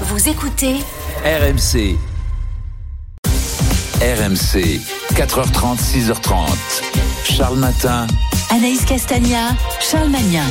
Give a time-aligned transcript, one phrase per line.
[0.00, 0.74] Vous écoutez
[1.24, 1.96] RMC.
[4.00, 4.80] RMC,
[5.14, 6.82] 4h30, 6h30.
[7.22, 8.08] Charles Matin.
[8.50, 10.42] Anaïs Castagna, Charles Magnin.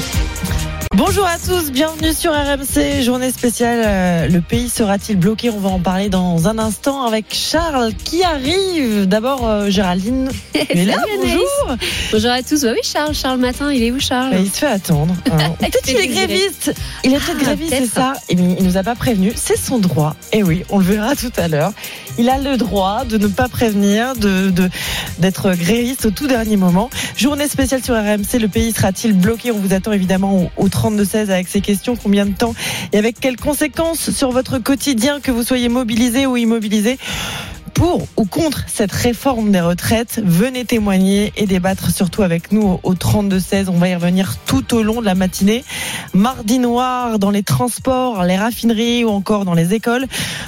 [0.96, 3.82] Bonjour à tous, bienvenue sur RMC, journée spéciale.
[3.84, 5.50] euh, Le pays sera-t-il bloqué?
[5.50, 9.08] On va en parler dans un instant avec Charles qui arrive.
[9.08, 10.30] D'abord euh, Géraldine.
[10.76, 11.78] Mais là, bonjour.
[12.12, 12.62] Bonjour à tous.
[12.64, 14.32] Bah oui, Charles, Charles Matin, il est où Charles?
[14.32, 15.16] Bah, il se fait attendre.
[15.60, 16.74] Peut-être qu'il est gréviste?
[17.04, 18.14] Il est peut-être Ah, gréviste, c'est ça?
[18.30, 19.34] Et bien, il nous a pas prévenu.
[19.36, 20.16] C'est son droit.
[20.32, 21.74] Et oui, on le verra tout à l'heure.
[22.20, 24.70] Il a le droit de ne pas prévenir, de de-
[25.18, 26.92] d'être gréviste au tout dernier moment.
[27.18, 28.38] Journée spéciale sur RMC.
[28.40, 29.52] Le pays sera-t-il bloqué?
[29.52, 31.96] On vous attend évidemment au, au 32-16 avec ces questions.
[31.96, 32.54] Combien de temps
[32.92, 36.98] et avec quelles conséquences sur votre quotidien que vous soyez mobilisé ou immobilisé?
[37.74, 42.94] Pour ou contre cette réforme des retraites, venez témoigner et débattre surtout avec nous au
[42.94, 43.70] 32-16.
[43.70, 45.64] On va y revenir tout au long de la matinée.
[46.14, 50.06] Mardi noir dans les transports, les raffineries ou encore dans les écoles.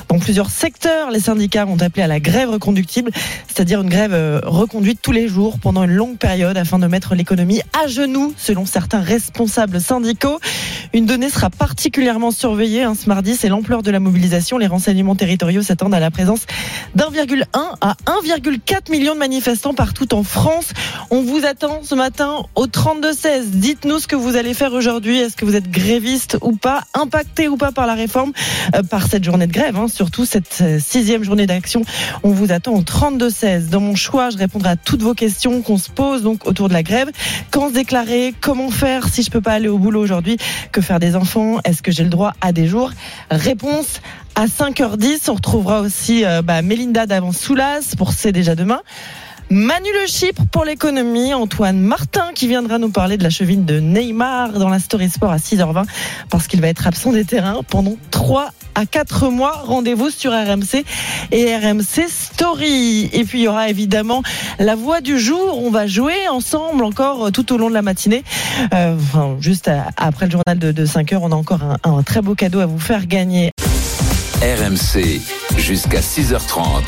[0.07, 3.11] Dans plusieurs secteurs, les syndicats ont appelé à la grève reconductible,
[3.47, 7.15] c'est-à-dire une grève euh, reconduite tous les jours pendant une longue période afin de mettre
[7.15, 10.39] l'économie à genoux, selon certains responsables syndicaux.
[10.93, 14.57] Une donnée sera particulièrement surveillée hein, ce mardi, c'est l'ampleur de la mobilisation.
[14.57, 16.45] Les renseignements territoriaux s'attendent à la présence
[17.15, 17.45] d'1,1
[17.81, 20.73] à 1,4 million de manifestants partout en France.
[21.09, 23.51] On vous attend ce matin au 32-16.
[23.51, 25.19] Dites-nous ce que vous allez faire aujourd'hui.
[25.19, 28.33] Est-ce que vous êtes gréviste ou pas, impacté ou pas par la réforme,
[28.75, 31.83] euh, par cette journée de grève, hein, surtout cette euh, sixième journée d'action.
[32.23, 33.69] On vous attend au 32-16.
[33.69, 36.73] Dans mon choix, je répondrai à toutes vos questions qu'on se pose donc autour de
[36.73, 37.09] la grève.
[37.51, 40.37] Quand se déclarer Comment faire si je peux pas aller au boulot aujourd'hui?
[40.71, 41.59] Que faire des enfants?
[41.63, 42.91] Est-ce que j'ai le droit à des jours?
[43.31, 44.01] Réponse
[44.35, 45.29] à 5h10.
[45.29, 48.81] On retrouvera aussi euh, bah, Mélinda d'Avance-Soulas pour C'est déjà demain.
[49.51, 53.79] Manu Le Chypre pour l'économie, Antoine Martin qui viendra nous parler de la cheville de
[53.79, 55.85] Neymar dans la Story Sport à 6h20
[56.31, 59.61] parce qu'il va être absent des terrains pendant 3 à 4 mois.
[59.63, 60.83] Rendez-vous sur RMC
[61.31, 63.07] et RMC Story.
[63.13, 64.23] Et puis il y aura évidemment
[64.57, 65.61] la voix du jour.
[65.63, 68.23] On va jouer ensemble encore tout au long de la matinée.
[68.73, 68.97] Euh,
[69.39, 72.33] juste à- après le journal de, de 5 heures, on a encore un très beau
[72.33, 73.51] cadeau à vous faire gagner.
[74.41, 75.21] RMC,
[75.57, 76.83] jusqu'à 6h30.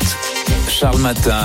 [0.68, 1.44] Charles Matin.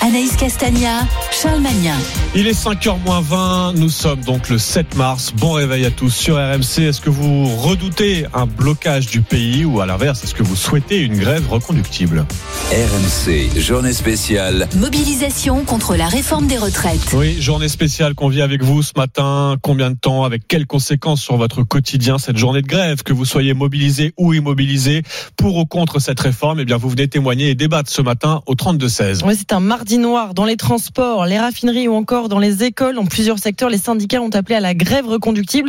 [0.00, 1.96] Anaïs Castagna, Charles Magnin.
[2.34, 5.32] Il est 5h moins 20, nous sommes donc le 7 mars.
[5.36, 6.80] Bon réveil à tous sur RMC.
[6.80, 11.00] Est-ce que vous redoutez un blocage du pays ou à l'inverse, est-ce que vous souhaitez
[11.00, 12.26] une grève reconductible?
[12.70, 14.68] RMC, journée spéciale.
[14.76, 17.12] Mobilisation contre la réforme des retraites.
[17.14, 19.56] Oui, journée spéciale qu'on vit avec vous ce matin.
[19.62, 23.24] Combien de temps, avec quelles conséquences sur votre quotidien cette journée de grève, que vous
[23.24, 25.02] soyez mobilisé ou immobilisé
[25.36, 26.60] pour ou contre cette réforme?
[26.60, 29.22] Eh bien, vous venez témoigner et débattre ce matin au 32-16.
[29.24, 32.94] Oui, c'est un mardi noir dans les transports, les raffineries ou encore dans les écoles.
[32.96, 35.68] Dans plusieurs secteurs, les syndicats ont appelé à la grève reconductible,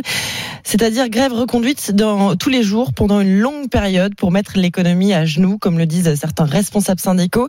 [0.64, 5.24] c'est-à-dire grève reconduite dans, tous les jours pendant une longue période pour mettre l'économie à
[5.24, 7.48] genoux, comme le disent certains responsables syndicaux.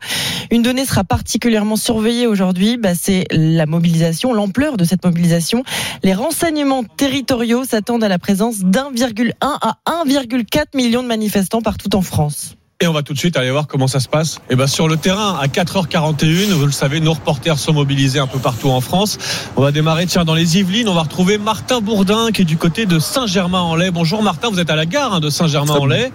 [0.52, 5.64] Une donnée sera particulièrement surveillée aujourd'hui, bah, c'est la mobilisation, l'ampleur de cette mobilisation.
[6.04, 12.02] Les renseignements territoriaux s'attendent à la présence d'1,1 à 1,4 million de manifestants partout en
[12.02, 12.57] France.
[12.80, 14.40] Et on va tout de suite aller voir comment ça se passe.
[14.52, 18.28] Et ben sur le terrain, à 4h41, vous le savez, nos reporters sont mobilisés un
[18.28, 19.18] peu partout en France.
[19.56, 22.58] On va démarrer, tiens, dans les Yvelines, on va retrouver Martin Bourdin qui est du
[22.58, 23.90] côté de Saint-Germain-en-Laye.
[23.90, 26.12] Bonjour Martin, vous êtes à la gare hein, de Saint-Germain-en-Laye.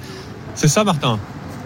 [0.55, 1.19] C'est ça Martin?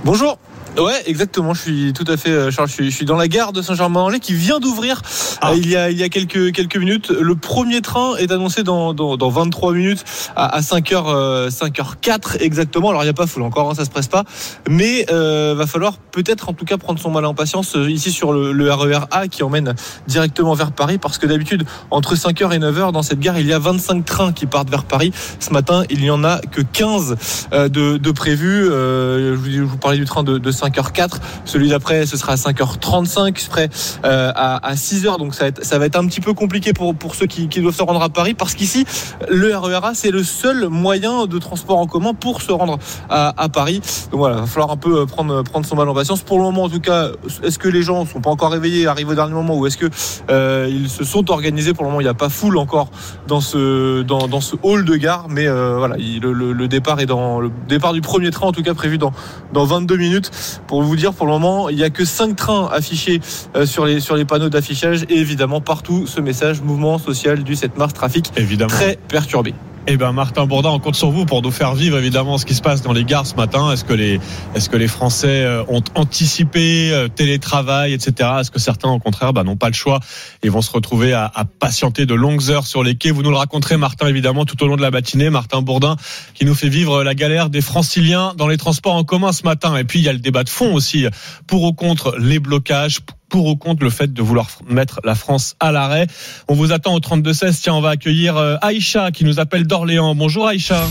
[0.03, 0.39] Bonjour.
[0.79, 1.55] Ouais, exactement.
[1.55, 2.69] Je suis tout à fait, euh, Charles.
[2.69, 5.01] Je suis, je suis dans la gare de Saint-Germain-en-Laye qui vient d'ouvrir
[5.41, 5.51] Ah.
[5.53, 7.09] euh, il y a il y a quelques quelques minutes.
[7.11, 10.05] Le premier train est annoncé dans dans, dans 23 minutes
[10.37, 12.91] à, à 5h euh, 5h04 exactement.
[12.91, 14.25] Alors il y a pas foule encore, hein, ça se presse pas,
[14.69, 18.33] mais euh, va falloir peut-être en tout cas prendre son mal en patience ici sur
[18.35, 19.75] le, le RER A qui emmène
[20.07, 23.53] directement vers Paris parce que d'habitude entre 5h et 9h dans cette gare il y
[23.55, 25.13] a 25 trains qui partent vers Paris.
[25.41, 27.17] Ce matin il n'y en a que 15
[27.53, 28.69] euh, de, de prévus.
[28.69, 31.19] Euh, je, vous, je vous parlais du train de, de 5h04.
[31.45, 33.69] Celui d'après, ce sera à 5h35, ce serait
[34.05, 35.19] euh, à, à 6h.
[35.19, 37.49] Donc ça va, être, ça va être un petit peu compliqué pour, pour ceux qui,
[37.49, 38.85] qui doivent se rendre à Paris parce qu'ici,
[39.31, 42.79] le RERA, c'est le seul moyen de transport en commun pour se rendre
[43.09, 43.81] à, à Paris.
[44.11, 46.23] Donc voilà, il va falloir un peu euh, prendre, prendre son mal en patience.
[46.23, 47.09] Pour le moment, en tout cas,
[47.43, 49.77] est-ce que les gens ne sont pas encore réveillés, arrivent au dernier moment ou est-ce
[49.77, 49.87] que
[50.31, 51.73] euh, ils se sont organisés?
[51.75, 52.89] Pour le moment, il n'y a pas foule encore
[53.29, 56.69] dans ce, dans, dans ce hall de gare, mais euh, voilà, il- le, le- le
[56.69, 59.13] départ est dans le départ du premier train, en tout cas prévu dans,
[59.53, 60.31] dans 22 minutes.
[60.67, 63.21] Pour vous dire, pour le moment, il n'y a que 5 trains affichés
[63.55, 67.55] euh, sur, les, sur les panneaux d'affichage et évidemment partout ce message mouvement social du
[67.55, 68.69] 7 mars, trafic Évidemment.
[68.69, 69.55] très perturbé.
[69.89, 72.57] Eh ben Martin Bourdin, on compte sur vous pour nous faire vivre évidemment ce qui
[72.57, 73.71] se passe dans les gares ce matin.
[73.71, 74.19] Est-ce que les
[74.57, 78.31] est-ce que les Français euh, ont anticipé euh, télétravail, etc.
[78.41, 80.01] Est-ce que certains au contraire bah, n'ont pas le choix
[80.43, 83.13] et vont se retrouver à, à, patienter de longues heures sur les quais?
[83.13, 85.31] Vous nous le raconterez Martin évidemment tout au long de la matinée.
[85.31, 85.95] Martin Bourdin
[86.35, 89.77] qui nous fait vivre la galère des Franciliens dans les transports en commun ce matin.
[89.77, 91.07] Et puis il y a le débat de fond aussi
[91.47, 92.99] pour ou contre les blocages
[93.29, 96.07] pour ou contre le fait de vouloir mettre la France à l'arrêt.
[96.49, 97.61] On vous attend au 32-16.
[97.63, 100.15] Tiens, on va accueillir euh, Aïcha qui nous appelle d'Orléans.
[100.15, 100.83] Bonjour Aïcha.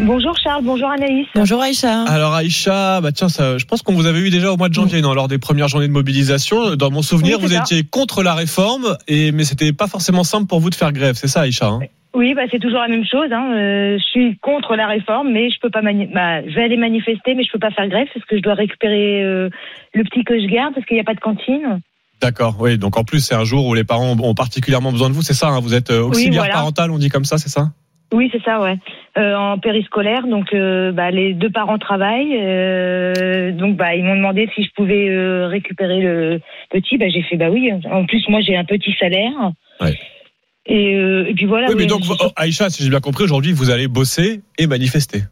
[0.00, 1.26] Bonjour Charles, bonjour Anaïs.
[1.34, 2.04] Bonjour Aïcha.
[2.04, 4.74] Alors Aïcha, bah tiens, ça, je pense qu'on vous avait eu déjà au mois de
[4.74, 6.76] janvier, non, lors des premières journées de mobilisation.
[6.76, 7.60] Dans mon souvenir, Oui, vous ça.
[7.62, 11.16] étiez contre la réforme, et mais c'était pas forcément simple pour vous de faire grève,
[11.18, 11.80] c'est ça, Aïcha hein?
[12.14, 13.30] Oui, bah, c'est toujours la même chose.
[13.32, 13.52] Hein.
[13.54, 16.76] Euh, je suis contre la réforme, mais je peux pas mani- bah, je vais aller
[16.76, 19.50] manifester, mais je peux pas faire grève parce que je dois récupérer euh,
[19.94, 21.80] le petit que je garde parce qu'il n'y a pas de cantine.
[22.20, 22.78] D'accord, oui.
[22.78, 25.34] Donc en plus, c'est un jour où les parents ont particulièrement besoin de vous, c'est
[25.34, 26.54] ça hein Vous êtes euh, auxiliaire voilà.
[26.54, 27.68] parental, on dit comme ça, c'est ça?
[28.12, 28.78] Oui, c'est ça, ouais.
[29.18, 34.16] Euh, en périscolaire, donc euh, bah, les deux parents travaillent, euh, donc bah ils m'ont
[34.16, 36.40] demandé si je pouvais euh, récupérer le
[36.70, 36.96] petit.
[36.96, 37.70] Bah j'ai fait bah oui.
[37.90, 39.32] En plus moi j'ai un petit salaire.
[39.80, 39.98] Ouais.
[40.68, 41.66] Et, euh, et puis voilà.
[41.68, 45.22] Oui, mais donc oh, Aïcha, si j'ai bien compris, aujourd'hui, vous allez bosser et manifester.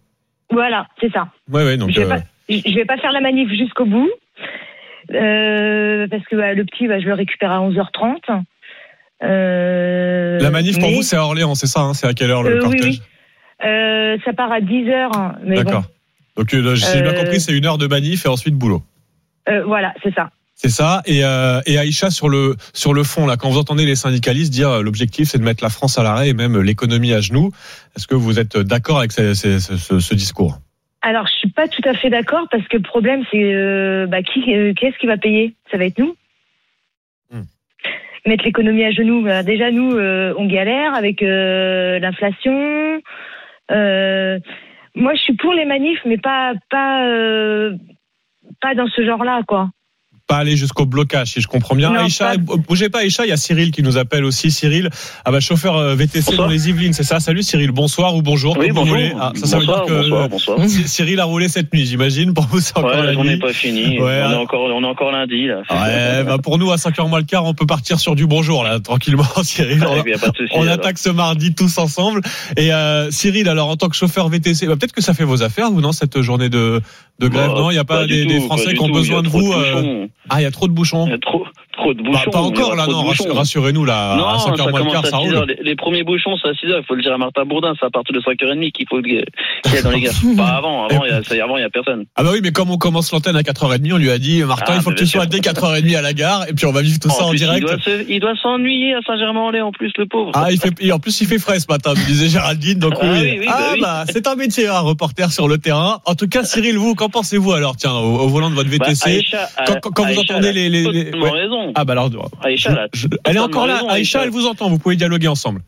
[0.50, 1.28] voilà, c'est ça.
[1.52, 1.76] Ouais, ouais.
[1.76, 4.08] Donc je vais euh, vais pas faire la manif jusqu'au bout.
[5.12, 8.42] Euh, parce que bah, le petit, bah, je le récupère à 11h30.
[9.22, 12.42] Euh, la manif pour vous, c'est à Orléans, c'est ça hein C'est à quelle heure
[12.42, 12.84] le oui, cortège?
[12.84, 13.02] Oui.
[13.68, 15.36] euh, ça part à 10h.
[15.44, 15.84] Mais bon, D'accord.
[16.36, 18.82] Donc si j'ai bien compris, c'est une heure de manif et ensuite boulot.
[19.66, 20.30] voilà, c'est ça.
[20.58, 21.02] C'est ça.
[21.04, 24.50] Et, euh, et Aïcha, sur le, sur le fond, là, quand vous entendez les syndicalistes
[24.52, 27.50] dire euh, l'objectif, c'est de mettre la France à l'arrêt et même l'économie à genoux,
[27.94, 30.58] est-ce que vous êtes d'accord avec ce, ce- ce- ce discours?
[31.02, 34.22] Alors, je suis pas tout à fait d'accord parce que le problème, c'est euh, bah,
[34.22, 35.54] qui, euh, qu'est-ce qui va payer?
[35.70, 36.16] Ça va être nous.
[37.30, 37.42] Hmm.
[38.24, 39.22] Mettre l'économie à genoux.
[39.22, 43.00] bah, déjà, nous, euh, on galère avec euh, l'inflation.
[43.70, 44.38] Euh,
[44.94, 47.76] moi, je suis pour les manifs, mais pas pas euh,
[48.62, 49.68] pas dans ce genre-là, quoi.
[50.26, 51.92] Pas aller jusqu'au blocage, si je comprends bien.
[51.92, 54.50] Non, Aïcha, pas- euh, bougez pas, Aïcha, il y a Cyril qui nous appelle aussi.
[54.50, 54.90] Cyril,
[55.24, 56.48] ah bah, chauffeur euh, VTC Bonsoir.
[56.48, 57.20] dans les Yvelines, c'est ça?
[57.20, 58.56] Salut Cyril, bonsoir ou bonjour.
[58.58, 58.96] Oui, bonjour.
[59.20, 60.58] Ah, ça, ça veut bonsoir, dire que bonsoir, euh, bonsoir.
[60.86, 62.34] Cyril a roulé cette nuit, j'imagine.
[62.34, 63.34] Pour vous, c'est encore Ouais, la la journée nuit.
[63.36, 64.00] n'est pas finie.
[64.00, 65.58] Ouais, on, est encore, on est encore lundi, là.
[65.70, 68.64] Ouais, bah pour nous, à 5h moins le quart, on peut partir sur du bonjour,
[68.64, 69.80] là, tranquillement, Cyril.
[69.84, 70.52] Ouais, On- souci.
[70.54, 72.20] On attaque ce mardi tous ensemble.
[72.56, 75.44] Et euh, Cyril, alors en tant que chauffeur VTC, bah, peut-être que ça fait vos
[75.44, 76.80] affaires, vous non, cette journée de,
[77.20, 79.52] de grève Bah, Non, il n'y a pas, des, Français qui ont besoin de vous.
[80.28, 81.06] Ah, il y a trop de bouchons.
[81.86, 83.02] Trop de Bah, pas encore là, non.
[83.04, 83.32] bouchons.
[83.32, 84.12] Rassurez-nous là.
[84.12, 85.46] à Non, 5h ça moins le commence quart, à ça 6 roule.
[85.48, 86.80] Les, les premiers bouchons, c'est à 6 heures.
[86.82, 89.14] Il faut le dire à Martin Bourdin, c'est à partir de 5h30 qu'il faut qu'il
[89.16, 90.14] y a dans les gares.
[90.36, 90.86] Pas avant.
[90.86, 92.04] Avant, il y a, a personne.
[92.16, 94.64] Ah bah oui, mais comme on commence l'antenne à 4h30, on lui a dit, Martin,
[94.68, 96.82] Ah, il faut que tu sois dès 4h30 à la gare, et puis on va
[96.82, 97.66] vivre tout ça en plus, direct.
[98.08, 100.32] Il doit, se- s'ennuyer à Saint-Germain-en-Laye, en plus, le pauvre.
[100.34, 102.78] Ah, il fait, et en plus, il fait frais ce matin, me disait Géraldine.
[102.78, 103.38] Donc Ah oui.
[103.46, 103.80] bah ah oui.
[103.80, 106.00] bah, c'est un métier, un reporter sur le terrain.
[106.04, 109.08] En tout cas, Cyril, vous, qu'en pensez-vous alors, tiens, au, volant de votre Bah, VTC
[109.08, 111.30] Aïcha, quand- quand- quand vous entendez les- les- les- totalement ouais.
[111.42, 111.72] raison.
[111.78, 112.10] Ah bah alors,
[112.42, 113.74] Aïcha, elle a je- elle est encore là.
[113.74, 114.24] raison, Aïcha, Aïcha.
[114.24, 114.70] elle vous entend.
[114.70, 115.60] Vous pouvez dialoguer ensemble.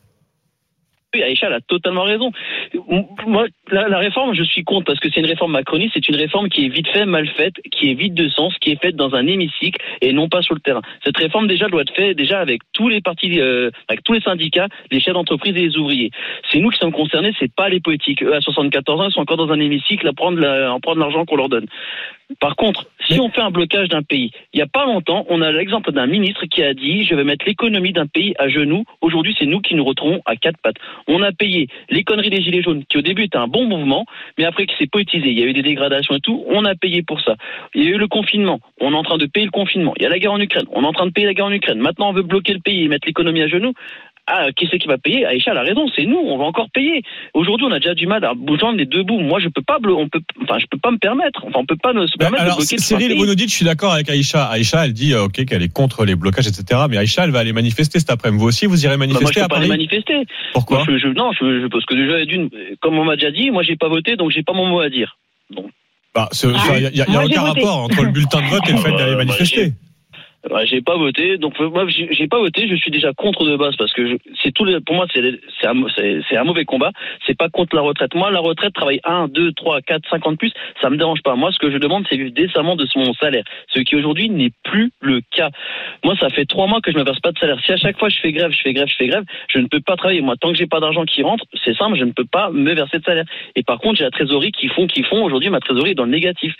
[1.15, 2.31] Oui, Aïcha, elle a totalement raison.
[3.27, 6.17] Moi, la, la réforme, je suis contre parce que c'est une réforme macroniste, c'est une
[6.17, 8.95] réforme qui est vite faite, mal faite, qui est vide de sens, qui est faite
[8.97, 10.83] dans un hémicycle et non pas sur le terrain.
[11.05, 14.21] Cette réforme déjà doit être faite déjà avec tous les partis, euh, avec tous les
[14.21, 16.11] syndicats, les chefs d'entreprise et les ouvriers.
[16.53, 18.23] C'est nous qui sommes concernés, c'est pas les politiques.
[18.23, 21.01] Eux, à 74 ans, ils sont encore dans un hémicycle à prendre, la, à prendre
[21.01, 21.67] l'argent qu'on leur donne.
[22.41, 25.41] Par contre, si on fait un blocage d'un pays, il n'y a pas longtemps, on
[25.41, 28.85] a l'exemple d'un ministre qui a dit je vais mettre l'économie d'un pays à genoux.
[29.01, 30.77] Aujourd'hui, c'est nous qui nous retrouvons à quatre pattes.
[31.07, 34.05] On a payé les conneries des Gilets jaunes, qui au début était un bon mouvement,
[34.37, 36.75] mais après qui s'est politisé, il y a eu des dégradations et tout, on a
[36.75, 37.37] payé pour ça.
[37.75, 39.95] Il y a eu le confinement, on est en train de payer le confinement.
[39.97, 41.47] Il y a la guerre en Ukraine, on est en train de payer la guerre
[41.47, 41.79] en Ukraine.
[41.79, 43.73] Maintenant, on veut bloquer le pays et mettre l'économie à genoux.
[44.31, 45.25] Ah, qui c'est qui va payer?
[45.25, 47.03] Aïcha elle a raison, c'est nous, on va encore payer.
[47.33, 49.21] Aujourd'hui, on a déjà du mal à joindre les deux bouts.
[49.21, 51.45] Moi, je peux pas, on peut, enfin, je peux pas me permettre.
[51.47, 53.19] Enfin, on peut pas se Ben, permettre alors, de bloquer Cyril, pays.
[53.19, 54.45] vous nous dites, je suis d'accord avec Aïcha.
[54.45, 56.83] Aïcha, elle dit, euh, ok, qu'elle est contre les blocages, etc.
[56.91, 58.39] Mais Aïcha, elle va aller manifester cet après-midi.
[58.43, 60.25] Vous aussi, vous irez Bah, moi, je manifester peux à pas aller manifester.
[60.53, 62.51] Pourquoi Moi, je, je- non, je, parce que déjà, d'une,
[62.83, 64.91] comme on m'a déjà dit, moi, j'ai pas voté, donc j'ai pas mon mot à
[64.91, 65.17] dire.
[66.15, 67.61] Bah, ça, Il n'y a, y a j'ai aucun voté.
[67.61, 69.73] rapport entre le bulletin de vote et le fait Euh, d'aller bah, manifester.
[70.49, 73.57] Ouais, j'ai pas voté, donc euh, moi j'ai pas voté, je suis déjà contre de
[73.57, 74.65] base parce que c'est tout.
[74.65, 75.21] les- Pour moi, c'est
[75.67, 75.75] un,
[76.41, 76.93] un mauvais combat.
[77.27, 78.15] C'est pas contre la retraite.
[78.15, 81.35] Moi, la retraite, travailler 1, 2, 3, 4, 50 de plus, ça me dérange pas.
[81.35, 83.43] Moi, ce que je demande, c'est vivre décemment de mon salaire,
[83.75, 85.51] ce qui aujourd'hui n'est plus le cas.
[86.05, 87.59] Moi, ça fait trois mois que je me verse pas de salaire.
[87.67, 89.67] Si à chaque fois je fais grève, je fais grève, je fais grève, je ne
[89.67, 90.21] peux pas travailler.
[90.21, 92.73] Moi, tant que j'ai pas d'argent qui rentre, c'est simple, je ne peux pas me
[92.75, 93.25] verser de salaire.
[93.57, 95.25] Et par contre, j'ai la trésorerie qui font, qui font.
[95.25, 96.55] Aujourd'hui, ma trésorerie est dans le négatif.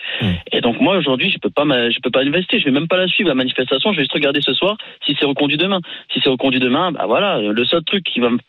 [0.51, 2.59] Et donc moi aujourd'hui, je peux pas, je peux pas investir.
[2.59, 3.68] Je vais même pas la suivre la manifestation.
[3.71, 5.79] Je vais juste regarder ce soir si c'est reconduit demain.
[6.11, 7.39] Si c'est reconduit demain, bah voilà.
[7.39, 8.39] Le seul truc qui va me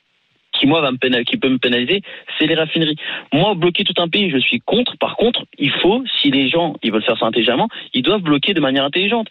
[0.53, 2.03] qui moi va me qui peut me pénaliser,
[2.39, 2.97] c'est les raffineries.
[3.33, 4.97] Moi, bloquer tout un pays, je suis contre.
[4.99, 8.53] Par contre, il faut, si les gens ils veulent faire ça intelligemment, ils doivent bloquer
[8.53, 9.29] de manière intelligente.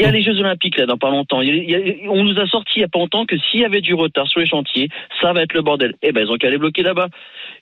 [0.00, 1.40] Il y a les Jeux Olympiques là dans pas longtemps.
[1.42, 3.26] Il y a- il y a- on nous a sorti il y a pas longtemps
[3.26, 4.88] que s'il y avait du retard sur les chantiers,
[5.20, 5.94] ça va être le bordel.
[6.02, 7.08] Eh ben ils ont qu'à les bloquer là-bas.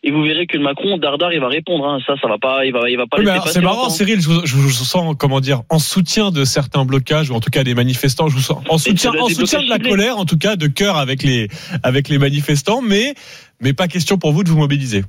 [0.03, 1.87] Et vous verrez que le Macron, dardard, il va répondre.
[1.89, 1.99] hein.
[2.07, 3.89] Ça, ça va pas, il va, il va pas Oui, c'est marrant.
[3.89, 7.41] Cyril, je vous, je vous sens, comment dire, en soutien de certains blocages, ou en
[7.41, 9.91] tout cas des manifestants, je vous sens en soutien, en soutien de la ciblés.
[9.91, 11.49] colère, en tout cas de cœur avec les,
[11.83, 13.15] avec les manifestants, mais,
[13.63, 15.03] mais pas question pour vous de vous mobiliser.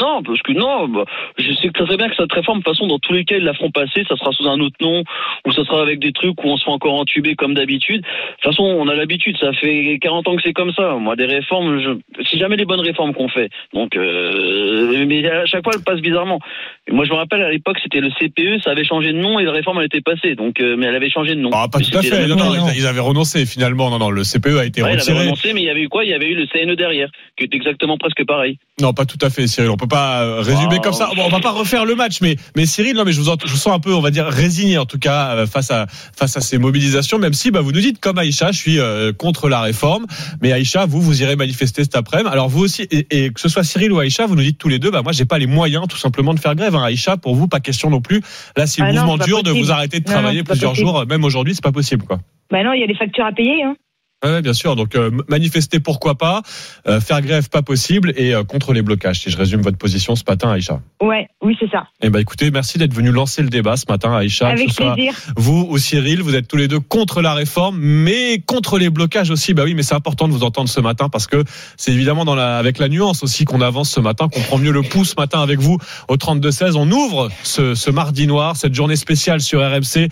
[0.00, 1.04] Non, parce que non, bah,
[1.38, 3.44] je sais serait bien que cette réforme, de toute façon, dans tous les cas, ils
[3.44, 5.04] la feront passer, ça sera sous un autre nom,
[5.46, 8.02] ou ça sera avec des trucs où on se fait encore entuber comme d'habitude.
[8.02, 8.06] De
[8.42, 10.94] toute façon, on a l'habitude, ça fait 40 ans que c'est comme ça.
[10.94, 12.22] Moi, des réformes, je...
[12.24, 13.50] c'est jamais les bonnes réformes qu'on fait.
[13.72, 15.04] Donc, euh...
[15.06, 16.40] mais à chaque fois, elles passent bizarrement.
[16.88, 19.38] Et moi, je me rappelle, à l'époque, c'était le CPE, ça avait changé de nom
[19.38, 20.34] et la réforme, elle était passée.
[20.34, 21.50] Donc, euh, mais elle avait changé de nom.
[21.52, 22.26] Ah, pas tout à fait.
[22.26, 23.88] Non, non, ils- ils avaient renoncé finalement.
[23.88, 25.20] Non, non, le CPE a été Ouais, il avait retiré.
[25.20, 26.04] renoncé, mais il y avait eu quoi?
[26.04, 27.08] Il y avait eu le CNE derrière,
[27.38, 28.58] qui est exactement presque pareil.
[28.80, 29.70] Non, pas tout à fait, Cyril.
[29.70, 31.08] On peut pas euh, résumer comme ça.
[31.14, 33.36] Bon, on va pas refaire le match, mais mais Cyril, non, mais je vous, en-
[33.44, 35.86] je vous sens un peu, on va dire, résigné en tout cas euh, face à
[35.88, 37.18] face à ces mobilisations.
[37.20, 40.06] Même si, bah, vous nous dites comme Aïcha, je suis euh, contre la réforme.
[40.42, 42.28] Mais Aïcha, vous, vous irez manifester cet après-midi.
[42.32, 44.68] Alors vous aussi, et, et que ce soit Cyril ou Aïcha, vous nous dites tous
[44.68, 46.71] les deux, bah moi, j'ai pas les moyens, tout simplement, de faire grève.
[46.76, 46.84] Hein.
[46.84, 48.20] Aïcha, pour vous, pas question non plus.
[48.56, 50.74] Là, le Ah mouvement c'est dure, de vous arrêter de Non, non, travailler c'est plusieurs
[50.74, 52.18] jours, même aujourd'hui, c'est pas possible, quoi.
[52.50, 53.62] Bah non, il y a des factures à payer.
[53.62, 53.74] Hein.
[54.22, 54.76] Ouais, bien sûr.
[54.76, 56.42] Donc euh, manifester, pourquoi pas.
[56.86, 58.12] Euh, faire grève, pas possible.
[58.16, 59.20] Et euh, contre les blocages.
[59.20, 60.80] Si je résume votre position ce matin, Aïcha.
[61.02, 61.88] Ouais, oui, c'est ça.
[62.00, 64.48] Eh ben écoutez, merci d'être venu lancer le débat ce matin, Aïcha.
[64.48, 65.14] Avec que ce soit plaisir.
[65.36, 69.30] vous ou Cyril, vous êtes tous les deux contre la réforme, mais contre les blocages
[69.30, 69.54] aussi.
[69.54, 71.42] Bah oui, mais c'est important de vous entendre ce matin parce que
[71.76, 74.72] c'est évidemment dans la, avec la nuance aussi qu'on avance ce matin, qu'on prend mieux
[74.72, 76.76] le pouls ce matin avec vous au 32-16.
[76.76, 80.08] On ouvre ce, ce mardi noir, cette journée spéciale sur RMC.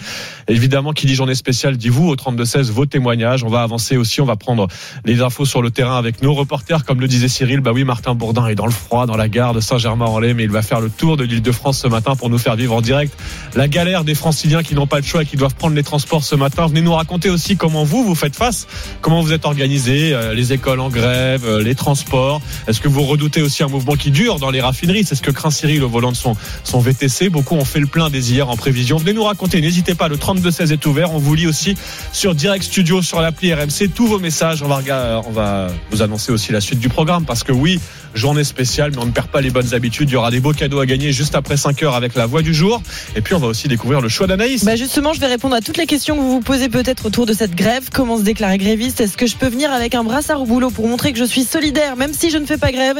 [0.49, 3.45] Évidemment, qui dit journée spéciale dit vous au 32-16 vos témoignages.
[3.45, 4.67] On va avancer aussi, on va prendre
[5.05, 7.61] les infos sur le terrain avec nos reporters, comme le disait Cyril.
[7.61, 10.51] Bah oui, Martin Bourdin est dans le froid, dans la gare de Saint-Germain-en-Laye, mais il
[10.51, 12.81] va faire le tour de l'île de France ce matin pour nous faire vivre en
[12.81, 13.17] direct
[13.55, 16.25] la galère des franciliens qui n'ont pas de choix et qui doivent prendre les transports
[16.25, 16.67] ce matin.
[16.67, 18.67] Venez nous raconter aussi comment vous, vous faites face,
[19.01, 22.41] comment vous êtes organisé, euh, les écoles en grève, euh, les transports.
[22.67, 25.05] Est-ce que vous redoutez aussi un mouvement qui dure dans les raffineries?
[25.05, 27.29] C'est ce que craint Cyril au volant de son, son VTC.
[27.29, 28.97] Beaucoup ont fait le plein des hier en prévision.
[28.97, 31.13] Venez nous raconter, n'hésitez pas, le 32-16 est ouvert.
[31.15, 31.75] On vous lit aussi
[32.13, 34.63] sur Direct Studio, sur l'appli RMC, tous vos messages.
[34.63, 37.81] On va, on va vous annoncer aussi la suite du programme parce que oui,
[38.15, 40.11] journée spéciale, mais on ne perd pas les bonnes habitudes.
[40.11, 42.43] Il y aura des beaux cadeaux à gagner juste après 5 heures avec la voix
[42.43, 42.83] du jour.
[43.17, 44.65] Et puis on va aussi découvrir le choix d'Anaïs.
[44.65, 47.27] Bah justement, je vais répondre à toutes les questions que vous vous posez peut-être autour
[47.27, 47.89] de cette grève.
[47.93, 49.01] Comment se déclarer gréviste?
[49.01, 51.45] Est-ce que je peux venir avec un brassard au boulot pour montrer que je suis
[51.45, 52.99] solidaire, même si je ne fais pas grève?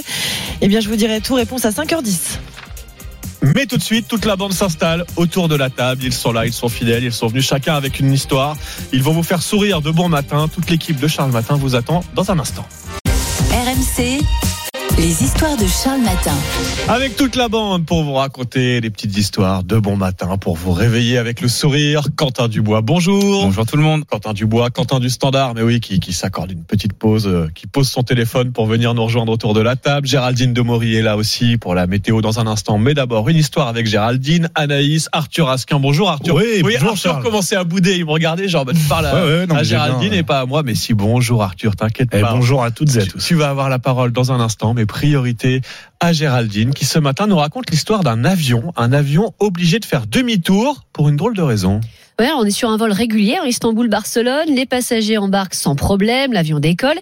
[0.61, 1.35] Eh bien, je vous dirai tout.
[1.35, 2.39] Réponse à 5h10.
[3.43, 6.03] Mais tout de suite, toute la bande s'installe autour de la table.
[6.05, 8.57] Ils sont là, ils sont fidèles, ils sont venus chacun avec une histoire.
[8.93, 10.49] Ils vont vous faire sourire de bon matin.
[10.49, 12.67] Toute l'équipe de Charles Matin vous attend dans un instant.
[13.51, 14.21] RMC,
[14.99, 16.35] les histoires de Charles Matin.
[16.89, 20.73] Avec toute la bande pour vous raconter des petites histoires de bon matin, pour vous
[20.73, 22.03] réveiller avec le sourire.
[22.17, 23.45] Quentin Dubois, bonjour.
[23.45, 24.05] Bonjour tout le monde.
[24.05, 27.67] Quentin Dubois, Quentin du Standard, mais oui, qui, qui s'accorde une petite pause, euh, qui
[27.67, 30.07] pose son téléphone pour venir nous rejoindre autour de la table.
[30.07, 32.77] Géraldine Demory est là aussi pour la météo dans un instant.
[32.79, 35.79] Mais d'abord, une histoire avec Géraldine, Anaïs, Arthur Asquin.
[35.81, 36.35] Bonjour Arthur.
[36.35, 37.23] Oui, bonjour, Arthur Charles.
[37.23, 37.97] commençait à bouder?
[37.97, 40.11] Il me regardait, genre, bah, tu parles à, Ouais, ouais, non, à mais j'ai Géraldine
[40.11, 40.63] bien, et pas à moi.
[40.63, 42.33] Mais si, bonjour Arthur, t'inquiète Eh, pas.
[42.35, 43.25] bonjour à toutes et à Tu- tous.
[43.25, 45.61] Tu vas avoir la parole dans un instant, mais priorité
[46.01, 50.07] à Géraldine, qui ce matin nous raconte l'histoire d'un avion, un avion obligé de faire
[50.07, 51.81] demi-tour pour une drôle de raison.
[52.23, 54.55] On est sur un vol régulier, Istanbul-Barcelone.
[54.55, 56.99] Les passagers embarquent sans problème, l'avion décolle.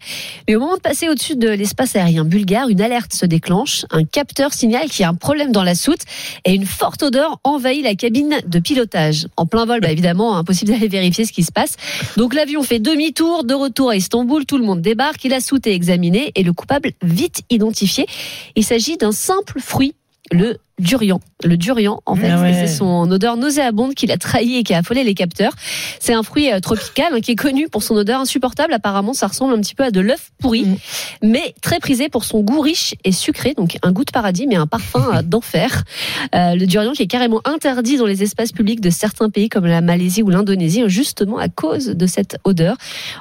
[0.47, 3.85] Mais au moment de passer au-dessus de l'espace aérien bulgare, une alerte se déclenche.
[3.91, 6.03] Un capteur signale qu'il y a un problème dans la soute
[6.45, 9.27] et une forte odeur envahit la cabine de pilotage.
[9.37, 11.77] En plein vol, bah, évidemment, impossible d'aller vérifier ce qui se passe.
[12.17, 14.47] Donc l'avion fait demi-tour, de retour à Istanbul.
[14.47, 15.27] Tout le monde débarque.
[15.27, 18.07] Et la soute est examinée et le coupable vite identifié.
[18.55, 19.95] Il s'agit d'un simple fruit,
[20.31, 21.21] le durian.
[21.45, 22.53] Le durian, en fait, Ah ouais.
[22.53, 25.53] c'est son odeur nauséabonde qui l'a trahi et qui a affolé les capteurs.
[26.01, 28.73] C'est un fruit euh, tropical hein, qui est connu pour son odeur insupportable.
[28.73, 30.77] Apparemment, ça ressemble un petit peu à de l'œuf pourri, Mm.
[31.23, 34.57] mais très prisé pour son goût riche et sucré, donc un goût de paradis, mais
[34.57, 35.85] un parfum euh, d'enfer.
[36.35, 39.67] Euh, le durian qui est carrément interdit dans les espaces publics de certains pays comme
[39.67, 42.77] la Malaisie ou l'Indonésie, hein, justement à cause de cette odeur.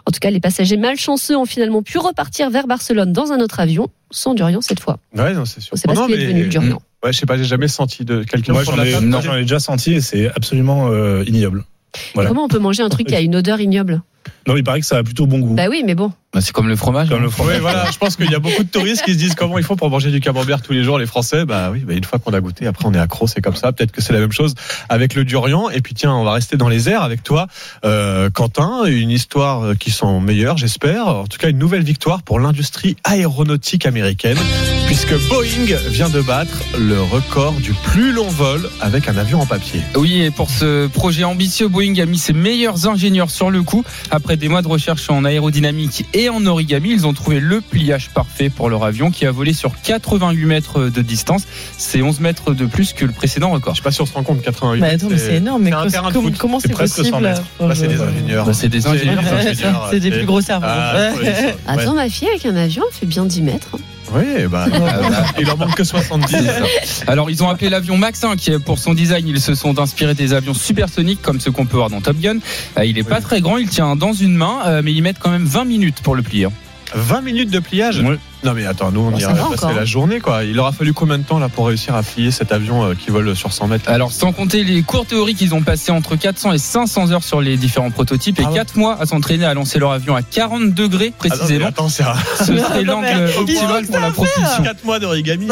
[0.05, 3.59] En tout cas, les passagers malchanceux ont finalement pu repartir vers Barcelone dans un autre
[3.59, 4.97] avion, sans durian cette fois.
[5.15, 5.71] Ouais, non, c'est sûr.
[5.73, 6.81] On ne sait pas Non, ce qu'il est devenu, le durian.
[7.03, 9.93] Ouais, je sais pas, jamais senti de quelqu'un Moi j'en ai, j'en ai déjà senti
[9.93, 11.65] et c'est absolument euh, ignoble.
[12.13, 12.29] Voilà.
[12.29, 14.01] Comment on peut manger un truc qui a une odeur ignoble?
[14.47, 15.55] Non, il paraît que ça a plutôt bon goût.
[15.55, 16.11] Bah oui, mais bon.
[16.33, 17.09] Bah, c'est comme le fromage.
[17.09, 17.23] Comme hein.
[17.23, 17.55] le fromage.
[17.55, 19.63] Oui, voilà, je pense qu'il y a beaucoup de touristes qui se disent comment il
[19.63, 21.45] faut pour manger du camembert tous les jours, les Français?
[21.45, 23.71] Bah oui, bah une fois qu'on a goûté, après on est accro, c'est comme ça.
[23.71, 24.53] Peut-être que c'est la même chose
[24.89, 25.69] avec le durian.
[25.69, 27.47] Et puis tiens, on va rester dans les airs avec toi,
[27.85, 28.85] euh, Quentin.
[28.85, 31.07] Une histoire qui sent meilleure, j'espère.
[31.07, 34.37] En tout cas, une nouvelle victoire pour l'industrie aéronautique américaine,
[34.85, 39.45] puisque Boeing vient de battre le record du plus long vol avec un avion en
[39.45, 39.81] papier.
[39.95, 43.83] Oui, et pour ce projet ambitieux, Boeing a mis ses meilleurs ingénieurs sur le coup.
[44.17, 48.09] Après des mois de recherche en aérodynamique et en origami, ils ont trouvé le pliage
[48.09, 51.43] parfait pour leur avion qui a volé sur 88 mètres de distance.
[51.77, 53.75] C'est 11 mètres de plus que le précédent record.
[53.75, 54.81] Je sais pas si on se rend compte, 88.
[54.81, 55.61] Bah attends, mais c'est énorme.
[55.61, 56.37] Mais c'est un co- terrain de comment- foot.
[56.39, 57.41] comment C'est c'est presque 100 possible mètres.
[57.59, 58.45] Bah, c'est des ingénieurs.
[58.47, 59.87] Bah, c'est des ingénieurs.
[59.91, 60.65] C'est des plus gros cerveaux.
[60.67, 61.11] Ah.
[61.67, 63.77] Attends, ma fille avec un avion, elle fait bien 10 mètres.
[64.13, 64.65] Oui, bah,
[65.39, 66.31] il en manque que 70.
[66.31, 67.03] C'est ça.
[67.07, 69.79] Alors ils ont appelé l'avion Max 1 qui est pour son design ils se sont
[69.79, 72.37] inspirés des avions supersoniques comme ceux qu'on peut voir dans Top Gun.
[72.77, 75.19] Euh, Il est pas très grand, il tient dans une main euh, mais ils mettent
[75.19, 76.47] quand même 20 minutes pour le plier.
[76.95, 78.01] 20 minutes de pliage?
[78.47, 79.75] Non mais attends, nous on Bon, y ça aurait va passé encore.
[79.77, 80.43] la journée quoi.
[80.45, 83.11] Il aura fallu combien de temps là pour réussir à plier cet avion euh, qui
[83.11, 86.53] vole sur 100 mètres Alors sans compter les cours théoriques, ils ont passé entre 400
[86.53, 88.55] et 500 heures sur les différents prototypes et Ah ouais.
[88.55, 91.67] 4 mois à s'entraîner à lancer leur avion à 40 degrés Ah non, mais précisément.
[91.67, 94.63] attends, c'est un- Ce serait l'angle optimal pour la propulsion.
[94.63, 95.47] 4 mois d'origami.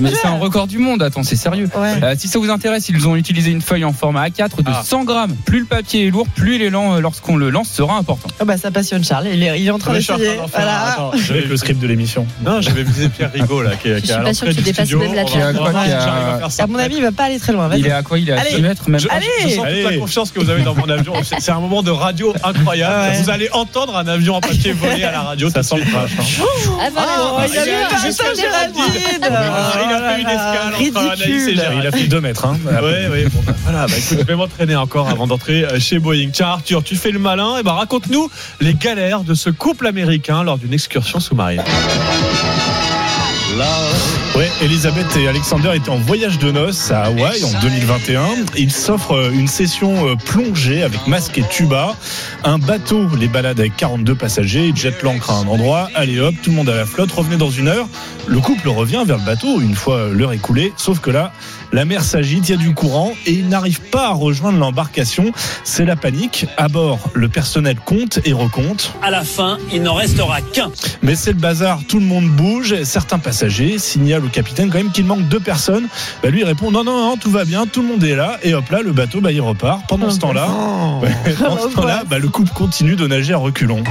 [0.00, 1.68] Mais c'est un record du monde, attends, c'est sérieux.
[1.76, 2.02] Ouais.
[2.02, 4.82] Euh, si ça vous intéresse, ils ont utilisé une feuille en format A4 de Ah.
[4.84, 5.34] 100 grammes.
[5.44, 8.28] Plus le papier est lourd, plus l'élan euh, lorsqu'on le lance sera important.
[8.40, 9.26] Ah bah ça passionne Charles.
[9.34, 10.16] Il est, il est en train Je un.
[10.52, 10.92] Voilà.
[10.92, 12.26] Attends, Avec le script de l'émission.
[12.44, 14.54] Non, j'avais visé Pierre Rigaud là, qui est, Je qui suis à pas sûr l'entrée
[14.54, 14.98] qu'il du dépasse studio.
[15.00, 16.62] même la On va voir j'arrive à faire ça.
[16.64, 17.68] À mon avis, il va pas aller très loin.
[17.68, 17.80] Vas-y.
[17.80, 18.50] Il est à quoi Il est à Allez.
[18.50, 19.26] 6 mètres même Je, Allez.
[19.42, 19.98] je sens toute la Allez.
[19.98, 21.12] confiance que vous avez dans mon avion.
[21.24, 23.12] C'est c'est un moment de radio incroyable.
[23.12, 23.20] Ouais.
[23.22, 25.50] Vous allez entendre un avion en papier voler à la radio.
[25.50, 26.10] Ça sent le crash.
[26.20, 26.44] hein.
[26.80, 27.08] Ah voilà.
[27.20, 28.82] Oh, il a il mis a- un jusqu'à passage Géraldine.
[29.22, 31.62] Ah, il a fait une Oh escale entre Anaïs et ridicule.
[31.80, 32.44] Il a fait 2 mètres.
[32.44, 32.58] Hein.
[32.66, 35.98] Ouais, ouais, bon, bah, voilà, bah, écoute, je vais m'entraîner encore avant d'entrer euh, chez
[35.98, 36.28] Boeing.
[36.32, 38.30] Tiens, Arthur, tu fais le malin, et bah, raconte-nous
[38.60, 41.62] les galères de ce couple américain lors d'une excursion sous-marine.
[44.38, 48.22] Ouais, Elisabeth et Alexander étaient en voyage de noces à Hawaï en 2021.
[48.56, 51.96] Ils s'offrent euh, une session euh, plongée avec masque et tuba.
[52.44, 54.68] Un bateau les balade avec 42 passagers.
[54.68, 55.90] Ils jettent l'ancre à un endroit.
[55.96, 57.10] Allez hop, tout le monde à la flotte.
[57.10, 57.88] Revenez dans une heure.
[58.28, 60.72] Le couple revient vers le bateau une fois euh, l'heure écoulée.
[60.76, 61.32] Sauf que là,
[61.72, 65.32] la mer s'agite, il y a du courant et ils n'arrivent pas à rejoindre l'embarcation.
[65.64, 66.46] C'est la panique.
[66.56, 68.92] À bord, le personnel compte et recompte.
[69.02, 70.70] À la fin, il n'en restera qu'un.
[71.02, 72.82] Mais c'est le bazar, tout le monde bouge.
[72.84, 75.88] Certains passagers signalent au capitaine quand même qu'il manque deux personnes.
[76.22, 78.38] Bah, lui il répond non, non, non, tout va bien, tout le monde est là.
[78.42, 79.82] Et hop là, le bateau, bah, il repart.
[79.88, 80.48] Pendant ce temps-là,
[81.02, 83.82] ouais, pendant ce temps-là, bah, le couple continue de nager à reculons.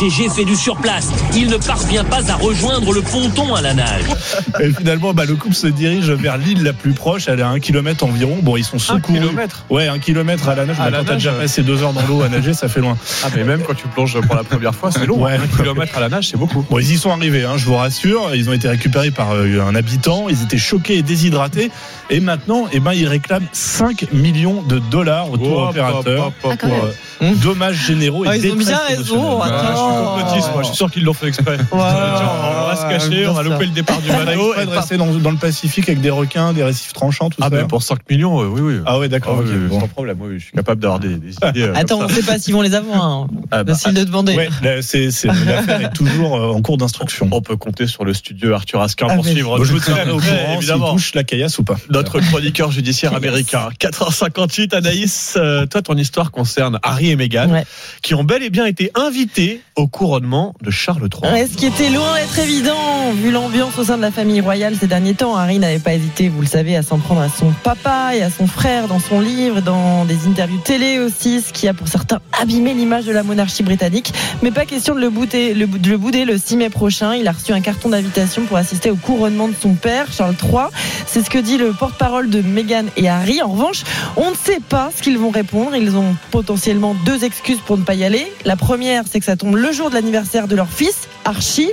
[0.00, 1.08] GG fait du surplace.
[1.34, 4.04] Il ne parvient pas à rejoindre le ponton à la nage.
[4.60, 7.28] Et finalement, bah, le couple se dirige vers l'île la plus proche.
[7.28, 8.38] Elle est à un kilomètre environ.
[8.42, 9.20] Bon, ils sont Un secourus.
[9.20, 10.76] kilomètre Ouais, un kilomètre à la nage.
[10.80, 11.40] À la quand t'as déjà ouais.
[11.40, 12.96] passé deux heures dans l'eau à nager, ça fait loin.
[13.24, 15.22] Ah, mais même quand tu plonges pour la première fois, c'est long.
[15.22, 15.36] Ouais.
[15.36, 16.64] Un kilomètre à la nage, c'est beaucoup.
[16.70, 18.34] Bon, ils y sont arrivés, hein, je vous rassure.
[18.34, 20.28] Ils ont été récupérés par euh, un habitant.
[20.28, 21.70] Ils étaient choqués et déshydratés.
[22.10, 26.32] Et maintenant, eh ben, ils réclament 5 millions de dollars au tour Hop, opérateur.
[26.44, 26.70] Ah, pour
[27.22, 29.40] euh, dommages généraux Ah, et ils ont bien raison.
[29.40, 30.62] Ouais, je suis complotiste, moi.
[30.62, 31.56] Je suis sûr qu'ils l'ont fait exprès.
[31.72, 34.54] on va se cacher, on va louper le départ du bateau.
[34.54, 34.70] et de
[35.24, 37.50] dans, le Pacifique avec des requins, des récifs tranchants, tout Ah, ça.
[37.50, 38.74] ben pour 5 millions, euh, oui, oui.
[38.86, 39.36] Ah ouais, d'accord.
[39.38, 39.80] Ah ok, oui, oui, bon.
[39.80, 41.62] sans problème, oui, je suis capable d'avoir des, des idées.
[41.62, 42.14] euh, Attends, on ça.
[42.14, 43.04] sait pas s'ils vont les avoir.
[43.04, 43.26] Hein.
[43.50, 44.36] Ah, bah, S'ils le demandaient.
[44.36, 47.28] Ouais, là, c'est, c'est- l'affaire est toujours euh, en cours d'instruction.
[47.32, 49.64] On peut compter sur le studio Arthur Asquin Ah, pour suivre.
[49.64, 50.92] Je vous ça, au courant évidemment.
[50.92, 51.76] touche la caillasse ou pas.
[51.90, 53.68] Notre chroniqueur judiciaire américain.
[53.80, 57.64] 4h58, Anaïs, euh, toi, ton histoire concerne Harry et Meghan, Ouais.
[58.02, 61.32] qui ont bel et bien été invités au couronnement de Charles III.
[61.32, 64.74] Ouais, ce qui était loin d'être évident, vu l'ambiance au sein de la famille royale
[64.78, 65.36] ces derniers temps.
[65.36, 68.30] Harry n'avait pas hésité, vous le savez, à s'en prendre à son papa et à
[68.30, 72.20] son frère dans son livre, dans des interviews télé aussi, ce qui a pour certains
[72.40, 74.12] abîmé l'image de la monarchie britannique.
[74.42, 77.14] Mais pas question de le, bouter, de le bouder le 6 mai prochain.
[77.14, 80.66] Il a reçu un carton d'invitation pour assister au couronnement de son père, Charles III.
[81.06, 83.42] C'est ce que dit le porte-parole de Meghan et Harry.
[83.42, 83.82] En revanche,
[84.16, 85.76] on ne sait pas ce qu'ils vont répondre.
[85.76, 88.30] Ils ont potentiellement deux excuses pour ne pas y aller.
[88.44, 91.70] La première, c'est que ça tombe le jour de l'anniversaire de leur fils, Archie.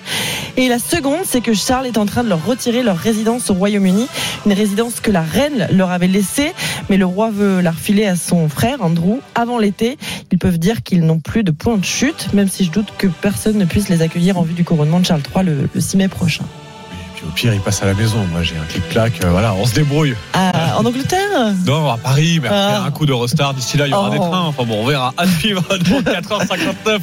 [0.57, 3.53] Et la seconde, c'est que Charles est en train de leur retirer leur résidence au
[3.53, 4.07] Royaume-Uni.
[4.45, 6.53] Une résidence que la reine leur avait laissée.
[6.89, 9.97] Mais le roi veut la refiler à son frère, Andrew, avant l'été.
[10.31, 13.07] Ils peuvent dire qu'ils n'ont plus de point de chute, même si je doute que
[13.07, 15.97] personne ne puisse les accueillir en vue du couronnement de Charles III le, le 6
[15.97, 16.43] mai prochain.
[16.43, 18.17] Et puis au pire, il passe à la maison.
[18.31, 19.23] Moi, j'ai un clic-clac.
[19.23, 20.15] euh, voilà, on se débrouille.
[20.33, 21.53] Ah, en Angleterre?
[21.67, 22.83] Non, à Paris, mais après Ah.
[22.87, 23.53] un coup de restart.
[23.53, 24.13] D'ici là, il y aura Oh.
[24.13, 24.45] des trains.
[24.47, 25.13] Enfin bon, on verra.
[25.17, 26.99] À suivre dans 4h59.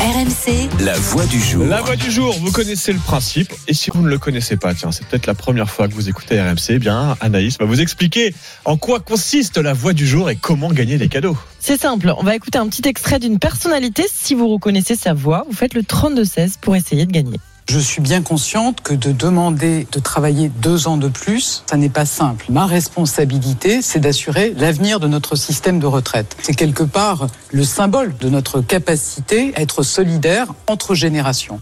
[0.00, 1.66] RMC, La voix du jour.
[1.66, 3.52] La voix du jour, vous connaissez le principe.
[3.68, 6.08] Et si vous ne le connaissez pas, tiens, c'est peut-être la première fois que vous
[6.08, 8.34] écoutez RMC, eh bien, Anaïs va vous expliquer
[8.64, 11.36] en quoi consiste la voix du jour et comment gagner des cadeaux.
[11.58, 14.06] C'est simple, on va écouter un petit extrait d'une personnalité.
[14.10, 17.38] Si vous reconnaissez sa voix, vous faites le 32-16 pour essayer de gagner.
[17.72, 21.88] Je suis bien consciente que de demander de travailler deux ans de plus, ça n'est
[21.88, 22.46] pas simple.
[22.48, 26.36] Ma responsabilité, c'est d'assurer l'avenir de notre système de retraite.
[26.42, 31.60] C'est quelque part le symbole de notre capacité à être solidaire entre générations.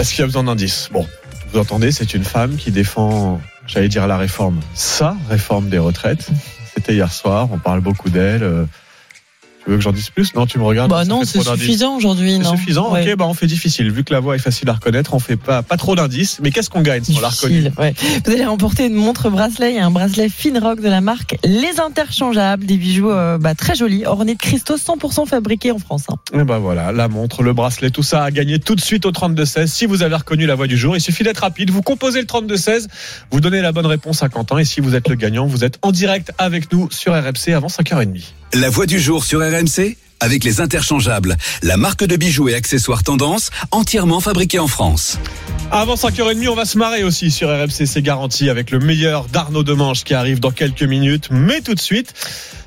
[0.00, 0.88] Est-ce qu'il y a besoin d'indices?
[0.92, 1.06] Bon,
[1.52, 6.26] vous entendez, c'est une femme qui défend, j'allais dire la réforme, sa réforme des retraites.
[6.74, 8.66] C'était hier soir, on parle beaucoup d'elle.
[9.64, 10.34] Tu veux que j'en dise plus?
[10.34, 10.90] Non, tu me regardes.
[10.90, 13.06] Bah non, c'est suffisant aujourd'hui, C'est suffisant, Ouais.
[13.12, 13.90] ok, bah on fait difficile.
[13.90, 16.38] Vu que la voix est facile à reconnaître, on fait pas, pas trop d'indices.
[16.42, 17.94] Mais qu'est-ce qu'on gagne si on l'a Difficile, ouais.
[18.24, 22.64] Vous allez remporter une montre bracelet et un bracelet Finrock de la marque Les Interchangeables,
[22.64, 26.04] des bijoux euh, bah, très jolis, ornés de cristaux 100% fabriqués en France.
[26.08, 26.16] hein.
[26.32, 29.12] Et ben voilà, la montre, le bracelet, tout ça à gagner tout de suite au
[29.12, 29.66] 32-16.
[29.66, 31.70] Si vous avez reconnu la voix du jour, il suffit d'être rapide.
[31.70, 32.86] Vous composez le 32-16,
[33.30, 34.56] vous donnez la bonne réponse à Quentin.
[34.58, 37.68] Et si vous êtes le gagnant, vous êtes en direct avec nous sur RMC avant
[37.68, 38.22] 5h30.
[38.52, 43.04] La voix du jour sur RMC avec les interchangeables, la marque de bijoux et accessoires
[43.04, 45.18] tendance entièrement fabriquée en France.
[45.70, 49.62] Avant 5h30, on va se marrer aussi sur RMC, c'est garanti, avec le meilleur d'Arnaud
[49.62, 51.28] Demange qui arrive dans quelques minutes.
[51.30, 52.12] Mais tout de suite,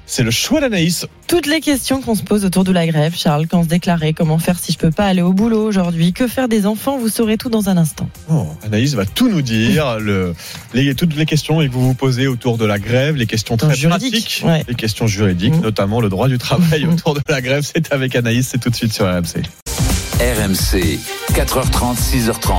[0.05, 1.07] c'est le choix d'Anaïs.
[1.27, 4.37] Toutes les questions qu'on se pose autour de la grève, Charles, quand se déclarer, comment
[4.37, 7.37] faire si je peux pas aller au boulot aujourd'hui, que faire des enfants, vous saurez
[7.37, 8.09] tout dans un instant.
[8.29, 10.35] Oh, Anaïs va tout nous dire, le,
[10.73, 13.75] les, toutes les questions que vous vous posez autour de la grève, les questions très
[13.75, 14.63] juridiques, pratiques, ouais.
[14.67, 17.63] les questions juridiques, notamment le droit du travail autour de la grève.
[17.63, 19.43] C'est avec Anaïs, c'est tout de suite sur RMC.
[20.19, 20.99] RMC,
[21.33, 22.53] 4h30, 6h30.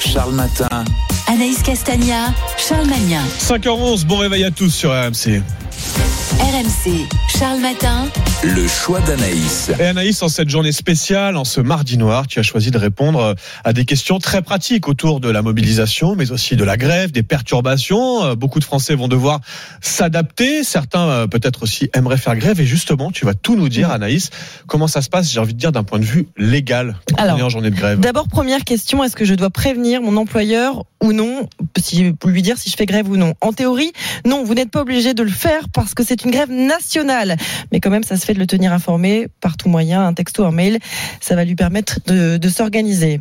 [0.00, 0.84] Charles Matin.
[1.26, 3.22] Anaïs Castagna, Charles Magnin.
[3.38, 5.42] 5h11, bon réveil à tous sur RMC.
[5.80, 8.06] RMC, Charles Matin.
[8.42, 9.70] Le choix d'Anaïs.
[9.78, 13.34] Et Anaïs, en cette journée spéciale, en ce mardi noir, tu as choisi de répondre
[13.64, 17.22] à des questions très pratiques autour de la mobilisation, mais aussi de la grève, des
[17.22, 18.24] perturbations.
[18.24, 19.40] Euh, Beaucoup de Français vont devoir
[19.80, 20.64] s'adapter.
[20.64, 22.60] Certains, euh, peut-être aussi, aimeraient faire grève.
[22.60, 24.30] Et justement, tu vas tout nous dire, Anaïs,
[24.66, 27.36] comment ça se passe, j'ai envie de dire, d'un point de vue légal, quand Alors,
[27.36, 28.00] on est en journée de grève?
[28.00, 32.42] D'abord, première question, est-ce que je dois prévenir mon employeur ou non, si, pour lui
[32.42, 33.92] dire si je fais grève ou non En théorie,
[34.26, 37.36] non, vous n'êtes pas obligé de le faire parce que c'est une grève nationale.
[37.72, 40.44] Mais quand même, ça se fait de le tenir informé par tout moyen, un texto,
[40.44, 40.78] un mail.
[41.20, 43.20] Ça va lui permettre de, de s'organiser.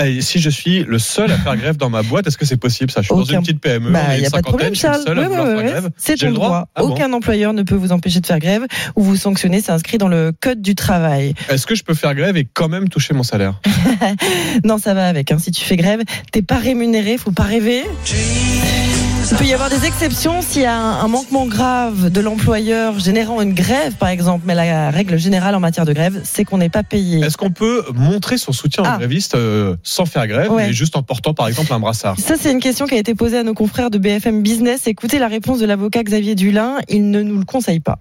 [0.00, 2.56] Et si je suis le seul à faire grève dans ma boîte, est-ce que c'est
[2.56, 3.02] possible ça?
[3.02, 4.74] Je suis dans une petite PME, Bah, il une n'y a pas de problème, cinquantaine,
[4.74, 5.04] je suis le Charles.
[5.04, 5.90] seul à Ouais, vouloir ouais, faire ouais, grève.
[5.98, 6.46] C'est ton le droit?
[6.48, 6.68] droit.
[6.76, 6.88] Ah bon?
[6.90, 8.62] Aucun employeur ne peut vous empêcher de faire grève
[8.94, 9.60] ou vous sanctionner.
[9.60, 11.34] C'est inscrit dans le code du travail.
[11.50, 13.60] Est-ce que je peux faire grève et quand même toucher mon salaire?
[14.64, 15.32] Non, ça va avec.
[15.32, 15.38] hein.
[15.38, 16.00] Si tu fais grève,
[16.32, 17.82] t'es pas rémunéré, faut pas rêver.
[19.22, 22.98] Il peut y avoir des exceptions s'il y a un, un manquement grave de l'employeur
[22.98, 24.44] générant une grève, par exemple.
[24.46, 27.20] Mais la règle générale en matière de grève, c'est qu'on n'est pas payé.
[27.20, 28.96] Est-ce qu'on peut montrer son soutien aux Ah.
[28.98, 30.68] grévistes euh, sans faire grève, Ouais.
[30.68, 32.18] mais juste en portant par exemple un brassard?
[32.18, 34.86] Ça, c'est une question qui a été posée à nos confrères de BFM Business.
[34.86, 36.78] Écoutez la réponse de l'avocat Xavier Dulin.
[36.88, 37.98] Il ne nous le conseille pas.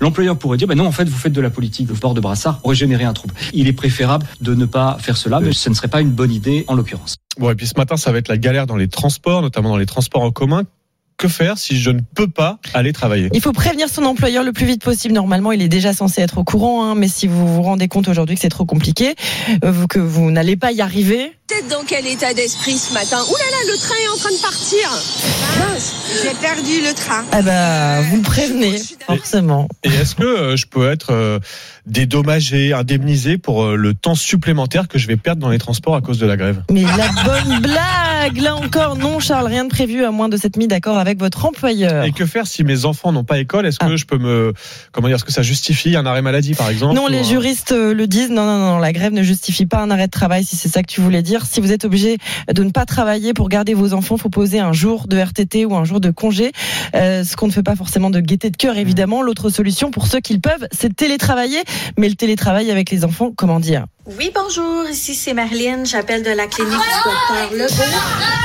[0.00, 2.20] L'employeur pourrait dire, ben non, en fait, vous faites de la politique, le port de
[2.20, 3.34] brassard aurait généré un trouble.
[3.52, 6.32] Il est préférable de ne pas faire cela, mais ce ne serait pas une bonne
[6.32, 7.16] idée en l'occurrence.
[7.38, 9.76] Bon, et puis ce matin, ça va être la galère dans les transports, notamment dans
[9.76, 10.64] les transports en commun.
[11.16, 13.28] Que faire si je ne peux pas aller travailler?
[13.32, 15.14] Il faut prévenir son employeur le plus vite possible.
[15.14, 18.06] Normalement, il est déjà censé être au courant, hein, mais si vous vous rendez compte
[18.06, 19.16] aujourd'hui que c'est trop compliqué,
[19.64, 23.16] euh, que vous n'allez pas y arriver, Vous êtes dans quel état d'esprit ce matin
[23.22, 24.90] Ouh là là, le train est en train de partir.
[25.58, 27.24] Mince, j'ai perdu le train.
[27.38, 29.66] eh ben, vous le prévenez, forcément.
[29.82, 31.38] Et est-ce que euh, je peux être euh,
[31.86, 36.02] dédommagé, indemnisé pour euh, le temps supplémentaire que je vais perdre dans les transports à
[36.02, 36.62] cause de la grève?
[36.70, 40.58] Mais la bonne blague Là encore, non, Charles, rien de prévu à moins de s'être
[40.58, 42.04] mis d'accord avec votre employeur.
[42.04, 43.64] Et que faire si mes enfants n'ont pas école?
[43.64, 44.52] Est-ce que je peux me
[44.92, 47.70] comment dire Est-ce que ça justifie un arrêt maladie par exemple Non, les un- juristes
[47.72, 48.28] le disent.
[48.28, 50.82] Non, non, non, la grève ne justifie pas un arrêt de travail, si c'est ça
[50.82, 51.37] que tu voulais dire.
[51.46, 52.18] Si vous êtes obligé
[52.52, 55.74] de ne pas travailler pour garder vos enfants, faut poser un jour de RTT ou
[55.76, 56.52] un jour de congé.
[56.94, 59.22] Euh, ce qu'on ne fait pas forcément de gaieté de cœur, évidemment.
[59.22, 61.62] L'autre solution, pour ceux qui le peuvent, c'est de télétravailler.
[61.96, 63.86] Mais le télétravail avec les enfants, comment dire?
[64.16, 67.92] Oui, bonjour, ici c'est Marlène, j'appelle de la clinique du docteur Lebeau.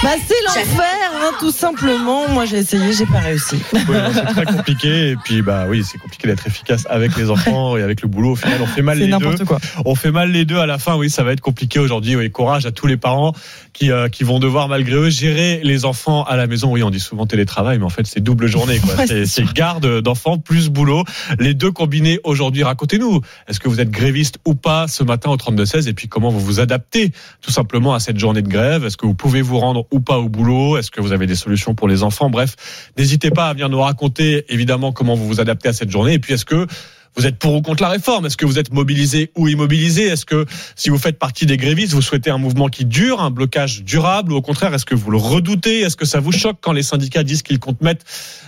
[0.04, 2.28] Bah, c'est l'enfer, hein, tout simplement.
[2.28, 3.56] Moi, j'ai essayé, j'ai pas réussi.
[3.74, 5.12] Oui, c'est très compliqué.
[5.12, 8.32] Et puis bah oui c'est compliqué d'être efficace avec les enfants et avec le boulot.
[8.32, 9.60] Au final on fait mal C'est les n'importe deux quoi.
[9.86, 10.98] on fait mal les deux à la fin.
[10.98, 12.18] Oui ça va être compliqué aujourd'hui.
[12.18, 13.32] Oui courage à tous les parents
[13.72, 16.72] qui euh, qui vont devoir malgré eux gérer les enfants à la maison.
[16.74, 18.96] Oui on dit souvent télétravail mais en fait c'est double journée quoi.
[19.04, 21.04] Ouais, c'est garde d'enfants plus boulot.
[21.40, 23.22] Les deux combinés aujourd'hui racontez-nous.
[23.48, 26.30] Est-ce que vous êtes gréviste ou pas ce matin au 32 16 et puis comment
[26.30, 27.12] vous vous adaptez
[27.42, 28.86] tout simplement à cette journée de grève.
[28.86, 30.78] Est-ce que vous pouvez vous rendre ou pas au boulot?
[30.78, 32.30] Est-ce que vous avez des solutions pour les enfants?
[32.30, 32.56] Bref
[32.98, 36.14] n'hésitez pas à venir nous raconter évidemment comment vous vous adaptez à cette journée.
[36.14, 36.68] Et puis est-ce que
[37.16, 38.26] vous êtes pour ou contre la réforme?
[38.26, 40.04] Est-ce que vous êtes mobilisé ou immobilisé?
[40.04, 40.46] Est-ce que
[40.76, 44.34] si vous faites partie des grévistes, vous souhaitez un mouvement qui dure, un blocage durable
[44.34, 45.82] ou au contraire, est-ce que vous le redoutez?
[45.82, 48.06] Est-ce que ça vous choque quand les syndicats disent qu'ils comptent mettre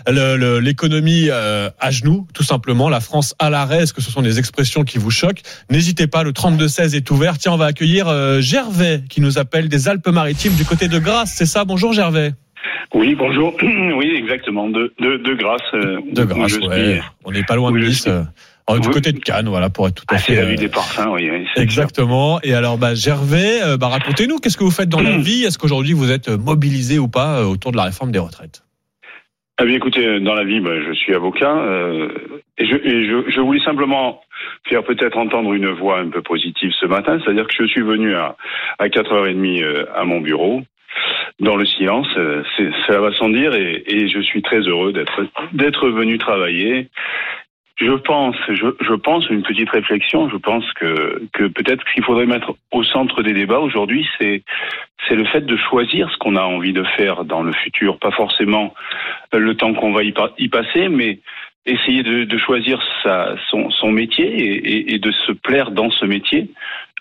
[0.07, 4.39] l'économie euh, à genoux, tout simplement, la France à l'arrêt Est-ce que ce sont des
[4.39, 5.41] expressions qui vous choquent?
[5.69, 7.37] N'hésitez pas, le 32-16 est ouvert.
[7.37, 11.33] Tiens, on va accueillir euh, Gervais qui nous appelle des Alpes-Maritimes du côté de Grasse.
[11.35, 11.65] C'est ça?
[11.65, 12.33] Bonjour Gervais.
[12.93, 13.53] Oui, bonjour.
[13.97, 14.69] Oui, exactement.
[14.69, 15.61] De, de, de grâce.
[15.73, 16.93] euh, De Grasse, ouais.
[16.95, 17.01] suis.
[17.23, 18.07] On n'est pas loin de Nice.
[18.69, 18.93] Euh, euh, du Oui.
[18.93, 20.33] côté de Cannes, voilà, pour être tout à Ah, fait.
[20.33, 21.29] c'est la euh, ville des parfums, oui.
[21.55, 22.39] Exactement.
[22.43, 25.43] Et alors, bah, Gervais, euh, bah, racontez-nous, qu'est-ce que vous faites dans la vie?
[25.43, 28.61] Est-ce qu'aujourd'hui vous êtes euh, mobilisé ou pas euh, autour de la réforme des retraites?
[29.57, 32.09] Ah bien, écoutez, euh, dans la vie, bah, je suis avocat euh,
[32.57, 34.21] et, je, et je, je voulais simplement
[34.67, 38.13] faire peut-être entendre une voix un peu positive ce matin, c'est-à-dire que je suis venu
[38.15, 38.35] à,
[38.79, 40.61] à 4h30 euh, à mon bureau
[41.39, 42.43] dans le silence, euh,
[42.87, 46.89] ça va sans dire, et, et je suis très heureux d'être venu travailler.
[47.77, 50.29] Je pense, je, pense une petite réflexion.
[50.29, 54.43] Je pense que que peut-être qu'il faudrait mettre au centre des débats aujourd'hui, c'est
[55.07, 58.11] c'est le fait de choisir ce qu'on a envie de faire dans le futur, pas
[58.11, 58.73] forcément
[59.33, 61.19] le temps qu'on va y, pa- y passer, mais
[61.65, 66.49] essayer de, choisir sa, son, son métier et de se plaire dans ce métier.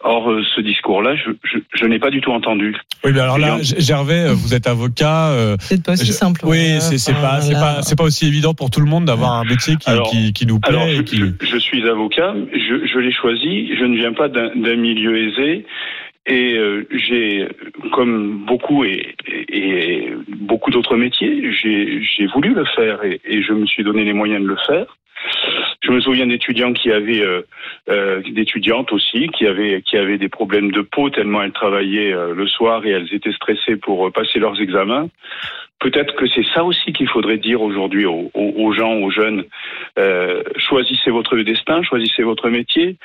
[0.07, 2.77] Or, euh, ce discours-là, je, je, je n'ai pas du tout entendu.
[3.05, 5.29] Oui, mais alors là, Gervais, euh, vous êtes avocat.
[5.31, 6.43] euh, C'est pas aussi simple.
[6.45, 9.07] Oui, c'est c'est enfin, pas, c'est pas, c'est pas aussi évident pour tout le monde
[9.07, 10.77] d'avoir un métier qui, Alors- qui, qui nous plaît.
[10.77, 11.17] Alors, je, et qui...
[11.17, 15.17] je- je suis avocat, je, je l'ai choisi, je ne viens pas d'un d'un milieu
[15.27, 15.65] aisé.
[16.27, 17.49] Et euh, j'ai,
[17.93, 23.53] comme beaucoup et, et, beaucoup d'autres métiers, j'ai j'ai voulu le faire et, et je
[23.53, 24.97] me suis donné les moyens de le faire.
[25.83, 27.43] Je me souviens d'étudiants qui avaient, euh,
[27.89, 32.35] euh, d'étudiantes aussi, qui avaient, qui avaient des problèmes de peau tellement elles travaillaient euh,
[32.35, 35.09] le soir et elles étaient stressées pour euh, passer leurs examens.
[35.85, 39.45] Peut-être que c'est ça aussi qu'il faudrait dire aujourd'hui aux, gens, aux jeunes.
[39.99, 42.97] Euh, choisissez votre destin, choisissez votre métier.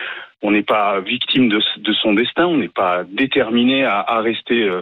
[0.41, 1.59] On n'est pas victime de,
[1.91, 4.81] son destin, on n'est pas déterminé à, rester euh,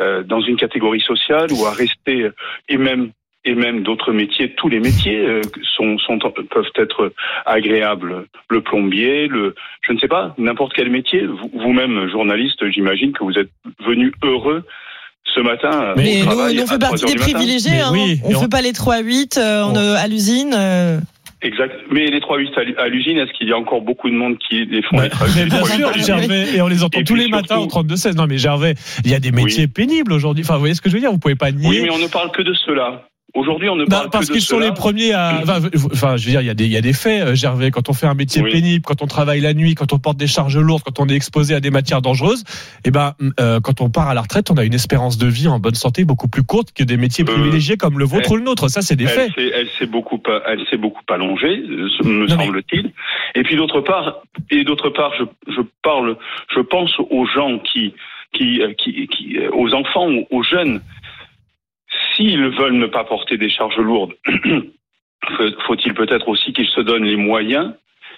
[0.00, 2.34] euh, dans une catégorie sociale ou à rester euh,
[2.70, 3.10] et même
[3.44, 5.42] et même d'autres métiers, tous les métiers euh,
[5.76, 7.12] sont, sont peuvent être
[7.44, 8.24] agréables.
[8.48, 11.26] Le plombier, le je ne sais pas, n'importe quel métier.
[11.26, 13.50] Vous- Vous-même journaliste, j'imagine que vous êtes
[13.84, 14.64] venu heureux
[15.32, 15.70] ce matin.
[15.82, 17.80] euh, Mais au nous, on fait 3 partie des privilégiés.
[17.80, 17.92] hein.
[18.24, 20.52] on ne fait pas les 3-8 euh, on, euh, à l'usine.
[20.56, 21.00] euh.
[21.42, 21.74] Exact.
[21.90, 24.36] Mais les 3-8 à l'u- à l'usine, est-ce qu'il y a encore beaucoup de monde
[24.48, 27.14] qui les font Mais les bien 3-8 sûr, Gervais, et on les entend Et tous
[27.16, 28.16] les matins au surtout- 32-16.
[28.16, 30.42] Non, mais Gervais, il y a des métiers pénibles aujourd'hui.
[30.42, 31.68] Enfin, vous voyez ce que je veux dire Vous pouvez pas nier.
[31.68, 33.02] Oui, mais on ne parle que de cela.
[33.34, 35.40] Aujourd'hui, on ne Bah, parle parce que de qu'ils sont les premiers à.
[35.92, 37.72] Enfin, je veux dire, il y a des, il y a des faits, euh, Gervais.
[37.72, 38.52] Quand on fait un métier Oui.
[38.52, 41.14] pénible, quand on travaille la nuit, quand on porte des charges lourdes, quand on est
[41.16, 42.44] exposé à des matières dangereuses,
[42.84, 45.48] et ben, euh, quand on part à la retraite, on a une espérance de vie
[45.48, 48.36] en bonne santé beaucoup plus courte que des métiers privilégiés comme le vôtre elle- ou
[48.36, 48.68] le nôtre.
[48.68, 49.32] Ça, c'est des elle faits.
[49.36, 52.92] Elle s'est beaucoup, elle s'est beaucoup allongée, euh, me semble-t-il.
[53.34, 56.16] Et puis d'autre part, et d'autre part, je, je parle,
[56.54, 57.94] je pense aux gens qui,
[58.32, 60.80] qui, euh, qui, qui- euh, aux enfants, aux jeunes.
[62.14, 64.14] S'ils veulent ne pas porter des charges lourdes,
[65.36, 67.74] faut- faut-il peut-être aussi qu'ils se donnent les moyens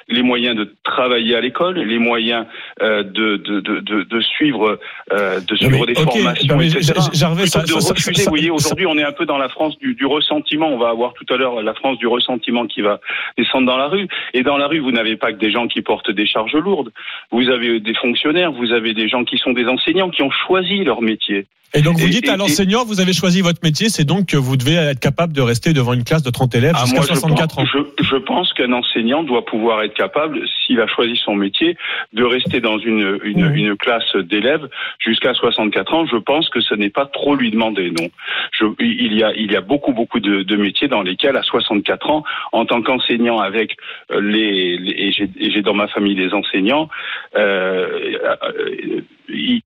[0.09, 2.47] les moyens de travailler à l'école, les moyens
[2.83, 4.79] euh, de, de, de, de, suivre,
[5.13, 6.93] euh, de suivre mais, des formations, etc.
[6.95, 9.39] Plutôt ça- de ça- ça- refuser, ça- vous voyez, aujourd'hui, on est un peu dans
[9.39, 10.69] la France du, du ressentiment.
[10.69, 13.01] On va avoir tout à l'heure la France du ressentiment qui va
[13.37, 14.07] descendre dans la rue.
[14.35, 16.93] Et dans la rue, vous n'avez pas que des gens qui portent des charges lourdes.
[17.33, 20.85] Vous avez des fonctionnaires, vous avez des gens qui sont des enseignants, qui ont choisi
[20.85, 21.47] leur métier.
[21.75, 24.37] Et donc, vous Et- dites à l'enseignant, vous avez choisi votre métier, c'est donc que
[24.37, 27.07] vous devez être capable de rester devant une classe de 30 élèves Ah, jusqu'à moi,
[27.09, 27.63] je 64 ans.
[27.65, 31.77] pense, Je, je pense qu'un enseignant doit pouvoir être capable, s'il a choisi son métier,
[32.13, 36.07] de rester dans une, une, une classe d'élèves jusqu'à 64 ans.
[36.07, 38.09] Je pense que ce n'est pas trop lui demander, non.
[38.53, 41.43] Je, il, y a, il y a beaucoup, beaucoup de, de métiers dans lesquels, à
[41.43, 43.77] 64 ans, en tant qu'enseignant avec
[44.11, 46.89] euh, les, les- et j'ai- dans ma famille des enseignants,
[47.37, 49.01] euh, euh,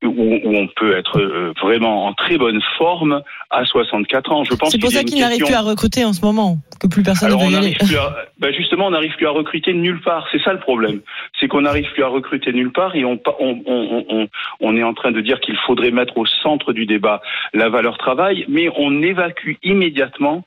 [0.05, 4.45] où, où on peut être euh, vraiment en très bonne forme à 64 ans.
[4.45, 6.87] Je pense C'est pour ça qu'ils n'arrivent question- plus à recruter en ce moment, que
[6.87, 10.01] plus personne alors on n'arrive plus à, ben justement, on n'arrive plus à recruter nulle
[10.01, 10.27] part.
[10.33, 11.01] C'est ça le problème.
[11.39, 14.29] C'est qu'on n'arrive plus à recruter nulle part et on, on, on,
[14.61, 17.21] on est en train de dire qu'il faudrait mettre au centre du débat
[17.55, 20.45] la valeur travail, mais on évacue immédiatement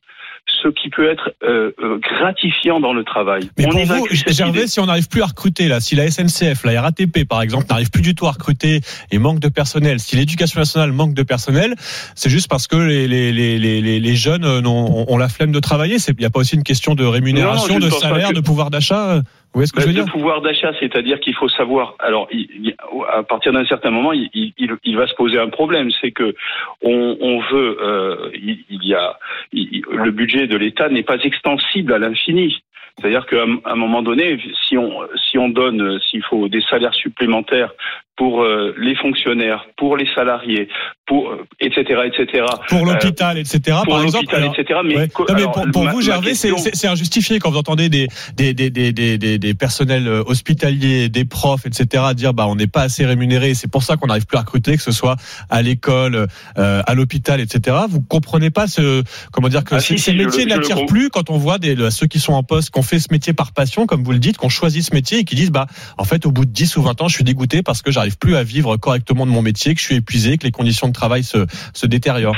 [0.61, 3.49] ce qui peut être euh, euh, gratifiant dans le travail.
[3.57, 4.67] Mais on pour vous, cette Gervais, idée.
[4.67, 7.89] si on n'arrive plus à recruter, là, si la SNCF, la RATP, par exemple, n'arrive
[7.89, 8.79] plus du tout à recruter
[9.11, 11.75] et manque de personnel, si l'éducation nationale manque de personnel,
[12.15, 15.51] c'est juste parce que les, les, les, les, les jeunes euh, ont, ont la flemme
[15.51, 15.97] de travailler.
[16.07, 18.69] Il n'y a pas aussi une question de rémunération, Non, de salaire, que- de pouvoir
[18.69, 19.21] d'achat
[19.53, 21.95] voyez ce que je veux dire Le pouvoir d'achat, c'est-à-dire qu'il faut savoir.
[21.99, 22.75] Alors, il- il-
[23.11, 26.35] à partir d'un certain moment, il, va se poser un problème, c'est que
[26.81, 27.77] on, on veut.
[27.81, 29.17] euh, il, y a
[29.53, 32.61] le budget de l'État n'est pas extensible à l'infini.
[32.99, 34.91] C'est-à-dire qu'à un moment donné, si on
[35.29, 37.71] si on donne, euh, s'il faut des salaires supplémentaires
[38.15, 40.67] pour euh, les fonctionnaires, pour les salariés,
[41.07, 42.01] pour euh, etc.
[42.05, 42.45] etc.
[42.69, 43.59] Pour euh, l'hôpital, etc.
[43.83, 44.25] pour par exemple.
[44.31, 44.79] l'hôpital, etc.
[44.85, 45.07] Mais, Ouais.
[45.17, 47.57] Non, mais alors, pour, pour ma- vous, Gervais, c'est- question- c'est c'est injustifié quand vous
[47.57, 52.03] entendez des, des, des, des, des, personnels hospitaliers, des profs, etc.
[52.15, 53.53] dire bah on n'est pas assez rémunéré.
[53.53, 55.15] C'est pour ça qu'on n'arrive plus à recruter, que ce soit
[55.49, 57.77] à l'école, euh, à l'hôpital, etc.
[57.89, 61.29] Vous comprenez pas ce comment dire que Ah, ces, si, ces métiers n'attirent plus quand
[61.29, 63.85] on voit des, ceux qui sont en poste, qui ont fait ce métier par passion,
[63.87, 65.65] comme vous le dites, qui ont choisi ce métier et qui disent bah
[65.97, 68.02] en fait au bout de 10 ou 20 ans, je suis dégoûté parce que j'arrive
[68.19, 70.93] plus à vivre correctement de mon métier, que je suis épuisé, que les conditions de
[70.93, 72.37] travail se, se détériorent.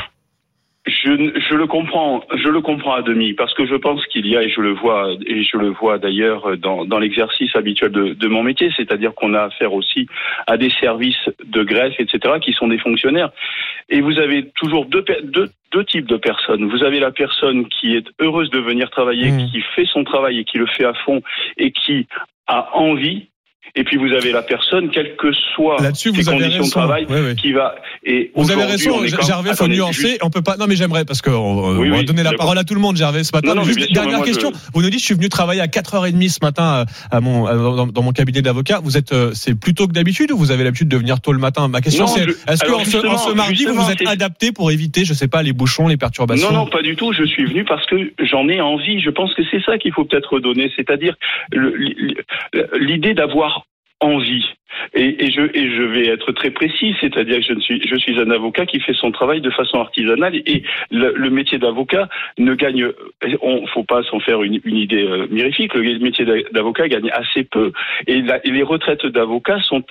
[0.88, 1.10] Je,
[1.50, 4.44] je le comprends, je le comprends à demi, parce que je pense qu'il y a,
[4.44, 8.28] et je le vois, et je le vois d'ailleurs dans, dans l'exercice habituel de, de
[8.28, 10.08] mon métier, c'est-à-dire qu'on a affaire aussi
[10.46, 13.32] à des services de greffe, etc., qui sont des fonctionnaires.
[13.90, 16.70] Et vous avez toujours deux, per- deux, deux types de personnes.
[16.70, 20.44] Vous avez la personne qui est heureuse de venir travailler, qui fait son travail et
[20.44, 21.24] qui le fait à fond,
[21.58, 22.06] et qui
[22.46, 23.30] a envie.
[23.76, 26.64] Et puis vous avez la personne, quelles que soient ses conditions raison.
[26.66, 27.36] de travail, Oui, oui.
[27.36, 27.76] qui va.
[28.06, 30.02] Et Vous avez raison, Gervais, faut Attendez, nuancer.
[30.02, 30.56] juste- On peut pas.
[30.58, 32.80] Non, mais j'aimerais parce que on, Oui, on va donner la parole à tout le
[32.80, 33.50] monde, Gervais, ce matin.
[33.50, 34.52] Non, non, Mais mais juste bien sûr, dernière question.
[34.54, 37.46] je- Vous nous dites, je suis venu travailler à 4h30 ce matin euh, à mon
[37.48, 38.80] à- dans, dans mon cabinet d'avocat.
[38.84, 41.34] Vous êtes, euh, c'est plus tôt que d'habitude ou vous avez l'habitude de venir tôt
[41.34, 41.68] le matin?
[41.68, 45.14] Ma question, c'est, est-ce qu'en ce, ce mardi, vous vous êtes adapté pour éviter, je
[45.14, 46.52] sais pas, les bouchons, les perturbations?
[46.52, 47.12] Non, non, pas du tout.
[47.14, 49.00] Je suis venu parce que j'en ai envie.
[49.02, 51.16] Je pense que c'est ça qu'il faut peut-être redonner, c'est-à-dire
[52.80, 53.55] l'idée d'avoir
[54.06, 54.46] envie.
[54.94, 58.94] Et, et je, vais être très précis, c'est-à-dire que je, suis, un avocat qui fait
[58.94, 62.88] son travail de façon artisanale et le, métier d'avocat ne gagne,
[63.42, 67.44] on faut pas s'en faire une, idée euh, mirifique, le métier d'a- d'avocat gagne assez
[67.44, 67.72] peu
[68.08, 69.84] et, les retraites d'avocats sont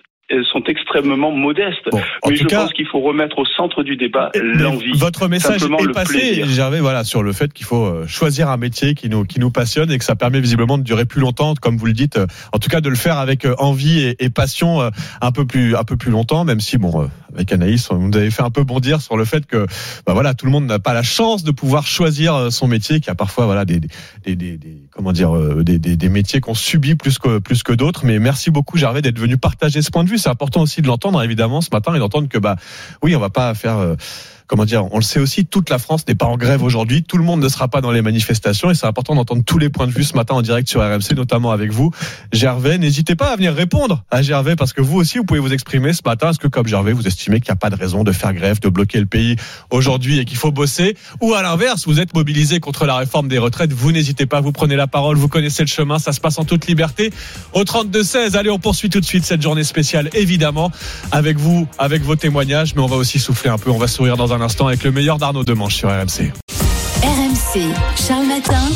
[0.52, 1.88] sont extrêmement modestes.
[2.26, 4.92] Mais je cas- pense qu'il faut remettre au centre du débat Mais l'envie.
[4.94, 6.44] Votre message est passé.
[6.46, 9.50] Gervais, voilà, sur le fait qu'il faut euh, choisir un métier qui nous, qui nous
[9.50, 12.16] passionne et que ça permet visiblement de durer plus longtemps, comme vous le dites.
[12.16, 15.30] euh, En tout cas, de le faire avec euh, envie et, et passion euh, un
[15.32, 18.30] peu plus, un peu plus longtemps, même si, bon, euh, avec Anaïs, vous nous avez
[18.30, 19.66] fait un peu bondir sur le fait que,
[20.06, 23.00] bah voilà, tout le monde n'a pas la chance de pouvoir choisir euh, son métier,
[23.00, 23.80] qu'il y a parfois, voilà, des,
[24.24, 24.58] des, des,
[24.90, 28.04] comment dire, euh, des, des métiers qu'on subit plus que, plus que d'autres.
[28.04, 30.18] Mais merci beaucoup, Gervais, d'être venu partager ce point de vue.
[30.18, 32.56] C'est important aussi de l'entendre, évidemment, ce matin et d'entendre que, bah,
[33.02, 33.96] oui, on va pas faire, euh,
[34.46, 37.16] comment dire, on le sait aussi, toute la France n'est pas en grève aujourd'hui, tout
[37.16, 39.86] le monde ne sera pas dans les manifestations et c'est important d'entendre tous les points
[39.86, 41.90] de vue ce matin en direct sur RMC, notamment avec vous.
[42.32, 45.52] Gervais, n'hésitez pas à venir répondre à Gervais parce que vous aussi, vous pouvez vous
[45.52, 46.30] exprimer ce matin.
[46.30, 48.60] Est-ce que comme Gervais, vous estimez qu'il n'y a pas de raison de faire grève,
[48.60, 49.36] de bloquer le pays
[49.70, 50.96] aujourd'hui et qu'il faut bosser?
[51.20, 54.52] Ou à l'inverse, vous êtes mobilisé contre la réforme des retraites, vous n'hésitez pas, vous
[54.52, 57.12] prenez la parole, vous connaissez le chemin, ça se passe en toute liberté.
[57.52, 60.70] Au 32-16, allez, on poursuit tout de suite cette journée spéciale, évidemment,
[61.12, 64.16] avec vous, avec vos témoignages, mais on va aussi souffler un peu, on va sourire
[64.16, 66.32] dans un instant avec le meilleur d'Arnaud Demanche sur RMC.
[67.02, 68.68] RMC, Charles Matin.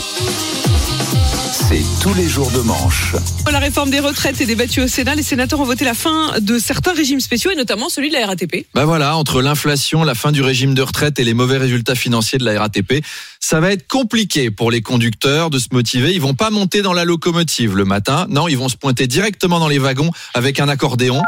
[1.68, 3.14] C'est tous les jours de manche.
[3.50, 5.14] La réforme des retraites est débattue au Sénat.
[5.14, 8.26] Les sénateurs ont voté la fin de certains régimes spéciaux et notamment celui de la
[8.26, 8.66] RATP.
[8.74, 12.38] Ben voilà, entre l'inflation, la fin du régime de retraite et les mauvais résultats financiers
[12.38, 13.04] de la RATP,
[13.38, 16.14] ça va être compliqué pour les conducteurs de se motiver.
[16.14, 18.26] Ils vont pas monter dans la locomotive le matin.
[18.30, 21.20] Non, ils vont se pointer directement dans les wagons avec un accordéon.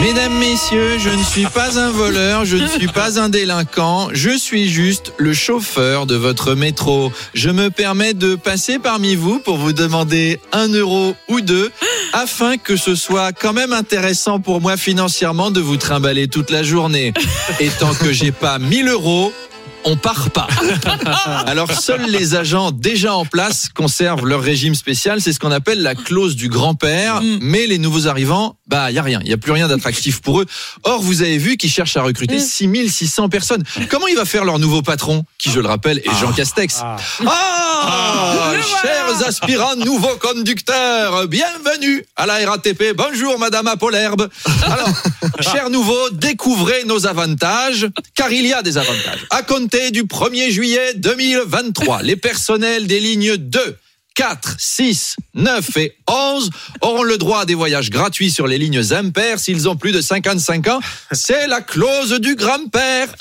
[0.00, 4.36] Mesdames, messieurs, je ne suis pas un voleur, je ne suis pas un délinquant, je
[4.36, 7.12] suis juste le chauffeur de votre métro.
[7.34, 11.72] Je me permets de passer parmi vous pour vous demander un euro ou deux
[12.12, 16.62] afin que ce soit quand même intéressant pour moi financièrement de vous trimballer toute la
[16.62, 17.12] journée.
[17.58, 19.32] Et tant que j'ai pas 1000 euros,
[19.86, 20.48] on part pas.
[21.46, 25.80] Alors seuls les agents déjà en place conservent leur régime spécial, c'est ce qu'on appelle
[25.80, 29.32] la clause du grand-père, mais les nouveaux arrivants, bah il y a rien, il y
[29.32, 30.46] a plus rien d'attractif pour eux.
[30.82, 33.62] Or vous avez vu qu'ils cherchent à recruter 6600 personnes.
[33.88, 36.82] Comment il va faire leur nouveau patron qui je le rappelle est Jean Castex
[37.24, 42.92] Ah, chers aspirants nouveaux conducteurs, bienvenue à la RATP.
[42.96, 44.28] Bonjour Madame Apolherbe.
[44.64, 44.90] Alors,
[45.40, 49.26] chers nouveaux, découvrez nos avantages, car il y a des avantages.
[49.30, 53.76] À compter du 1er juillet 2023, les personnels des lignes 2,
[54.14, 58.82] 4, 6, 9 et 11 auront le droit à des voyages gratuits sur les lignes
[58.92, 60.80] impaires s'ils ont plus de 55 ans.
[61.12, 63.14] C'est la clause du grand-père.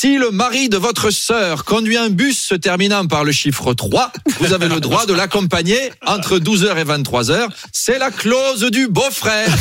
[0.00, 4.10] Si le mari de votre sœur conduit un bus se terminant par le chiffre 3,
[4.38, 7.48] vous avez le droit de l'accompagner entre 12h et 23h.
[7.70, 9.54] C'est la clause du beau-frère.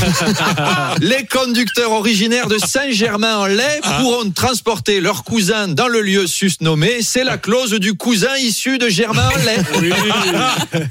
[1.01, 7.01] Les conducteurs originaires de Saint-Germain-en-Laye pourront transporter leur cousin dans le lieu susnommé.
[7.01, 9.65] C'est la clause du cousin issu de Germain-en-Laye.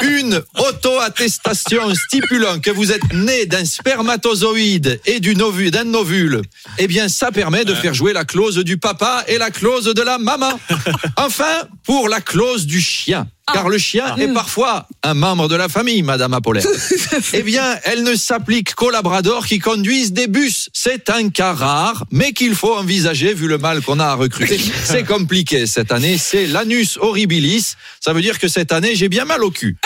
[0.03, 6.43] Une auto-attestation stipulant que vous êtes né d'un spermatozoïde et d'une ovule, d'un ovule.
[6.77, 10.03] Eh bien, ça permet de faire jouer la clause du papa et la clause de
[10.03, 10.59] la maman.
[11.17, 13.27] Enfin, pour la clause du chien.
[13.53, 16.71] car le chien est parfois un membre de la famille, Madame Apollinaire.
[17.33, 20.69] eh bien, elle ne s'applique qu'aux labradors qui conduisent des bus.
[20.73, 24.61] C'est un cas rare, mais qu'il faut envisager vu le mal qu'on a à recruter.
[24.85, 27.75] C'est compliqué cette année, c'est l'anus horribilis.
[28.01, 29.77] Ça veut dire que cette année, j'ai bien mal au cul.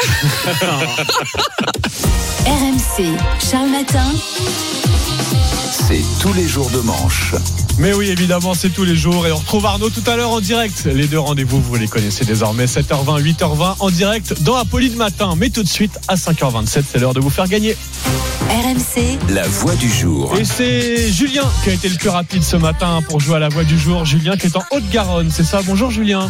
[2.47, 3.17] RMC,
[3.51, 4.13] Charles Matin.
[5.73, 7.35] C'est tous les jours de manche.
[7.79, 9.27] Mais oui, évidemment, c'est tous les jours.
[9.27, 10.85] Et on retrouve Arnaud tout à l'heure en direct.
[10.85, 12.67] Les deux rendez-vous, vous les connaissez désormais.
[12.67, 15.33] 7h20, 8h20 en direct dans Apolline Matin.
[15.35, 17.75] Mais tout de suite, à 5h27, c'est l'heure de vous faire gagner.
[18.51, 20.35] RMC, La voix du jour.
[20.39, 23.49] Et c'est Julien qui a été le plus rapide ce matin pour jouer à la
[23.49, 24.05] voix du jour.
[24.05, 25.61] Julien qui est en Haute-Garonne, c'est ça?
[25.65, 26.29] Bonjour Julien.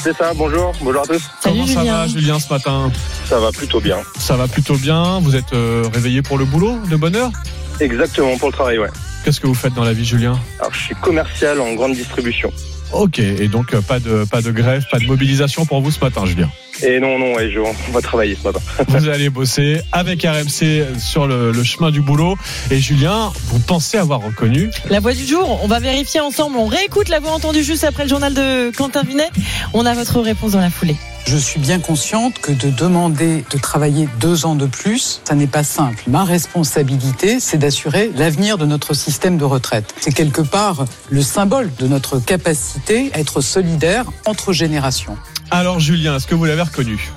[0.00, 1.22] C'est ça, bonjour, bonjour à tous.
[1.42, 2.92] Comment ça va Julien ce matin?
[3.28, 3.96] Ça va plutôt bien.
[4.20, 5.18] Ça va plutôt bien.
[5.20, 7.32] Vous êtes euh, réveillé pour le boulot de bonne heure?
[7.80, 8.88] Exactement, pour le travail, ouais.
[9.24, 12.52] Qu'est-ce que vous faites dans la vie Julien Alors, je suis commercial en grande distribution.
[12.92, 15.98] Ok, et donc euh, pas de, pas de grève, pas de mobilisation pour vous ce
[15.98, 16.48] matin Julien
[16.84, 18.60] Et non, non, ouais, je, on va travailler ce matin.
[18.88, 22.36] Vous allez bosser avec RMC sur le, le chemin du boulot.
[22.70, 26.56] Et Julien, vous pensez avoir reconnu La voix du jour, on va vérifier ensemble.
[26.56, 29.30] On réécoute la voix entendue juste après le journal de Quentin Vinet.
[29.74, 30.96] On a votre réponse dans la foulée.
[31.26, 35.48] Je suis bien consciente que de demander de travailler deux ans de plus, ça n'est
[35.48, 36.04] pas simple.
[36.06, 39.92] Ma responsabilité, c'est d'assurer l'avenir de notre système de retraite.
[39.98, 45.16] C'est quelque part le symbole de notre capacité à être solidaire entre générations.
[45.50, 47.10] Alors Julien, est-ce que vous l'avez reconnu?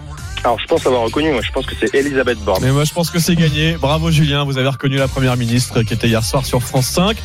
[0.43, 2.63] Alors, je pense avoir reconnu, moi, je pense que c'est Elisabeth Borne.
[2.63, 3.73] Mais moi je pense que c'est gagné.
[3.73, 7.15] Bravo Julien, vous avez reconnu la première ministre qui était hier soir sur France 5.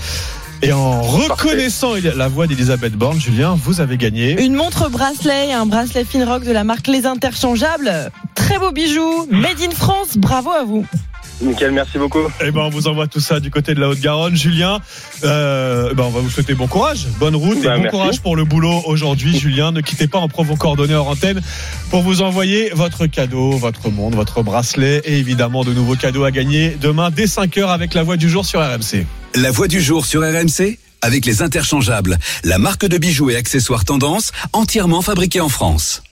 [0.64, 4.42] Et en reconnaissant la voix d'Elisabeth Borne, Julien, vous avez gagné.
[4.42, 8.10] Une montre bracelet, un bracelet Finrock de la marque Les Interchangeables.
[8.34, 10.16] Très beau bijou, made in France.
[10.16, 10.86] Bravo à vous.
[11.40, 12.20] Nickel, merci beaucoup.
[12.40, 14.36] Eh ben, on vous envoie tout ça du côté de la Haute-Garonne.
[14.36, 14.78] Julien,
[15.24, 17.96] euh, ben, on va vous souhaiter bon courage, bonne route Bah, et bon merci.
[17.96, 19.36] courage pour le boulot aujourd'hui.
[19.38, 21.42] Julien, ne quittez pas, on prend vos coordonnées hors antenne
[21.90, 26.30] pour vous envoyer votre cadeau, votre monde, votre bracelet et évidemment de nouveaux cadeaux à
[26.30, 29.04] gagner demain dès 5h avec la voix du jour sur RMC.
[29.34, 33.84] La voix du jour sur RMC avec les interchangeables, la marque de bijoux et accessoires
[33.84, 36.02] tendance entièrement fabriquée en France.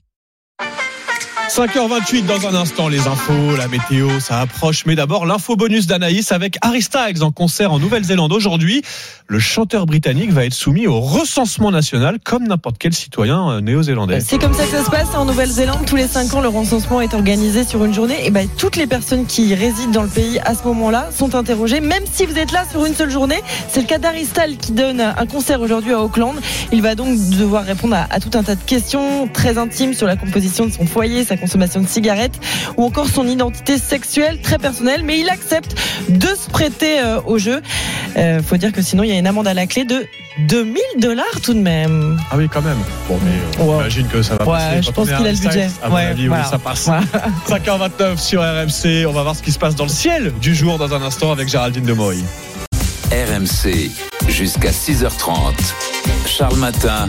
[1.54, 4.86] 5h28 dans un instant, les infos, la météo, ça approche.
[4.86, 8.80] Mais d'abord, l'info bonus d'Anaïs avec Harry Styles en concert en Nouvelle-Zélande aujourd'hui.
[9.26, 14.20] Le chanteur britannique va être soumis au recensement national comme n'importe quel citoyen euh, néo-zélandais.
[14.20, 15.84] C'est comme ça que ça se passe en Nouvelle-Zélande.
[15.86, 18.26] Tous les 5 ans, le recensement est organisé sur une journée.
[18.26, 21.80] Et ben, toutes les personnes qui résident dans le pays à ce moment-là sont interrogées,
[21.80, 23.42] même si vous êtes là sur une seule journée.
[23.68, 26.34] C'est le cas d'Harry Styles qui donne un concert aujourd'hui à Auckland.
[26.72, 30.16] Il va donc devoir répondre à, tout un tas de questions très intimes sur la
[30.16, 32.38] composition de son foyer, sa consommation de cigarettes
[32.76, 35.02] ou encore son identité sexuelle très personnelle.
[35.04, 35.74] Mais il accepte
[36.08, 37.60] de se prêter euh, au jeu.
[38.16, 40.06] Euh, faut dire que sinon, il y a une amende à la clé de
[40.48, 42.18] 2000 dollars tout de même.
[42.30, 42.78] Ah oui, quand même.
[43.08, 44.82] Bon, mais euh, j'imagine que ça va Ouais, passer.
[44.82, 45.68] je Quand pense qu'il a le budget.
[45.82, 46.44] À mon Ouais, avis, voilà.
[46.44, 46.88] oui, ça passe.
[47.48, 47.88] Voilà.
[47.88, 49.06] 5h29 sur RMC.
[49.08, 51.32] On va voir ce qui se passe dans le ciel du jour dans un instant
[51.32, 52.22] avec Géraldine Demoy.
[53.10, 53.90] RMC,
[54.28, 55.34] jusqu'à 6h30.
[56.26, 57.08] Charles Matin.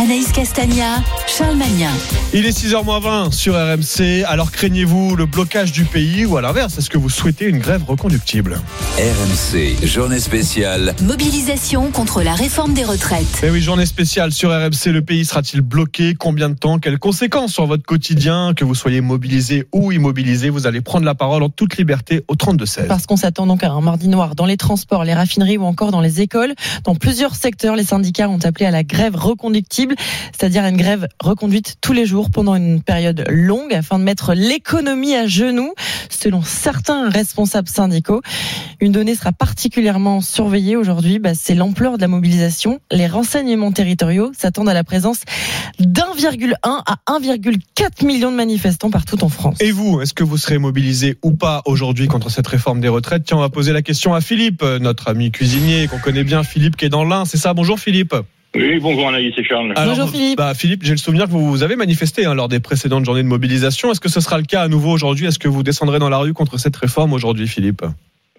[0.00, 1.90] Anaïs Castagna, Charles Magnin.
[2.32, 4.24] Il est 6h20 sur RMC.
[4.28, 7.82] Alors craignez-vous le blocage du pays ou à l'inverse, est-ce que vous souhaitez une grève
[7.82, 8.60] reconductible?
[8.96, 10.94] RMC, journée spéciale.
[11.02, 13.40] Mobilisation contre la réforme des retraites.
[13.42, 14.92] Eh oui, journée spéciale sur RMC.
[14.92, 16.14] Le pays sera-t-il bloqué?
[16.16, 16.78] Combien de temps?
[16.78, 18.54] Quelles conséquences sur votre quotidien?
[18.54, 22.36] Que vous soyez mobilisé ou immobilisé, vous allez prendre la parole en toute liberté au
[22.36, 22.86] 32-16.
[22.86, 25.90] Parce qu'on s'attend donc à un mardi noir dans les transports, les raffineries ou encore
[25.90, 26.54] dans les écoles.
[26.84, 29.87] Dans plusieurs secteurs, les syndicats ont appelé à la grève reconductible,
[30.32, 35.14] c'est-à-dire une grève reconduite tous les jours pendant une période longue afin de mettre l'économie
[35.14, 35.72] à genoux,
[36.10, 38.22] selon certains responsables syndicaux.
[38.80, 42.80] Une donnée sera particulièrement surveillée aujourd'hui, bah, c'est l'ampleur de la mobilisation.
[42.90, 45.20] Les renseignements territoriaux s'attendent à la présence
[45.78, 49.56] d'1,1 à 1,4 million de manifestants partout en France.
[49.60, 53.24] Et vous, est-ce que vous serez mobilisé ou pas aujourd'hui contre cette réforme des retraites?
[53.24, 56.42] Tiens, on va poser la question à Philippe, euh, notre ami cuisinier qu'on connaît bien,
[56.42, 57.24] Philippe qui est dans l'Ain.
[57.24, 57.54] C'est ça?
[57.54, 58.14] Bonjour Philippe.
[58.54, 59.72] Oui, bonjour Anaïs et Charles.
[59.76, 59.96] Alors,
[60.36, 63.28] Bah, Philippe, j'ai le souvenir que vous avez manifesté hein, lors des précédentes journées de
[63.28, 63.90] mobilisation.
[63.90, 65.26] Est-ce que ce sera le cas à nouveau aujourd'hui?
[65.26, 67.82] Est-ce que vous descendrez dans la rue contre cette réforme aujourd'hui, Philippe?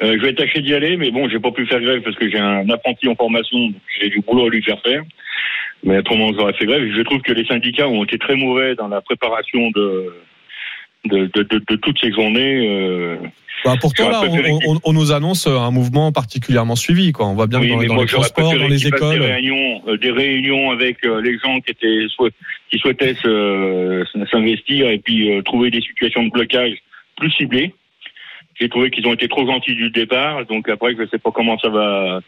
[0.02, 2.30] Euh, je vais tâcher d'y aller, mais bon, j'ai pas pu faire grève parce que
[2.30, 5.04] j'ai un apprenti en formation, donc j'ai du boulot à lui faire faire.
[5.84, 6.90] Mais autrement, j'aurais fait grève.
[6.96, 10.14] Je trouve que les syndicats ont été très mauvais dans la préparation de
[11.06, 12.68] de, de, de, de toutes ces journées.
[12.68, 13.16] Euh,
[13.66, 17.12] Bah, pourtant, là, on, on- on nous annonce un mouvement particulièrement suivi.
[17.12, 17.28] Quoi.
[17.28, 19.20] On voit bien oui, que dans, dans moi, les transports, dans les écoles.
[19.20, 22.06] Des réunions, euh, des réunions avec euh, les gens qui étaient
[22.72, 23.16] qui souhaitaient
[24.32, 26.74] s'investir et puis euh, trouver des situations de blocage
[27.18, 27.74] plus ciblées.
[28.60, 31.32] J'ai trouvé qu'ils ont été trop gentils du départ, donc après je ne sais pas
[31.32, 32.20] comment ça va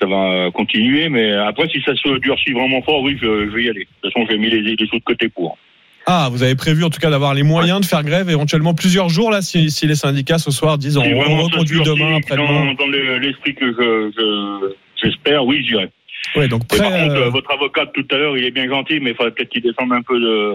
[0.00, 3.62] ça va continuer, mais après si ça se durcit vraiment fort, oui, je, je vais
[3.64, 3.80] y aller.
[3.84, 5.56] De toute façon, j'ai mis les, les sous de côté pour.
[6.06, 9.08] Ah, vous avez prévu en tout cas d'avoir les moyens de faire grève éventuellement plusieurs
[9.08, 12.66] jours là si, si les syndicats ce soir disent on, reconduit demain, après-demain.
[12.66, 15.88] Dans, dans le- l'esprit que je- je- j'espère, oui, j'irai.
[16.36, 18.50] Ouais, donc Et par prêt, contre, euh, votre avocat de tout à l'heure, il est
[18.50, 20.54] bien gentil, mais il faudrait peut-être qu'il descende un peu de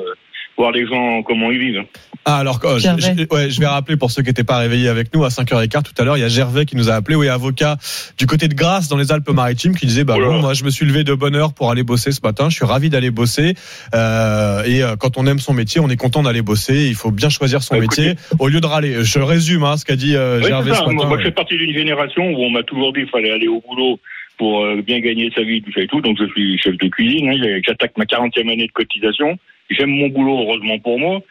[0.57, 1.83] voir les gens comment ils vivent.
[2.25, 5.13] Ah alors euh, je, ouais, je vais rappeler pour ceux qui n'étaient pas réveillés avec
[5.15, 7.29] nous à 5h15 tout à l'heure, il y a Gervais qui nous a appelé, oui,
[7.29, 7.77] avocat
[8.17, 10.69] du côté de Grasse dans les Alpes-Maritimes qui disait bah Oh bon, moi je me
[10.69, 13.53] suis levé de bonne heure pour aller bosser ce matin, je suis ravi d'aller bosser
[13.95, 17.11] euh, et euh, quand on aime son métier, on est content d'aller bosser, il faut
[17.11, 19.03] bien choisir son Bah, métier au lieu de râler.
[19.03, 21.07] Je résume hein, ce qu'a dit euh, Oui, Gervais ce matin.
[21.07, 23.61] Moi, je fais partie d'une génération où on m'a toujours dit qu'il fallait aller au
[23.67, 23.99] boulot
[24.37, 26.01] pour euh, bien gagner sa vie, tout ça et tout.
[26.01, 27.29] Donc, je suis chef de cuisine.
[27.29, 27.59] hein.
[27.65, 29.37] J'attaque ma 40e année de cotisation.
[29.69, 31.21] J'aime mon boulot, heureusement pour moi.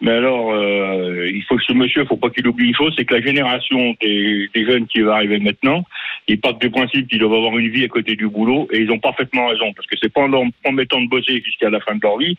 [0.00, 3.04] Mais alors, euh, il faut que ce monsieur, faut pas qu'il oublie une chose, c'est
[3.04, 5.84] que la génération des, des jeunes qui va arriver maintenant,
[6.26, 8.90] ils partent du principe qu'ils doivent avoir une vie à côté du boulot, et ils
[8.90, 11.94] ont parfaitement raison, parce que c'est pas en leur promettant de bosser jusqu'à la fin
[11.94, 12.38] de leur vie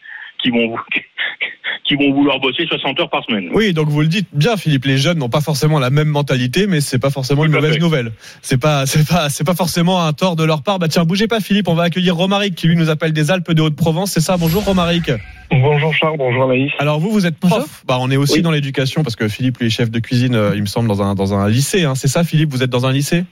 [0.51, 3.49] qu'ils vont, vouloir bosser 60 heures par semaine.
[3.53, 4.85] Oui, donc vous le dites bien, Philippe.
[4.85, 7.73] Les jeunes n'ont pas forcément la même mentalité, mais c'est pas forcément une Tout mauvaise
[7.73, 7.79] fait.
[7.79, 8.11] nouvelle.
[8.41, 10.79] C'est pas, c'est pas, c'est pas forcément un tort de leur part.
[10.79, 11.67] Bah tiens, bougez pas, Philippe.
[11.67, 14.11] On va accueillir Romaric qui lui nous appelle des Alpes de Haute-Provence.
[14.11, 14.37] C'est ça.
[14.37, 15.11] Bonjour, Romaric.
[15.51, 16.71] Bonjour Charles, bonjour Anaïs.
[16.79, 17.83] Alors vous, vous êtes prof.
[17.87, 20.53] Bah on est aussi dans l'éducation parce que Philippe lui est chef de cuisine, euh,
[20.55, 21.83] il me semble dans un dans un lycée.
[21.83, 21.93] Hein.
[21.95, 22.51] C'est ça, Philippe.
[22.51, 23.25] Vous êtes dans un lycée?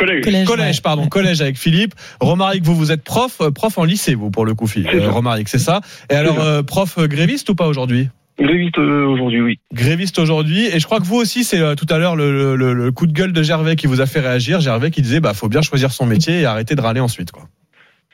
[0.00, 0.46] Collège.
[0.46, 0.82] Collège, ouais.
[0.82, 1.92] pardon, collège avec Philippe.
[2.20, 4.90] Romaric, vous vous êtes prof, euh, prof en lycée, vous pour le coup, Philippe.
[4.94, 5.80] Euh, Romaric, c'est ça.
[6.10, 8.08] Et alors, euh, prof euh, gréviste ou pas aujourd'hui?
[8.38, 9.58] Gréviste aujourd'hui, oui.
[9.74, 10.64] Gréviste aujourd'hui.
[10.74, 13.06] Et je crois que vous aussi, c'est euh, tout à l'heure le, le- le coup
[13.06, 14.60] de gueule de Gervais qui vous a fait réagir.
[14.60, 17.42] Gervais qui disait, bah, faut bien choisir son métier et arrêter de râler ensuite, quoi.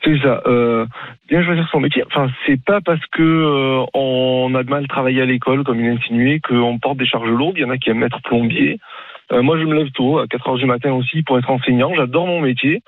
[0.03, 0.41] C'est ça.
[0.45, 0.85] Euh,
[1.29, 2.03] bien choisir son métier.
[2.07, 5.89] Enfin, c'est pas parce que euh, on a de mal travailler à l'école, comme il
[5.89, 7.55] a insinué, qu'on porte des charges lourdes.
[7.57, 8.79] Il y en a qui aiment être plombier.
[9.31, 11.93] Euh, moi, je me lève tôt, à 4 heures du matin aussi, pour être enseignant.
[11.95, 12.81] J'adore mon métier.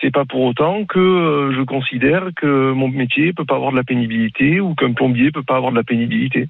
[0.00, 3.76] C'est pas pour autant que euh, je considère que mon métier peut pas avoir de
[3.76, 6.48] la pénibilité ou qu'un plombier peut pas avoir de la pénibilité.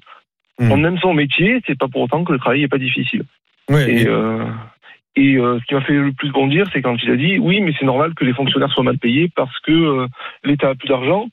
[0.59, 0.71] Hmm.
[0.71, 3.23] On aime son métier, c'est pas pour autant que le travail est pas difficile.
[3.69, 4.45] Ouais, Et, euh,
[5.15, 7.61] et euh, ce qui m'a fait le plus bondir, c'est quand il a dit oui,
[7.61, 10.07] mais c'est normal que les fonctionnaires soient mal payés parce que euh,
[10.43, 11.27] l'État a plus d'argent.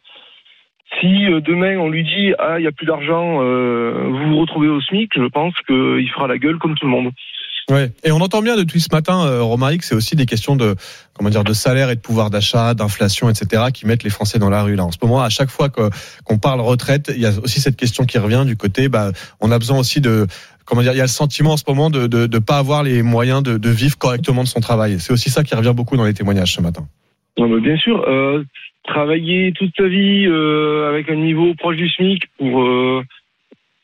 [1.00, 4.38] Si euh, demain on lui dit ah il y a plus d'argent, euh, vous vous
[4.38, 7.11] retrouvez au SMIC, je pense qu'il fera la gueule comme tout le monde.
[7.68, 7.90] Ouais.
[8.04, 10.76] Et on entend bien depuis ce matin, euh, Romaric, c'est aussi des questions de
[11.14, 14.50] comment dire de salaire et de pouvoir d'achat, d'inflation, etc., qui mettent les Français dans
[14.50, 14.84] la rue là.
[14.84, 18.04] En ce moment, à chaque fois qu'on parle retraite, il y a aussi cette question
[18.04, 18.88] qui revient du côté.
[18.88, 19.10] Bah,
[19.40, 20.28] on a besoin aussi de
[20.64, 20.92] comment dire.
[20.92, 23.42] Il y a le sentiment en ce moment de de, de pas avoir les moyens
[23.42, 25.00] de, de vivre correctement de son travail.
[25.00, 26.86] C'est aussi ça qui revient beaucoup dans les témoignages ce matin.
[27.38, 28.44] Non, mais bien sûr, euh,
[28.84, 33.02] travailler toute sa vie euh, avec un niveau proche du SMIC pour euh,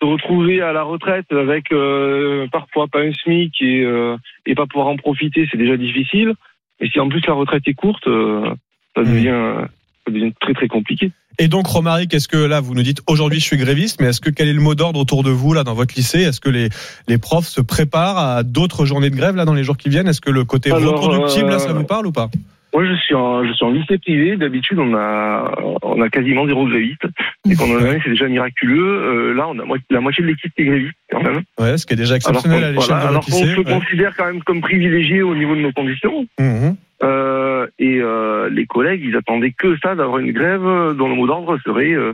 [0.02, 4.66] se retrouver à la retraite avec euh, parfois pas un SMIC et, euh, et pas
[4.66, 6.34] pouvoir en profiter, c'est déjà difficile.
[6.80, 8.52] Et si en plus la retraite est courte, euh,
[8.96, 9.68] ça devient,
[10.04, 11.12] ça devient très très compliqué.
[11.38, 14.20] Et donc, Romaric, est-ce que là, vous nous dites aujourd'hui je suis gréviste, mais est-ce
[14.20, 16.22] que quel est le mot d'ordre autour de vous là dans votre lycée?
[16.22, 16.68] Est-ce que les
[17.06, 20.08] les profs se préparent à d'autres journées de grève là dans les jours qui viennent?
[20.08, 22.28] Est-ce que le côté Alors, reconductible là, ça vous parle ou pas?
[22.74, 24.36] Moi, je suis en, je suis en lycée privé.
[24.36, 27.04] D'habitude, on a, on a quasiment zéro gréviste.
[27.50, 28.82] Et pendant l'année, c'est déjà miraculeux.
[28.82, 31.42] Euh, là, on a mo- la moitié de l'équipe qui est gréviste, quand même.
[31.58, 33.64] Ouais, ce qui est déjà exceptionnel alors à l'échelle voilà, alors qu'on se ouais.
[33.64, 36.26] considère quand même comme privilégié au niveau de nos conditions.
[36.38, 36.76] Mhm.
[37.02, 40.62] Euh, et euh, les collègues, ils attendaient que ça, d'avoir une grève
[40.96, 42.12] dont le mot d'ordre serait euh,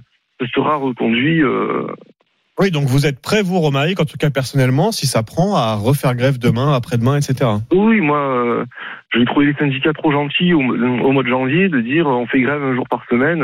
[0.54, 1.42] sera reconduit.
[2.58, 5.56] Euh, Oui, donc vous êtes prêt, vous, Romaric, en tout cas personnellement, si ça prend,
[5.56, 7.50] à refaire grève demain, après-demain, etc.
[7.72, 8.64] oui, moi, euh,
[9.14, 12.40] j'ai trouvé les syndicats trop gentils au, au mois de janvier de dire on fait
[12.40, 13.42] grève un jour par semaine.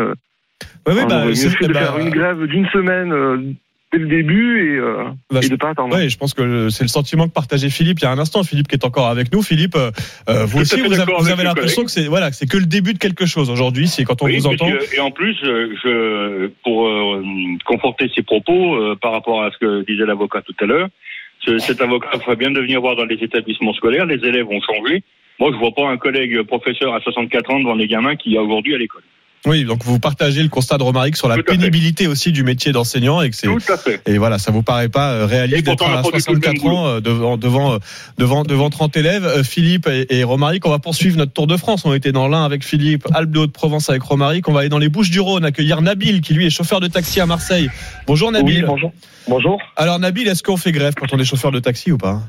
[0.86, 3.52] Oui, bah, mieux de bah, faire une grève d'une semaine euh,
[3.94, 5.94] dès le début et, euh, Bah, et je- de pas attendre.
[5.96, 8.42] Oui, je pense que c'est le sentiment que partageait Philippe il y a un instant.
[8.42, 9.42] Philippe qui est encore avec nous.
[9.42, 9.90] Philippe, euh,
[10.28, 12.66] euh, vous aussi, vous avez, vous avez l'impression que c'est voilà, que c'est que le
[12.66, 13.88] début de quelque chose aujourd'hui.
[13.88, 14.70] C'est quand on Oui, vous entend.
[14.70, 17.22] que- et en plus, euh, je, pour euh,
[17.64, 20.88] conforter ses propos euh, par rapport à ce que disait l'avocat tout à l'heure,
[21.44, 24.06] ce- cet avocat ferait bien de venir voir dans les établissements scolaires.
[24.06, 25.02] Les élèves ont changé.
[25.40, 28.38] Moi, je vois pas un collègue professeur à 64 ans devant les gamins qu'il y
[28.38, 29.02] a aujourd'hui à l'école.
[29.46, 31.42] Oui, donc vous partagez le constat de Romaric sur la fait.
[31.42, 34.00] pénibilité aussi du métier d'enseignant et que c'est Tout à fait.
[34.06, 36.38] et voilà, ça vous paraît pas euh, réaliste d'être à n'a pas du tout le
[36.40, 37.78] même 64 ans euh, devant devant euh,
[38.16, 39.42] devant devant 30 élèves.
[39.44, 41.84] Philippe et, et Romaric, on va poursuivre notre tour de France.
[41.84, 44.48] On était dans l'un avec Philippe, Alpes de Haute-Provence avec Romaric.
[44.48, 47.26] On va aller dans les Bouches-du-Rhône accueillir Nabil qui lui est chauffeur de taxi à
[47.26, 47.68] Marseille.
[48.06, 48.60] Bonjour Nabil.
[48.60, 48.92] Oui, bonjour.
[49.28, 49.60] Bonjour.
[49.76, 52.22] Alors Nabil, est-ce qu'on fait grève quand on est chauffeur de taxi ou pas?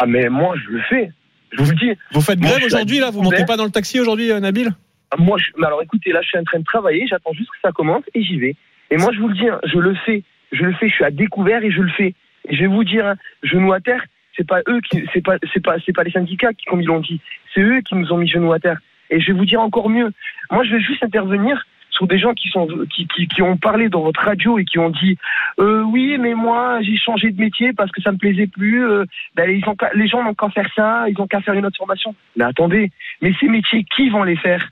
[0.00, 1.12] Ah, mais moi, je le fais.
[1.52, 1.98] Je vous le dis.
[2.12, 3.10] Vous faites grève aujourd'hui là?
[3.10, 4.72] Vous montez pas dans le taxi aujourd'hui, Nabil?
[5.16, 5.50] Moi, je...
[5.64, 8.22] alors écoutez, là, je suis en train de travailler, j'attends juste que ça commence et
[8.22, 8.56] j'y vais.
[8.90, 10.22] Et moi, je vous le dis, hein, je le fais.
[10.52, 12.14] Je le fais, je suis à découvert et je le fais.
[12.48, 14.02] Et je vais vous dire, hein, genou à terre,
[14.36, 16.86] c'est pas eux qui, c'est pas, c'est pas, c'est pas les syndicats qui, comme ils
[16.86, 17.20] l'ont dit,
[17.54, 18.78] c'est eux qui nous ont mis genou à terre.
[19.10, 20.10] Et je vais vous dire encore mieux.
[20.50, 23.88] Moi, je vais juste intervenir sur des gens qui sont qui, qui, qui ont parlé
[23.88, 25.18] dans votre radio et qui ont dit
[25.58, 28.86] euh, oui mais moi j'ai changé de métier parce que ça me plaisait plus.
[28.86, 29.04] euh,
[29.34, 31.76] ben, ils ont les gens n'ont qu'à faire ça, ils ont qu'à faire une autre
[31.76, 32.14] formation.
[32.36, 34.70] Mais attendez, mais ces métiers qui vont les faire?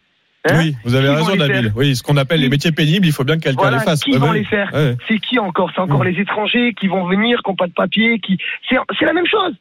[0.49, 1.73] Hein Oui, vous avez Qui raison, Nabil.
[1.77, 4.03] Oui, ce qu'on appelle les métiers pénibles, il faut bien que quelqu'un Voilà, les fasse.
[4.05, 4.39] qui Ouais, vont ouais.
[4.39, 4.95] les faire Ouais.
[5.09, 8.19] C'est qui encore C'est encore les étrangers qui vont venir, qui n'ont pas de papier,
[8.21, 8.39] qui
[8.69, 9.55] c'est la même chose.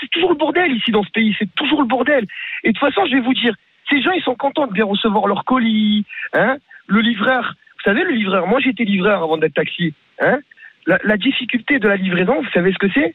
[0.00, 2.26] C'est toujours le bordel ici dans ce pays, c'est toujours le bordel.
[2.62, 3.54] Et de toute façon, je vais vous dire,
[3.90, 6.56] ces gens ils sont contents de bien recevoir leur colis, hein
[6.86, 10.38] Le livreur, vous savez le livreur, moi j'étais livreur avant d'être taxi, hein
[10.86, 13.14] la, la difficulté de la livraison, vous savez ce que c'est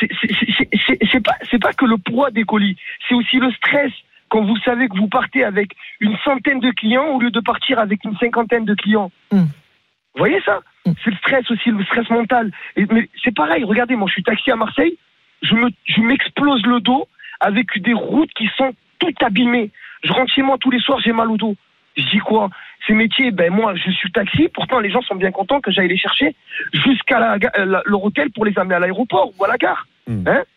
[0.00, 2.76] C'est- pas c'est pas que le poids des colis,
[3.08, 3.92] c'est aussi le stress
[4.34, 5.68] quand vous savez que vous partez avec
[6.00, 9.12] une centaine de clients au lieu de partir avec une cinquantaine de clients.
[9.30, 12.50] Vous voyez ça C'est le stress aussi, le stress mental.
[12.76, 14.96] Et, mais c'est pareil, regardez, moi je suis taxi à Marseille,
[15.42, 17.06] je me, je m'explose le dos
[17.38, 19.70] avec des routes qui sont toutes abîmées.
[20.02, 21.54] Je rentre chez moi tous les soirs, j'ai mal au dos.
[21.96, 22.50] Je dis quoi
[22.88, 25.86] Ces métiers, ben moi je suis taxi, pourtant les gens sont bien contents que j'aille
[25.88, 26.34] les chercher
[26.72, 29.86] jusqu'à euh, la- leur hôtel pour les amener à l'aéroport ou à la gare.
[30.26, 30.53] Hein Et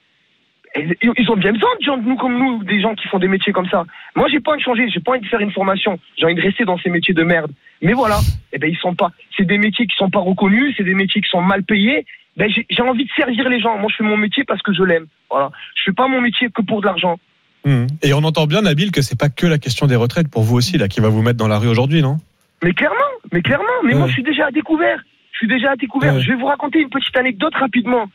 [0.75, 3.27] ils ont bien besoin de gens de nous comme nous, des gens qui font des
[3.27, 3.85] métiers comme ça.
[4.15, 6.35] Moi, j'ai pas envie de changer, j'ai pas envie de faire une formation, j'ai envie
[6.35, 7.51] de rester dans ces métiers de merde.
[7.81, 8.19] Mais voilà,
[8.53, 9.11] eh ben ils sont pas.
[9.35, 12.05] C'est des métiers qui sont pas reconnus, c'est des métiers qui sont mal payés.
[12.35, 13.77] Ben j'ai envie de servir les gens.
[13.77, 15.07] Moi, je fais mon métier parce que je l'aime.
[15.29, 17.17] Voilà, je fais pas mon métier que pour de l'argent.
[17.65, 17.87] Hum.
[18.03, 20.55] Et on entend bien, Nabil, que c'est pas que la question des retraites pour vous
[20.55, 22.17] aussi, là, qui va vous mettre dans la rue aujourd'hui, non?
[22.63, 22.97] Mais clairement,
[23.31, 24.99] mais clairement, mais moi je suis déjà à découvert.
[25.31, 26.15] Je suis déjà à découvert.
[26.15, 26.21] Ouais.
[26.21, 28.07] Je vais vous raconter une petite anecdote rapidement.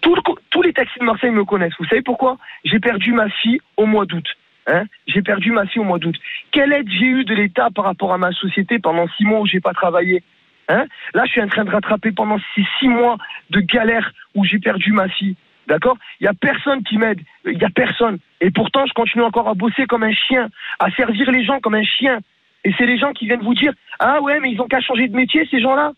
[0.00, 1.74] Tout le tous les taxis de Marseille me connaissent.
[1.78, 2.38] Vous savez pourquoi?
[2.64, 4.26] J'ai perdu ma fille au mois d'août.
[4.66, 6.16] Hein j'ai perdu ma fille au mois d'août.
[6.50, 9.46] Quelle aide j'ai eu de l'État par rapport à ma société pendant six mois où
[9.46, 10.22] j'ai pas travaillé
[10.68, 10.86] Hein?
[11.14, 13.16] Là, je suis en train de rattraper pendant ces six mois
[13.50, 15.36] de galère où j'ai perdu ma fille.
[15.66, 15.96] D'accord?
[16.20, 17.20] Il y a personne qui m'aide.
[17.46, 18.18] Il y a personne.
[18.40, 20.48] Et pourtant, je continue encore à bosser comme un chien,
[20.78, 22.18] à servir les gens comme un chien.
[22.64, 25.08] Et c'est les gens qui viennent vous dire Ah ouais, mais ils ont qu'à changer
[25.08, 25.92] de métier, ces gens-là?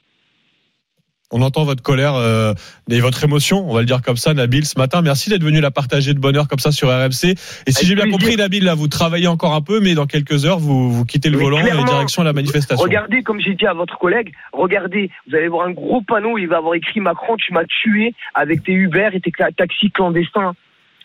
[1.32, 2.54] On entend votre colère euh,
[2.90, 5.00] et votre émotion, on va le dire comme ça, Nabil, ce matin.
[5.00, 7.36] Merci d'être venu la partager de bonne heure comme ça sur RMC.
[7.66, 10.44] Et si j'ai bien compris, Nabil, là, vous travaillez encore un peu, mais dans quelques
[10.44, 12.82] heures, vous, vous quittez le Mais volant et direction la manifestation.
[12.82, 16.48] Regardez, comme j'ai dit à votre collègue, regardez, vous allez voir un gros panneau, il
[16.48, 20.54] va avoir écrit Macron, tu m'as tué avec tes Uber et tes taxis clandestins.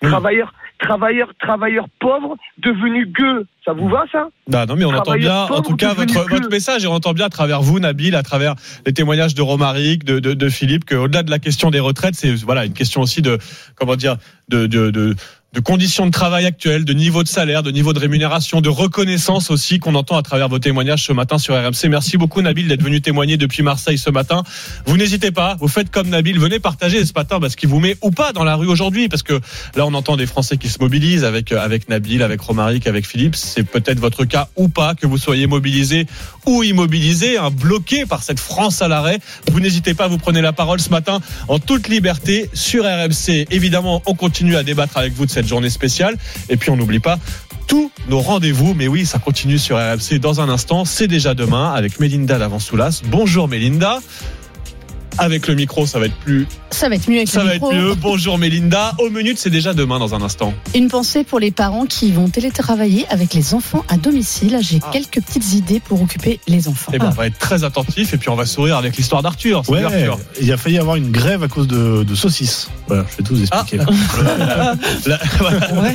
[0.02, 3.46] Travailleurs, travailleurs, travailleurs pauvres devenus gueux.
[3.64, 6.86] Ça vous va, ça Bah non, mais on entend bien, en tout cas, votre, message,
[6.86, 8.54] et on entend bien à travers vous, Nabil, à travers
[8.86, 12.36] les témoignages de Romaric, de, de, de Philippe, qu'au-delà de la question des retraites, c'est
[12.36, 13.40] voilà une question aussi de,
[13.76, 14.18] comment dire,
[14.50, 15.16] de, de,
[15.56, 19.50] de, conditions de travail actuelles, de niveau de salaire, de niveau de rémunération, de reconnaissance
[19.50, 21.90] aussi qu'on entend à travers vos témoignages ce matin sur RMC.
[21.90, 24.44] Merci beaucoup Nabil d'être venu témoigner depuis Marseille ce matin.
[24.86, 27.98] Vous n'hésitez pas, vous faites comme Nabil, venez partager ce matin parce qu'il vous met
[28.02, 29.40] ou pas dans la rue aujourd'hui parce que
[29.76, 33.36] là on entend des Français qui se mobilisent avec avec Nabil, avec Romaric, avec Philippe.
[33.36, 36.08] C'est peut-être votre cas ou pas que vous soyez mobilisé
[36.46, 39.20] ou immobilisé, hein, bloqué par cette France à l'arrêt.
[39.52, 43.48] Vous n'hésitez pas, vous prenez la parole ce matin en toute liberté sur RMC.
[43.52, 46.18] Évidemment, on continue à débattre avec vous de cette journée spéciale
[46.50, 47.20] et puis on n'oublie pas
[47.68, 48.74] tous nos rendez-vous.
[48.74, 50.86] Mais oui, ça continue sur RMC dans un instant.
[50.86, 53.02] C'est déjà demain avec Mélinda Lavant-Soulas.
[53.06, 54.00] Bonjour Mélinda.
[55.18, 56.48] Avec le micro, ça va être plus.
[56.72, 57.72] Ça va être mieux avec Ça le va micro.
[57.72, 57.96] être mieux.
[57.96, 58.94] Bonjour Mélinda.
[59.00, 60.54] Au minute, c'est déjà demain dans un instant.
[60.74, 64.58] Une pensée pour les parents qui vont télétravailler avec les enfants à domicile.
[64.62, 64.90] J'ai Ah.
[64.92, 66.92] quelques petites idées pour occuper les enfants.
[66.94, 69.64] Et ben, on va être très attentif et puis on va sourire avec l'histoire d'Arthur.
[69.70, 70.20] Ouais, Arthur.
[70.42, 72.70] il a failli y avoir une grève à cause de, de saucisses.
[72.88, 73.80] Voilà, je vais tout vous expliquer.
[73.88, 74.74] Ah.
[75.06, 75.20] La,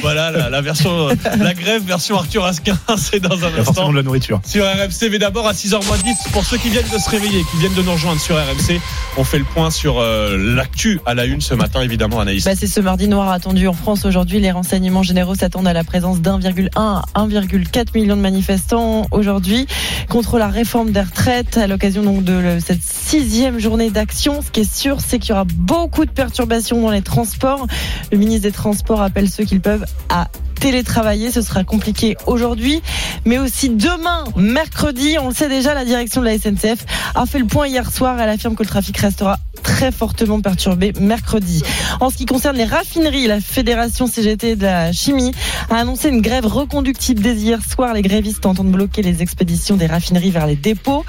[0.03, 3.59] voilà la, la version, euh, la grève version Arthur Asquin, c'est dans un Il y
[3.59, 3.91] a instant.
[3.91, 4.41] de la nourriture.
[4.47, 7.43] Sur RMC, mais d'abord à 6h moins 10, pour ceux qui viennent de se réveiller,
[7.51, 8.81] qui viennent de nous rejoindre sur RMC,
[9.17, 12.45] on fait le point sur euh, l'actu à la une ce matin, évidemment, Anaïs.
[12.45, 14.41] Bah, c'est ce mardi noir attendu en France aujourd'hui.
[14.41, 19.67] Les renseignements généraux s'attendent à la présence d'1,1 à 1,4 million de manifestants aujourd'hui
[20.09, 24.43] contre la réforme des retraites à l'occasion donc de cette sixième journée d'action.
[24.43, 27.67] Ce qui est sûr, c'est qu'il y aura beaucoup de perturbations dans les transports.
[28.13, 30.29] Le ministre des Transports appelle ceux qu'ils peuvent à
[30.61, 31.31] télétravailler.
[31.31, 32.81] Ce sera compliqué aujourd'hui,
[33.25, 35.17] mais aussi demain, mercredi.
[35.21, 36.85] On le sait déjà, la direction de la SNCF
[37.15, 38.21] a fait le point hier soir.
[38.21, 41.63] Elle affirme que le trafic restera très fortement perturbé mercredi.
[42.01, 45.33] En ce qui concerne les raffineries, la Fédération CGT de la chimie
[45.71, 47.95] a annoncé une grève reconductible dès hier soir.
[47.95, 51.05] Les grévistes entendent bloquer les expéditions des raffineries vers les dépôts.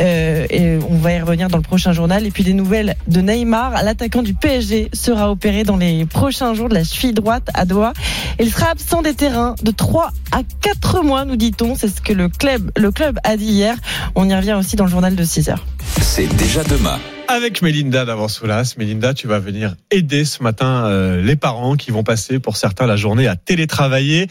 [0.00, 2.26] Euh, et on va y revenir dans le prochain journal.
[2.26, 3.82] Et puis des nouvelles de Neymar.
[3.82, 7.92] L'attaquant du PSG sera opéré dans les prochains jours de la cheville droite à Doha.
[8.40, 8.70] Il sera
[9.02, 11.74] des terrains de 3 à 4 mois, nous dit-on.
[11.74, 13.76] C'est ce que le club, le club a dit hier.
[14.14, 15.64] On y revient aussi dans le journal de 6 heures.
[16.00, 16.98] C'est déjà demain.
[17.28, 18.74] Avec Mélinda d'Avansoulas.
[18.76, 22.86] Mélinda, tu vas venir aider ce matin euh, les parents qui vont passer pour certains
[22.86, 24.28] la journée à télétravailler.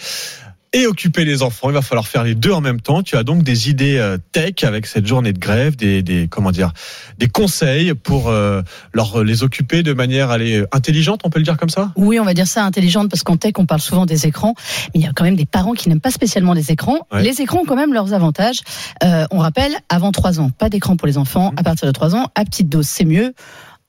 [0.73, 1.69] Et occuper les enfants.
[1.69, 3.03] Il va falloir faire les deux en même temps.
[3.03, 6.51] Tu as donc des idées euh, tech avec cette journée de grève, des, des comment
[6.51, 6.71] dire,
[7.17, 8.61] des conseils pour euh,
[8.93, 11.91] leur les occuper de manière aller intelligente, on peut le dire comme ça?
[11.95, 14.55] Oui, on va dire ça intelligente parce qu'en tech, on parle souvent des écrans,
[14.93, 16.99] mais il y a quand même des parents qui n'aiment pas spécialement les écrans.
[17.11, 17.23] Ouais.
[17.23, 18.61] Les écrans ont quand même leurs avantages.
[19.03, 21.53] Euh, on rappelle, avant 3 ans, pas d'écran pour les enfants.
[21.57, 23.33] À partir de 3 ans, à petite dose, c'est mieux.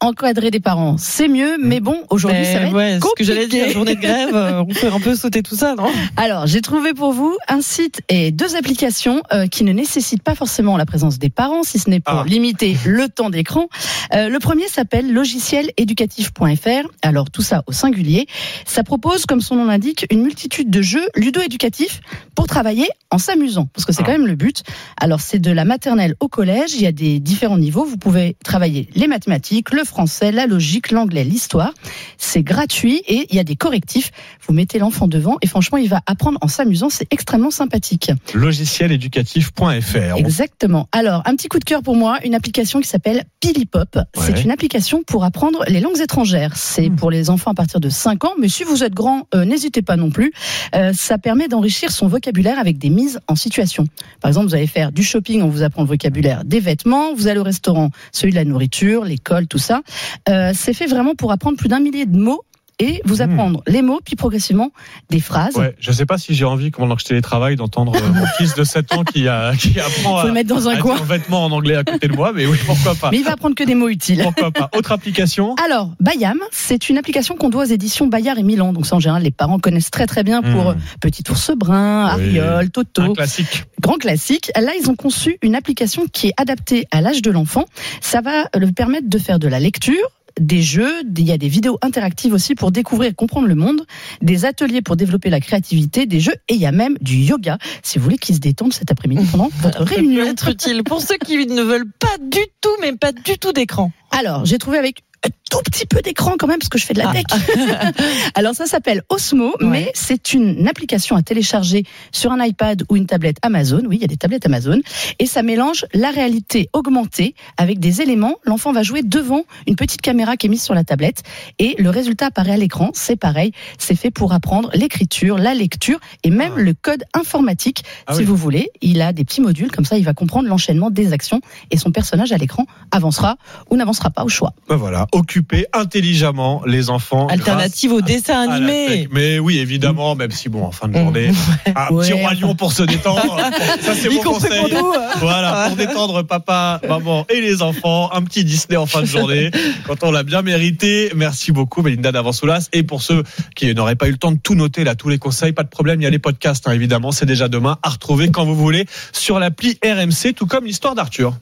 [0.03, 3.47] Encadrer des parents, c'est mieux, mais bon, aujourd'hui, ça va être ouais, ce que j'allais
[3.47, 5.87] dire, journée de grève, euh, on peut un peu sauter tout ça, non?
[6.17, 10.35] Alors, j'ai trouvé pour vous un site et deux applications euh, qui ne nécessitent pas
[10.35, 13.69] forcément la présence des parents, si ce n'est pour limiter le temps d'écran.
[14.13, 16.89] Euh, le premier s'appelle logicieléducatif.fr.
[17.03, 18.27] Alors, tout ça au singulier.
[18.67, 22.01] Ça propose, comme son nom l'indique, une multitude de jeux ludo-éducatifs
[22.35, 24.65] pour travailler en s'amusant, parce que c'est quand même le but.
[25.01, 26.75] Alors, c'est de la maternelle au collège.
[26.75, 27.85] Il y a des différents niveaux.
[27.85, 31.72] Vous pouvez travailler les mathématiques, le français, la logique, l'anglais, l'histoire.
[32.16, 34.11] C'est gratuit et il y a des correctifs.
[34.47, 36.88] Vous mettez l'enfant devant et franchement, il va apprendre en s'amusant.
[36.88, 38.11] C'est extrêmement sympathique.
[38.32, 40.16] Logicieléducatif.fr.
[40.16, 40.88] Exactement.
[40.93, 43.99] Alors, un petit coup de cœur pour moi, une application qui s'appelle Pilipop.
[44.14, 46.57] C'est une application pour apprendre les langues étrangères.
[46.57, 49.45] C'est pour les enfants à partir de 5 ans, mais si vous êtes grand, euh,
[49.45, 50.32] n'hésitez pas non plus.
[50.74, 53.84] Euh, ça permet d'enrichir son vocabulaire avec des mises en situation.
[54.20, 57.28] Par exemple, vous allez faire du shopping, on vous apprend le vocabulaire des vêtements, vous
[57.28, 59.82] allez au restaurant, celui de la nourriture, l'école, tout ça.
[60.28, 62.45] Euh, c'est fait vraiment pour apprendre plus d'un millier de mots
[62.79, 64.70] et vous apprendre les mots, puis progressivement
[65.11, 65.57] des phrases.
[65.57, 68.55] Ouais, je sais pas si j'ai envie, pendant que je télétravaille, d'entendre euh, mon fils
[68.55, 70.97] de 7 ans qui, a, qui apprend à, le mettre dans un à coin.
[70.97, 73.11] dire vêtements en anglais à côté de moi, mais oui, pourquoi pas.
[73.11, 74.20] Mais il va apprendre que des mots utiles.
[74.23, 74.70] Pourquoi pas.
[74.77, 78.73] Autre application Alors, Bayam, c'est une application qu'on doit aux éditions Bayard et Milan.
[78.73, 80.68] Donc, ça, en général, les parents connaissent très très bien pour Hmm.
[80.68, 83.03] euh, Petit ours brun, Ariol, Toto.
[83.03, 83.64] Un classique.
[83.81, 84.51] Grand classique.
[84.57, 87.64] Là, ils ont conçu une application qui est adaptée à l'âge de l'enfant.
[88.01, 89.95] Ça va le permettre de faire de la lecture
[90.41, 93.87] des jeux, il y a des vidéos interactives aussi pour découvrir et comprendre le monde,
[94.20, 97.59] des ateliers pour développer la créativité, des jeux et il y a même du yoga
[97.83, 100.24] si vous voulez qu'ils se détendent cet après-midi pendant votre Ça peut réunion.
[100.24, 103.93] être utile pour ceux qui ne veulent pas du tout, mais pas du tout d'écran.
[104.11, 106.95] Alors, j'ai trouvé avec un tout petit peu d'écran quand même parce que je fais
[106.95, 107.12] de la Ah.
[107.12, 107.25] tech.
[108.35, 113.07] Alors ça s'appelle Osmo, mais c'est une application à télécharger sur un iPad ou une
[113.07, 113.83] tablette Amazon.
[113.87, 114.81] Oui, il y a des tablettes Amazon
[115.18, 118.35] et ça mélange la réalité augmentée avec des éléments.
[118.45, 121.23] L'enfant va jouer devant une petite caméra qui est mise sur la tablette
[121.59, 122.91] et le résultat apparaît à l'écran.
[122.95, 127.85] C'est pareil, c'est fait pour apprendre l'écriture, la lecture et même le code informatique.
[128.07, 128.25] Ah si oui.
[128.25, 131.41] vous voulez, il a des petits modules comme ça, il va comprendre l'enchaînement des actions
[131.70, 133.37] et son personnage à l'écran avancera
[133.70, 134.53] ou n'avancera pas au choix.
[134.68, 137.27] Ben voilà, occuper intelligemment les enfants.
[137.29, 139.09] Alternative au dessin à animé.
[139.11, 141.31] Mais oui, évidemment, même si bon, en fin de journée,
[141.67, 143.37] un petit Ouais, roi lion pour se détendre.
[143.81, 144.61] Ça, c'est mon conseil.
[144.61, 144.93] pour nous.
[145.21, 149.51] Voilà, pour détendre papa, maman et les enfants, un petit Disney en fin de journée,
[149.87, 151.13] quand on l'a bien mérité.
[151.15, 152.69] Merci beaucoup, Melinda Davansoulas.
[152.73, 153.23] Et pour ceux
[153.55, 155.69] qui n'auraient pas eu le temps de tout noter, là, tous les conseils, pas de
[155.69, 158.57] problème, il y a les podcasts, hein, évidemment, c'est déjà demain à retrouver quand vous
[158.57, 161.35] voulez sur l'appli RMC, tout comme l'histoire d'Arthur.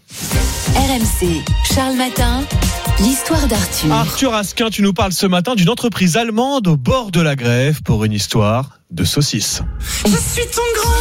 [0.74, 1.42] RMC,
[1.74, 2.42] Charles Matin,
[2.98, 3.92] l'histoire d'Arthur.
[3.92, 7.82] Arthur Asquin, tu nous parles ce matin d'une entreprise allemande au bord de la grève
[7.82, 9.62] pour une histoire de saucisses.
[10.04, 10.99] Je suis ton grand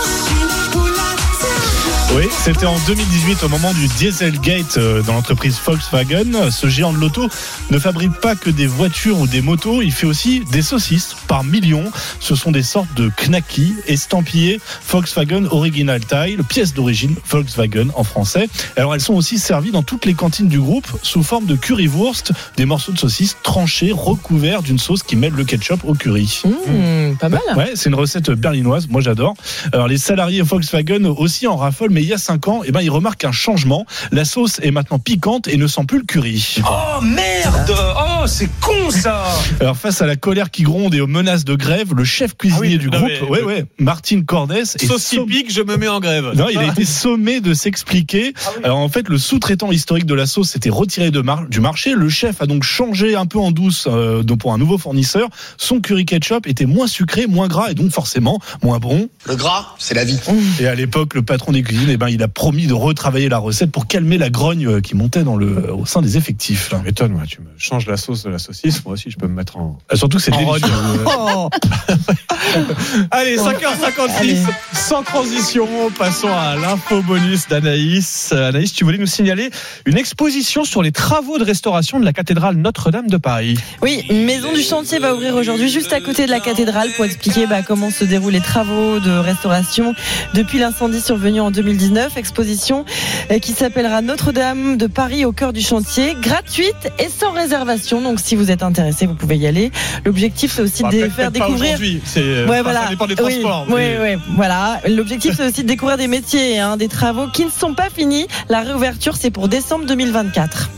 [2.16, 6.50] Oui, c'était en 2018 au moment du Dieselgate euh, dans l'entreprise Volkswagen.
[6.50, 7.30] Ce géant de l'auto
[7.70, 11.44] ne fabrique pas que des voitures ou des motos, il fait aussi des saucisses par
[11.44, 11.86] millions.
[12.20, 18.50] Ce sont des sortes de knackis estampillés Volkswagen Original Tile, pièce d'origine Volkswagen en français.
[18.76, 22.32] Alors elles sont aussi servies dans toutes les cantines du groupe sous forme de currywurst,
[22.58, 26.42] des morceaux de saucisses tranchés recouverts d'une sauce qui mêle le ketchup au curry.
[26.44, 27.42] Mmh, pas mal.
[27.56, 29.36] Ouais, c'est une recette berlinoise, moi j'adore.
[29.74, 32.80] Alors les salariés Volkswagen aussi en raffolent, mais il y a 5 ans, eh ben,
[32.80, 33.86] ils remarquent un changement.
[34.14, 36.56] La sauce est maintenant piquante et ne sent plus le curry.
[36.66, 37.76] Oh merde
[38.22, 39.26] Oh c'est con ça
[39.60, 42.60] Alors face à la colère qui gronde et aux menaces de grève, le chef cuisinier
[42.62, 45.62] Ah oui, du non, groupe, mais- ouais, ouais, Martin Cordes, est Sauce qui pique, je
[45.62, 46.32] me mets en grève.
[46.36, 48.34] non, il a été sommé de s'expliquer.
[48.64, 51.96] Alors en fait, le sous-traitant historique de la sauce s'était retiré de mar- du marché.
[51.96, 55.28] Le chef a donc changé un peu en douce euh, donc pour un nouveau fournisseur.
[55.58, 59.10] Son curry ketchup était moins sucré, moins gras et donc forcément moins bon.
[59.28, 60.18] Le gras, c'est la vie.
[60.62, 63.38] Et à l'époque, le patron des cuisines, eh ben, il a promis de retravailler la
[63.38, 66.70] recette pour calmer la grogne euh, qui montait dans le, au sein des effectifs.
[66.70, 69.28] Tu m'étonnes, moi, tu me changes la sauce de la saucisse, moi aussi je peux
[69.28, 69.78] me mettre en.
[69.92, 70.74] Euh, Surtout que c'est En délicieux.
[71.06, 71.50] Oh,
[73.12, 74.38] Allez, 5h56, Allez.
[74.74, 75.68] sans transition,
[75.98, 78.32] passons à l'info bonus d'Anaïs.
[78.34, 79.50] Anaïs, tu voulais nous signaler
[79.86, 83.58] une exposition sur les travaux de restauration de la cathédrale Notre-Dame de Paris.
[83.82, 87.06] Oui, une maison du chantier va ouvrir aujourd'hui juste à côté de la cathédrale pour
[87.06, 89.94] expliquer bah, comment se déroulent les travaux de restauration
[90.34, 92.18] depuis l'incendie survenu en 2010 2019.
[92.18, 92.86] Exposition
[93.32, 98.02] euh, qui s'appellera Notre-Dame de Paris au cœur du chantier, gratuite et sans réservation.
[98.02, 99.72] Donc si vous êtes intéressé, vous pouvez y aller.
[100.06, 101.78] L'objectif c'est aussi Bah, de faire découvrir.
[102.06, 102.84] c'est, euh, Ouais, enfin, voilà.
[102.84, 104.82] ça dépend des Oui, transports, Oui, mais- oui, voilà.
[104.88, 108.28] L'objectif c'est aussi de découvrir des métiers, hein, des travaux qui ne sont pas finis.
[108.50, 110.70] La réouverture c'est pour décembre 2024.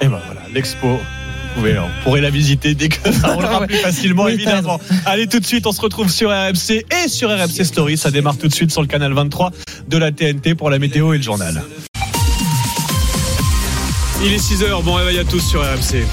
[0.00, 0.98] Et ben voilà, l'expo.
[1.54, 4.80] Vous pouvez, on pourrait la visiter dès que ça roulera plus facilement, Oui, évidemment.
[5.06, 7.96] Allez, tout de suite, on se retrouve sur RMC et sur RMC Story.
[7.96, 9.52] Ça démarre tout de suite sur le canal 23
[9.88, 11.62] de la TNT pour la météo et le journal.
[14.22, 16.04] Il est 6h, bon réveil à tous sur RMC.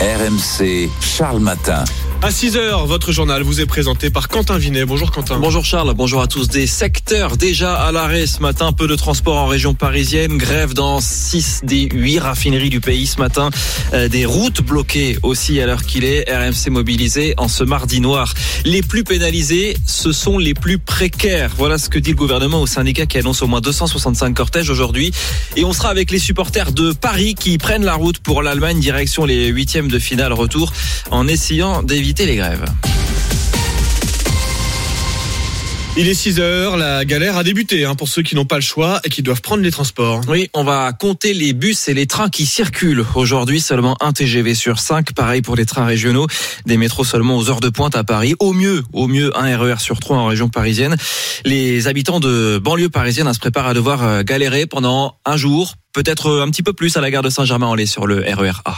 [0.00, 1.84] RMC, Charles Matin.
[2.22, 4.84] À 6h, votre journal vous est présenté par Quentin Vinet.
[4.84, 5.38] Bonjour Quentin.
[5.38, 6.48] Bonjour Charles, bonjour à tous.
[6.48, 8.74] Des secteurs déjà à l'arrêt ce matin.
[8.74, 10.36] Peu de transport en région parisienne.
[10.36, 13.48] Grève dans 6 des 8 raffineries du pays ce matin.
[13.94, 16.30] Euh, des routes bloquées aussi à l'heure qu'il est.
[16.30, 18.34] RMC mobilisé en ce mardi noir.
[18.66, 21.52] Les plus pénalisés, ce sont les plus précaires.
[21.56, 25.10] Voilà ce que dit le gouvernement au syndicat qui annonce au moins 265 cortèges aujourd'hui.
[25.56, 29.24] Et on sera avec les supporters de Paris qui prennent la route pour l'Allemagne direction
[29.24, 30.70] les huitièmes de finale retour
[31.10, 32.64] en essayant d'éviter les grèves.
[35.96, 39.00] Il est 6h, la galère a débuté hein, pour ceux qui n'ont pas le choix
[39.04, 40.20] et qui doivent prendre les transports.
[40.28, 43.04] Oui, on va compter les bus et les trains qui circulent.
[43.14, 45.12] Aujourd'hui, seulement un TGV sur 5.
[45.12, 46.26] Pareil pour les trains régionaux.
[46.66, 48.34] Des métros seulement aux heures de pointe à Paris.
[48.38, 50.96] Au mieux, au mieux, un RER sur 3 en région parisienne.
[51.44, 55.74] Les habitants de banlieue parisienne hein, se préparent à devoir euh, galérer pendant un jour,
[55.92, 58.76] peut-être un petit peu plus à la gare de Saint-Germain-en-Laye sur le RER A.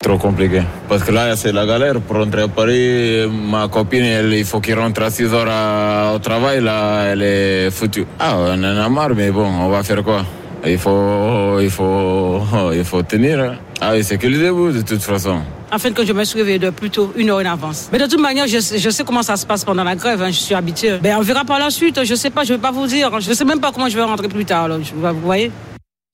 [0.00, 0.62] Trop compliqué.
[0.88, 2.00] Parce que là, c'est la galère.
[2.00, 6.12] Pour rentrer à Paris, ma copine, elle, il faut qu'il rentre à 6 heures à-
[6.14, 6.60] au travail.
[6.62, 8.06] Là, elle est foutue.
[8.20, 10.24] Ah, on en a marre, mais bon, on va faire quoi
[10.64, 12.40] Il faut, il faut,
[12.72, 13.40] il faut tenir.
[13.40, 13.54] hein.
[13.80, 15.40] Ah oui, c'est que le début, de toute façon.
[15.72, 17.88] En fait, que je me suis réveillé de plutôt une heure en avance.
[17.92, 20.22] Mais de toute manière, je, sais- je sais comment ça se passe pendant la grève.
[20.22, 20.92] hein, je suis habitué.
[21.02, 22.04] Ben, on verra par la suite.
[22.04, 23.10] Je sais pas, je vais pas vous dire.
[23.18, 24.68] Je sais même pas comment je vais rentrer plus tard.
[24.68, 24.76] là.
[24.80, 25.50] Je- vous voyez?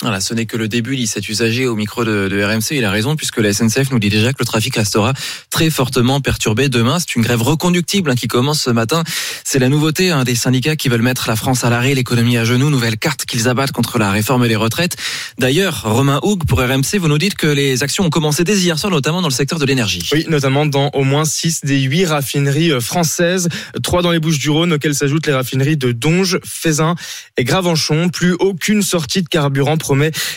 [0.04, 2.76] Voilà, ce n'est que le début, dit cet usager au micro de, RMC.
[2.76, 5.14] Il a raison puisque la SNCF nous dit déjà que le trafic restera
[5.48, 6.98] très fortement perturbé demain.
[6.98, 9.02] C'est une grève reconductible hein, qui commence ce matin.
[9.44, 12.44] C'est la nouveauté hein, des syndicats qui veulent mettre la France à l'arrêt, l'économie à
[12.44, 14.96] genoux, nouvelle carte qu'ils abattent contre la réforme des retraites.
[15.38, 18.78] D'ailleurs, Romain Houg pour RMC, vous nous dites que les actions ont commencé dès hier
[18.78, 20.06] soir, notamment dans le secteur de l'énergie.
[20.12, 23.48] Oui, notamment dans au moins 6 des 8 raffineries euh, françaises,
[23.82, 26.94] 3 dans les Bouches-du-Rhône, auxquelles s'ajoutent les raffineries de Donge, Fézin
[27.38, 28.10] et Gravenchon.
[28.10, 29.78] Plus aucune sortie de carburant,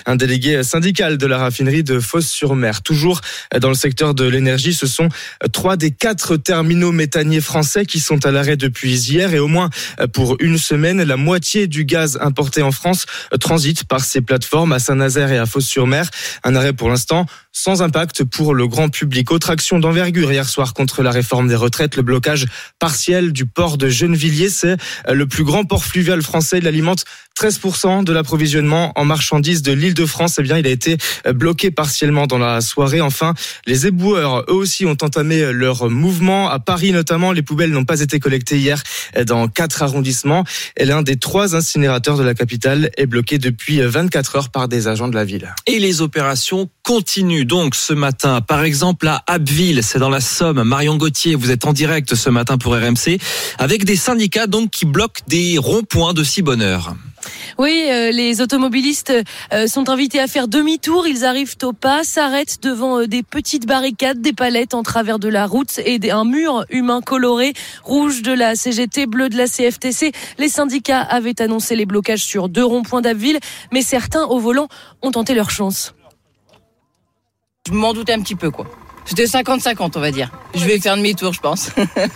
[0.06, 2.82] un délégué syndical de la raffinerie de Fosse-sur-Mer.
[2.82, 3.22] Toujours
[3.60, 5.10] dans le secteur de l'énergie, ce sont
[5.52, 9.70] 3 des 4 terminaux méthaniers français qui sont à l'arrêt depuis hier et au moins
[10.14, 13.06] pour une semaine, la moitié du gaz importé en France
[13.40, 16.10] transite par ces plateformes à Saint-Nazaire et à Fosse-sur-Mer.
[16.44, 17.26] Un arrêt pour l'instant
[17.58, 19.32] sans impact pour le grand public.
[19.32, 22.46] Autre action d'envergure hier soir contre la réforme des retraites, le blocage
[22.78, 24.50] partiel du port de Gennevilliers.
[24.50, 24.78] C'est
[25.08, 26.60] euh, le plus grand port fluvial français.
[26.60, 27.06] Il alimente
[27.36, 30.36] 13% de l'approvisionnement en marchandises de l'île de France.
[30.38, 33.02] Eh bien, il a été euh, bloqué partiellement dans la soirée.
[33.02, 33.34] Enfin,
[33.66, 36.50] les éboueurs, eux aussi, ont entamé leur mouvement.
[36.50, 38.84] À Paris, notamment, les poubelles n'ont pas été collectées hier
[39.18, 40.44] euh, dans quatre arrondissements.
[40.78, 44.88] Et l'un des trois incinérateurs de la capitale est bloqué depuis 24 heures par des
[44.88, 45.56] agents de la ville.
[45.66, 48.42] Et les opérations continuent donc ce matin.
[48.42, 50.64] Par exemple, à Abbeville, c'est dans la Somme.
[50.64, 53.18] Marion Gauthier, vous êtes en direct ce matin pour RMC
[53.58, 56.94] avec des syndicats donc qui bloquent des ronds-points de si bonne heure.
[57.58, 59.12] Oui, euh, les automobilistes
[59.54, 61.08] euh, sont invités à faire demi-tour.
[61.08, 65.28] Ils arrivent au pas, s'arrêtent devant euh, des petites barricades, des palettes en travers de
[65.28, 70.12] la route et un mur humain coloré, rouge de la CGT, bleu de la CFTC.
[70.38, 73.40] Les syndicats avaient annoncé les blocages sur deux ronds-points d'Abbeville,
[73.72, 74.68] mais certains au volant
[75.02, 75.94] ont tenté leur chance.
[77.68, 78.66] Je m'en doutais un petit peu, quoi.
[79.04, 80.32] C'était 50-50, on va dire.
[80.56, 81.70] Je vais faire demi-tour, je pense.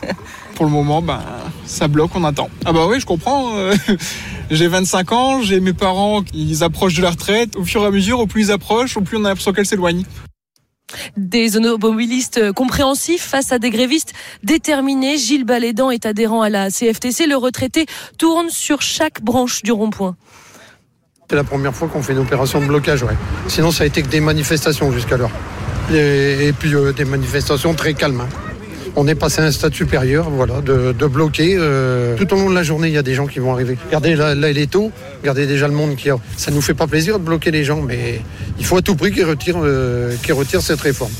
[0.55, 1.21] Pour le moment, ben,
[1.65, 2.49] ça bloque, on attend.
[2.63, 3.57] Ah bah oui, je comprends.
[3.57, 3.73] euh,
[4.49, 7.57] J'ai 25 ans, j'ai mes parents, ils approchent de la retraite.
[7.57, 9.65] Au fur et à mesure, au plus ils approchent, au plus on a l'impression qu'elles
[9.65, 10.05] s'éloignent.
[11.17, 15.17] Des automobilistes compréhensifs face à des grévistes déterminés.
[15.17, 17.27] Gilles Balédan est adhérent à la CFTC.
[17.27, 17.85] Le retraité
[18.17, 20.15] tourne sur chaque branche du rond-point.
[21.31, 23.05] C'est la première fois qu'on fait une opération de blocage.
[23.47, 25.31] Sinon, ça a été que des manifestations jusqu'alors.
[25.93, 28.19] Et, et puis euh, des manifestations très calmes.
[28.19, 28.27] hein.
[28.97, 31.55] On est passé à un stade supérieur, voilà, de, bloquer.
[31.57, 33.77] euh, tout au long de la journée, il y a des gens qui vont arriver.
[33.85, 34.91] Regardez, là, il est tôt.
[35.21, 36.17] Regardez déjà le monde qui a.
[36.35, 38.19] Ça nous fait pas plaisir de bloquer les gens, mais
[38.59, 40.13] il faut à tout prix qu'ils retirent, euh,
[40.59, 41.13] cette réforme.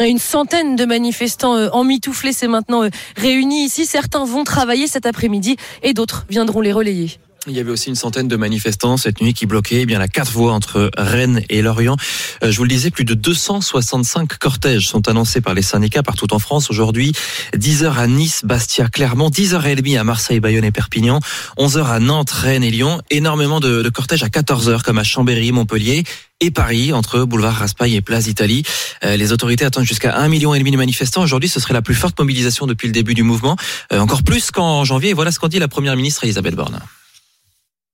[0.00, 3.86] Une centaine de manifestants emmitouflés s'est maintenant réunis ici.
[3.86, 7.20] Certains vont travailler cet après-midi et d'autres viendront les relayer.
[7.46, 10.08] Il y avait aussi une centaine de manifestants cette nuit qui bloquaient eh bien la
[10.08, 11.96] quatre voies entre Rennes et Lorient.
[12.42, 16.34] Euh, je vous le disais, plus de 265 cortèges sont annoncés par les syndicats partout
[16.34, 17.12] en France aujourd'hui.
[17.56, 21.20] 10 heures à Nice, Bastia, Clermont, 10 heures et demie à Marseille, Bayonne et Perpignan,
[21.56, 23.00] 11 heures à Nantes, Rennes et Lyon.
[23.10, 26.04] Énormément de, de cortèges à 14 heures comme à Chambéry, Montpellier
[26.40, 28.64] et Paris, entre boulevard Raspail et Place d'Italie.
[29.04, 31.22] Euh, les autorités attendent jusqu'à un million et demi de manifestants.
[31.22, 33.56] Aujourd'hui, ce serait la plus forte mobilisation depuis le début du mouvement,
[33.92, 35.14] Euh, encore plus qu'en janvier.
[35.14, 36.80] Voilà ce qu'en dit la première ministre Elisabeth Borne.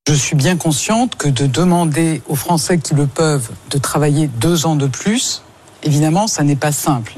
[0.07, 4.67] Je suis bien consciente que de demander aux Français qui le peuvent de travailler deux
[4.67, 5.43] ans de plus,
[5.83, 7.15] évidemment, ça n'est pas simple.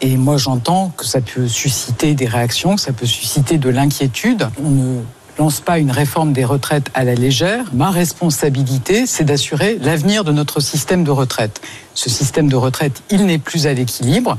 [0.00, 4.48] Et moi, j'entends que ça peut susciter des réactions, que ça peut susciter de l'inquiétude.
[4.64, 5.00] On ne
[5.36, 7.64] lance pas une réforme des retraites à la légère.
[7.72, 11.60] Ma responsabilité, c'est d'assurer l'avenir de notre système de retraite.
[11.94, 14.38] Ce système de retraite, il n'est plus à l'équilibre.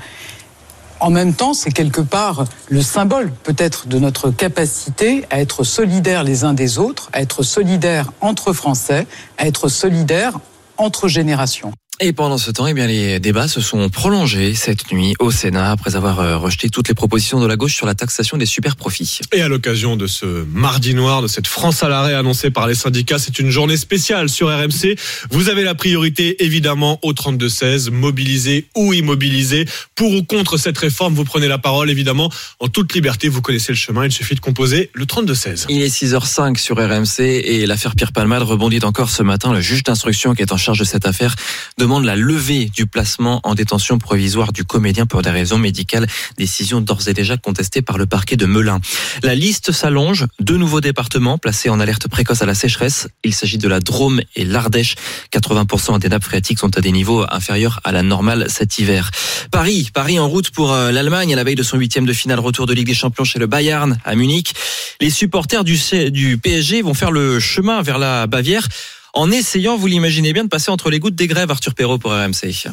[1.03, 6.23] En même temps, c'est quelque part le symbole peut-être de notre capacité à être solidaires
[6.23, 9.05] les uns des autres, à être solidaires entre Français,
[9.37, 10.39] à être solidaires
[10.77, 11.73] entre générations.
[11.99, 15.69] Et pendant ce temps, eh bien, les débats se sont prolongés cette nuit au Sénat
[15.69, 18.75] après avoir euh, rejeté toutes les propositions de la gauche sur la taxation des super
[18.75, 19.19] profits.
[19.31, 22.73] Et à l'occasion de ce mardi noir, de cette France à l'arrêt annoncée par les
[22.73, 24.95] syndicats, c'est une journée spéciale sur RMC.
[25.29, 29.65] Vous avez la priorité évidemment au 32-16, mobilisé ou immobilisé.
[29.93, 33.29] Pour ou contre cette réforme, vous prenez la parole évidemment en toute liberté.
[33.29, 35.67] Vous connaissez le chemin, il suffit de composer le 32-16.
[35.69, 39.53] Il est 6h05 sur RMC et l'affaire Pierre Palmade rebondit encore ce matin.
[39.53, 41.35] Le juge d'instruction qui est en charge de cette affaire
[41.77, 46.07] demande la levée du placement en détention provisoire du comédien pour des raisons médicales.
[46.37, 48.79] Décision d'ores et déjà contestée par le parquet de Melun.
[49.21, 50.25] La liste s'allonge.
[50.39, 53.07] Deux nouveaux départements placés en alerte précoce à la sécheresse.
[53.23, 54.95] Il s'agit de la Drôme et l'Ardèche.
[55.31, 59.11] 80% des nappes phréatiques sont à des niveaux inférieurs à la normale cet hiver.
[59.51, 62.39] Paris, Paris en route pour euh, l'Allemagne à la veille de son huitième de finale
[62.39, 64.53] retour de Ligue des Champions chez le Bayern à Munich.
[64.99, 65.77] Les supporters du,
[66.11, 68.67] du PSG vont faire le chemin vers la Bavière
[69.13, 72.11] en essayant, vous l'imaginez bien, de passer entre les gouttes des grèves, Arthur Perrault pour
[72.11, 72.69] RMC.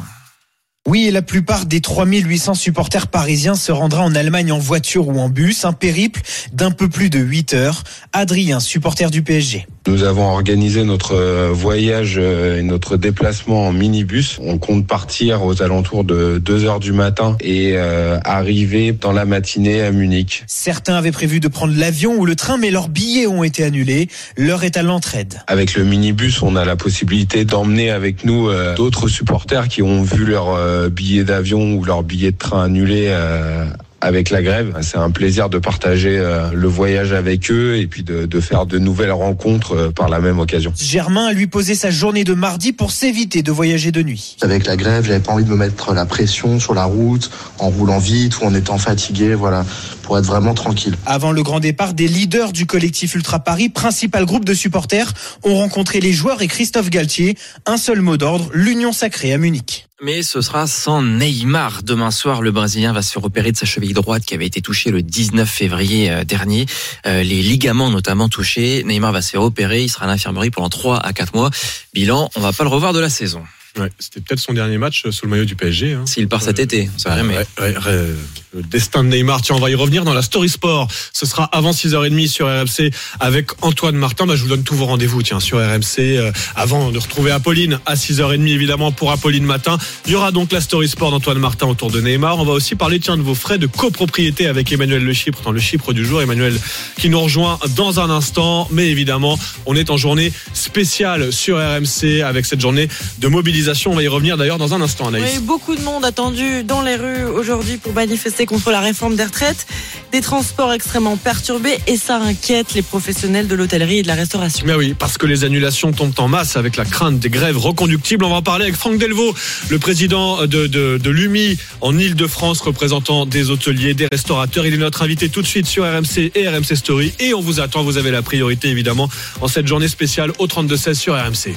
[0.87, 5.19] Oui, et la plupart des 3800 supporters parisiens se rendra en Allemagne en voiture ou
[5.19, 6.21] en bus, un périple
[6.53, 7.83] d'un peu plus de 8 heures.
[8.13, 9.67] Adrien, supporter du PSG.
[9.87, 14.37] Nous avons organisé notre euh, voyage euh, et notre déplacement en minibus.
[14.39, 19.25] On compte partir aux alentours de 2 heures du matin et euh, arriver dans la
[19.25, 20.43] matinée à Munich.
[20.45, 24.07] Certains avaient prévu de prendre l'avion ou le train, mais leurs billets ont été annulés.
[24.37, 25.41] L'heure est à l'entraide.
[25.47, 30.03] Avec le minibus, on a la possibilité d'emmener avec nous euh, d'autres supporters qui ont
[30.03, 33.65] vu leur euh, billet d'avion ou leur billet de train annulé euh,
[34.01, 34.75] avec la grève.
[34.81, 38.65] C'est un plaisir de partager euh, le voyage avec eux et puis de, de faire
[38.65, 40.73] de nouvelles rencontres euh, par la même occasion.
[40.77, 44.37] Germain a lui posé sa journée de mardi pour s'éviter de voyager de nuit.
[44.41, 47.29] Avec la grève, j'avais pas envie de me mettre la pression sur la route,
[47.59, 49.65] en roulant vite ou en étant fatigué, voilà,
[50.11, 50.97] pour être vraiment tranquille.
[51.05, 55.55] Avant le grand départ, des leaders du collectif Ultra Paris, principal groupe de supporters, ont
[55.55, 57.37] rencontré les joueurs et Christophe Galtier.
[57.65, 59.87] Un seul mot d'ordre, l'union sacrée à Munich.
[60.03, 61.83] Mais ce sera sans Neymar.
[61.83, 64.59] Demain soir, le Brésilien va se faire opérer de sa cheville droite qui avait été
[64.59, 66.65] touchée le 19 février euh, dernier.
[67.05, 68.83] Euh, les ligaments notamment touchés.
[68.83, 69.83] Neymar va se faire opérer.
[69.83, 71.51] Il sera à l'infirmerie pendant 3 à 4 mois.
[71.93, 73.43] Bilan, on va pas le revoir de la saison.
[73.79, 75.93] Ouais, c'était peut-être son dernier match sous le maillot du PSG.
[75.93, 76.05] Hein.
[76.05, 78.07] S'il part cet été, ça Ouais, ouais, ouais, ouais,
[78.53, 79.41] le destin de Neymar.
[79.41, 80.87] Tiens, on va y revenir dans la Story Sport.
[81.13, 84.25] Ce sera avant 6h30 sur RMC avec Antoine Martin.
[84.25, 85.99] Bah, je vous donne tous vos rendez-vous, tiens, sur RMC.
[85.99, 89.77] euh, avant de retrouver Apolline à 6h30, évidemment, pour Apolline Matin.
[90.05, 92.39] Il y aura donc la Story Sport d'Antoine Martin autour de Neymar.
[92.39, 95.51] On va aussi parler, tiens, de vos frais de copropriété avec Emmanuel Le Chypre dans
[95.51, 96.21] le Chypre du jour.
[96.21, 96.59] Emmanuel
[96.99, 98.67] qui nous rejoint dans un instant.
[98.71, 102.89] Mais évidemment, on est en journée spéciale sur RMC avec cette journée
[103.19, 103.91] de mobilisation.
[103.91, 105.35] On va y revenir d'ailleurs dans un instant, Anaïs.
[105.37, 109.23] Oui, beaucoup de monde attendu dans les rues aujourd'hui pour manifester contre la réforme des
[109.23, 109.65] retraites.
[110.11, 114.65] Des transports extrêmement perturbés et ça inquiète les professionnels de l'hôtellerie et de la restauration.
[114.67, 118.25] Mais oui, parce que les annulations tombent en masse avec la crainte des grèves reconductibles.
[118.25, 119.33] On va en parler avec Franck Delvaux,
[119.69, 124.65] le président de, de, de l'UMI en Ile-de-France, représentant des hôteliers, des restaurateurs.
[124.65, 127.13] Il est notre invité tout de suite sur RMC et RMC Story.
[127.19, 130.93] Et on vous attend, vous avez la priorité évidemment en cette journée spéciale au 32-16
[130.95, 131.55] sur RMC.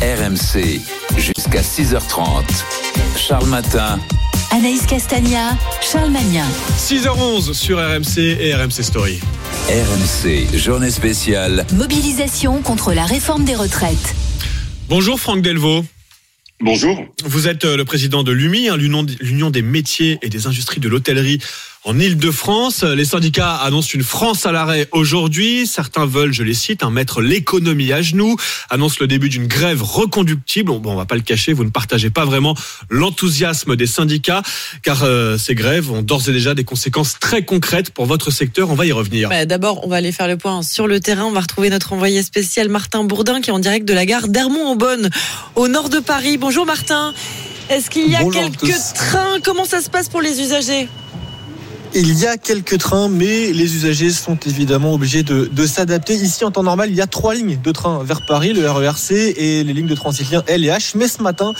[0.00, 0.80] RMC,
[1.16, 2.44] jusqu'à 6h30.
[3.16, 3.98] Charles Matin.
[4.54, 6.46] Anaïs Castagna, Charles Magnin.
[6.78, 9.18] 6h11 sur RMC et RMC Story.
[9.68, 11.66] RMC, journée spéciale.
[11.72, 14.14] Mobilisation contre la réforme des retraites.
[14.88, 15.84] Bonjour Franck Delvaux.
[16.60, 17.04] Bonjour.
[17.24, 20.78] Vous êtes euh, le président de l'UMI, hein, l'Union l'Union des métiers et des industries
[20.78, 21.40] de l'hôtellerie
[21.84, 22.82] en Ile-de-France.
[22.82, 25.66] Les syndicats annoncent une France à l'arrêt aujourd'hui.
[25.66, 28.36] Certains veulent, je les cite, un mettre l'économie à genoux,
[28.70, 30.72] annoncent le début d'une grève reconductible.
[30.72, 32.56] Bon, on va pas le cacher, vous ne partagez pas vraiment
[32.88, 34.42] l'enthousiasme des syndicats,
[34.82, 38.70] car euh, ces grèves ont d'ores et déjà des conséquences très concrètes pour votre secteur.
[38.70, 39.28] On va y revenir.
[39.28, 41.24] Bah, D'abord, on va aller faire le point sur le terrain.
[41.24, 44.28] On va retrouver notre envoyé spécial Martin Bourdin qui est en direct de la gare
[44.28, 45.10] d'Hermont-en-Bonne,
[45.54, 46.38] au nord de Paris.
[46.38, 47.12] Bonjour Martin.
[47.68, 49.40] Est-ce qu'il y a Bonjour quelques trains?
[49.42, 50.88] Comment ça se passe pour les usagers?
[51.96, 56.14] Il y a quelques trains, mais les usagers sont évidemment obligés de, s'adapter.
[56.14, 59.12] Ici, en temps normal, il y a trois lignes de train vers Paris, le RERC
[59.12, 60.94] et les lignes de Transilien L et H.
[60.96, 61.52] Mais ce matin,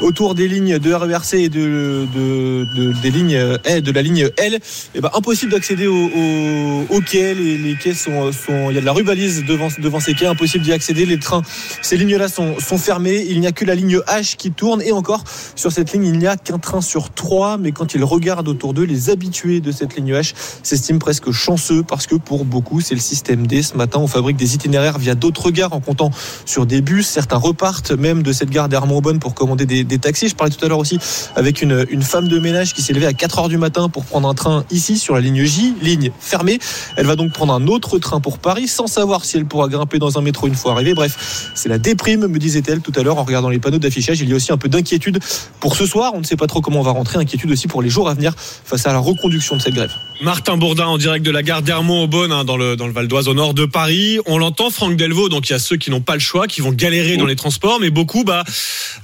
[0.00, 4.30] autour des lignes de RERC et de, de, de- des lignes L, de la ligne
[4.36, 4.60] L,
[4.94, 7.34] eh ben, impossible d'accéder au, au, au quai.
[7.34, 8.30] Les, quais sont,
[8.68, 11.04] il y a de la rubalise devant, ces quais, impossible d'y accéder.
[11.04, 11.42] Les trains,
[11.82, 13.26] ces lignes-là sont, sont fermées.
[13.28, 14.82] Il n'y a que la ligne H qui tourne.
[14.82, 15.24] Et encore,
[15.56, 17.58] sur cette ligne, il n'y a qu'un train sur trois.
[17.58, 21.82] Mais quand ils regardent autour d'eux, les habitués de cette ligne H s'estiment presque chanceux
[21.82, 23.62] parce que pour beaucoup, c'est le système D.
[23.62, 26.10] Ce matin, on fabrique des itinéraires via d'autres gares en comptant
[26.44, 27.06] sur des bus.
[27.06, 30.28] Certains repartent même de cette gare d'Hermont-Aubonne pour commander des, taxis.
[30.28, 30.98] Je parlais tout à l'heure aussi
[31.34, 34.28] avec une, femme de ménage qui s'est levée à 4 heures du matin pour prendre
[34.28, 36.58] un train ici sur la ligne J, ligne fermée.
[36.96, 39.98] Elle va donc prendre un autre train pour Paris sans savoir si elle pourra grimper
[39.98, 40.92] dans un métro une fois arrivée.
[40.92, 44.20] Bref, c'est la déprime, me disait-elle tout à l'heure en regardant les panneaux d'affichage.
[44.20, 45.20] Il y a aussi un peu d'inquiétude
[45.58, 46.12] pour ce soir.
[46.14, 47.18] On ne sait pas trop comment on va rentrer.
[47.18, 49.94] Inquiétude aussi pour les jours à venir face à la reconduction de cette grève.
[50.22, 53.26] Martin Bourdin en direct de la gare d'Hermont-Aubonne hein, dans le dans le Val d'Oise
[53.28, 54.18] au nord de Paris.
[54.26, 56.60] On l'entend Franck Delvaux donc il y a ceux qui n'ont pas le choix, qui
[56.60, 58.44] vont galérer dans les transports mais beaucoup bah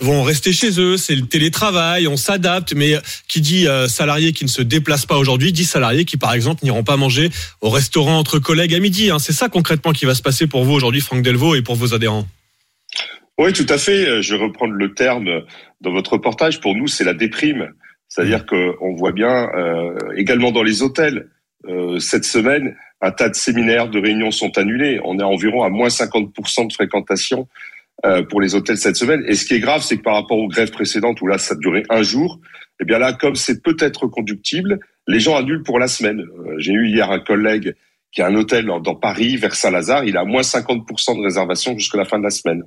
[0.00, 2.96] vont rester chez eux, c'est le télétravail, on s'adapte mais
[3.28, 6.64] qui dit euh, salariés qui ne se déplacent pas aujourd'hui dit salariés qui par exemple
[6.64, 7.30] n'iront pas manger
[7.62, 9.18] au restaurant entre collègues à midi hein.
[9.18, 11.94] C'est ça concrètement qui va se passer pour vous aujourd'hui Franck Delvaux et pour vos
[11.94, 12.26] adhérents.
[13.38, 14.22] Oui, tout à fait.
[14.22, 15.42] Je vais reprendre le terme
[15.82, 16.58] dans votre reportage.
[16.60, 17.70] Pour nous, c'est la déprime.
[18.08, 21.28] C'est-à-dire qu'on voit bien, euh, également dans les hôtels,
[21.66, 25.00] euh, cette semaine, un tas de séminaires, de réunions sont annulés.
[25.04, 27.48] On est environ à moins 50% de fréquentation
[28.04, 29.24] euh, pour les hôtels cette semaine.
[29.26, 31.54] Et ce qui est grave, c'est que par rapport aux grèves précédentes, où là, ça
[31.56, 32.40] durait un jour,
[32.80, 34.78] eh bien là, comme c'est peut-être reconductible,
[35.08, 36.24] les gens annulent pour la semaine.
[36.58, 37.74] J'ai eu hier un collègue
[38.12, 40.04] qui a un hôtel dans, dans Paris, vers Saint-Lazare.
[40.04, 42.62] Il a moins 50% de réservation jusqu'à la fin de la semaine.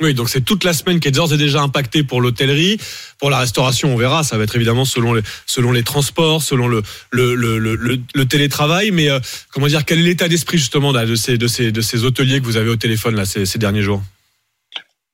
[0.00, 2.78] Oui, donc c'est toute la semaine qui est d'ores et déjà impactée pour l'hôtellerie,
[3.18, 4.22] pour la restauration, on verra.
[4.22, 8.92] Ça va être évidemment selon les, selon les transports, selon le, le, télétravail.
[8.92, 9.18] Mais euh,
[9.52, 12.44] comment dire, quel est l'état d'esprit justement de ces, de ces, de ces hôteliers que
[12.44, 14.00] vous avez au téléphone là ces, derniers jours?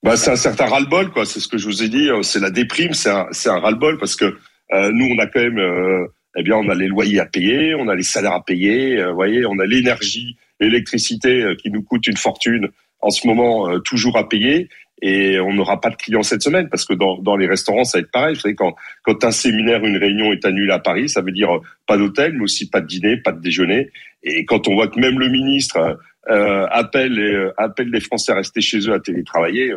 [0.03, 1.25] Bah, c'est un certain ras-le-bol, quoi.
[1.25, 2.11] C'est ce que je vous ai dit.
[2.11, 4.37] euh, C'est la déprime, c'est un, un ras-le-bol parce que
[4.75, 6.07] euh, nous, on a quand même, euh,
[6.37, 9.03] eh bien, on a les loyers à payer, on a les salaires à payer.
[9.03, 12.69] vous voyez, on a l'énergie, l'électricité qui nous coûte une fortune
[13.05, 14.69] en ce moment, euh, toujours à payer.
[15.03, 18.03] Et on n'aura pas de clients cette semaine parce que dans, les restaurants, ça va
[18.03, 18.37] être pareil.
[18.43, 21.99] Vous quand, un séminaire, une réunion est annulée à Paris, ça veut dire euh, pas
[21.99, 23.91] d'hôtel, mais aussi pas de dîner, pas de déjeuner.
[24.23, 25.99] Et quand on voit que même le ministre
[26.31, 27.53] euh, appelle,
[27.93, 29.75] les, Français à rester chez eux à télétravailler,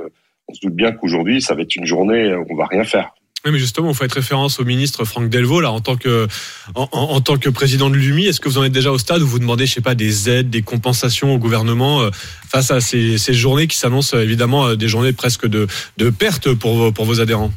[0.47, 3.13] on se doute bien qu'aujourd'hui, ça va être une journée où on va rien faire.
[3.51, 6.27] Mais justement, on fait référence au ministre Franck Delvaux là en tant que
[6.75, 8.27] en, tant que président de l'UMI.
[8.27, 10.29] Est-ce que vous en êtes déjà au stade où vous demandez, je sais pas, des
[10.29, 12.09] aides, des compensations au gouvernement euh,
[12.49, 15.67] face à ces, ces journées qui s'annoncent euh, évidemment euh, des journées presque de
[15.97, 17.51] de perte pour vos, pour vos adhérents?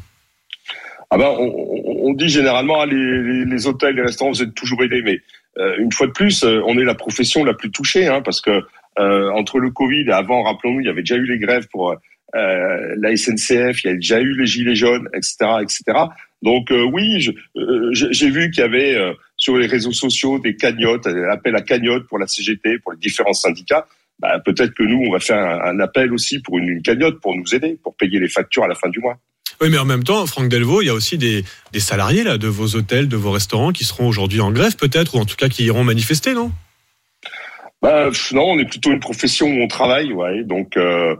[1.09, 5.01] Ah ben, on, dit généralement ah, les, les, hôtels, les restaurants, vous êtes toujours aidés,
[5.01, 5.19] mais
[5.77, 8.63] une fois de plus, on est la profession la plus touchée, hein, parce que
[8.97, 11.95] entre le Covid et avant, rappelons-nous, il y avait déjà eu les grèves pour
[12.35, 15.83] euh, la SNCF, il y a déjà eu les gilets jaunes, etc., etc.
[16.41, 17.27] Donc euh, oui,
[17.57, 18.97] euh, j'ai vu qu'il y avait
[19.37, 22.97] sur les réseaux sociaux des cagnottes, un appel à cagnotte pour la CGT, pour les
[22.97, 23.85] différents syndicats.
[24.19, 27.19] Bah, Peut-être que nous, on va faire un, un appel aussi pour une, une cagnotte
[27.19, 29.17] pour nous aider, pour payer les factures à la fin du mois.
[29.61, 32.39] Oui, mais en même temps, Franck Delvaux, il y a aussi des, des salariés là
[32.39, 35.35] de vos hôtels, de vos restaurants qui seront aujourd'hui en grève peut-être, ou en tout
[35.35, 36.51] cas qui iront manifester, non?
[37.81, 40.43] Bah, non, on est plutôt une profession où on travaille, ouais.
[40.43, 41.15] Donc, euh,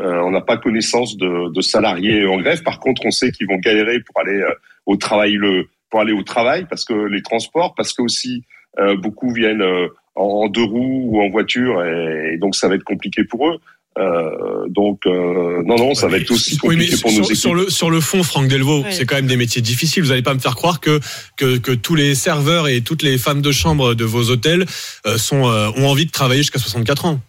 [0.00, 2.62] euh, on n'a pas connaissance de, de salariés en grève.
[2.62, 4.52] Par contre, on sait qu'ils vont galérer pour aller euh,
[4.86, 8.44] au travail, le, pour aller au travail, parce que les transports, parce que aussi
[8.78, 12.74] euh, beaucoup viennent euh, en, deux roues ou en voiture, et, et donc ça va
[12.74, 13.58] être compliqué pour eux.
[13.98, 17.24] Euh, donc, euh, non, non, ça va être aussi Oui, mais compliqué pour nos sur,
[17.24, 17.36] équipes.
[17.36, 20.02] sur le sur le fond, Franck Delvaux, c'est quand même des métiers difficiles.
[20.02, 21.00] Vous n'allez pas me faire croire que,
[21.36, 24.66] que que tous les serveurs et toutes les femmes de chambre de vos hôtels
[25.06, 27.20] euh, sont euh, ont envie de travailler jusqu'à 64 ans.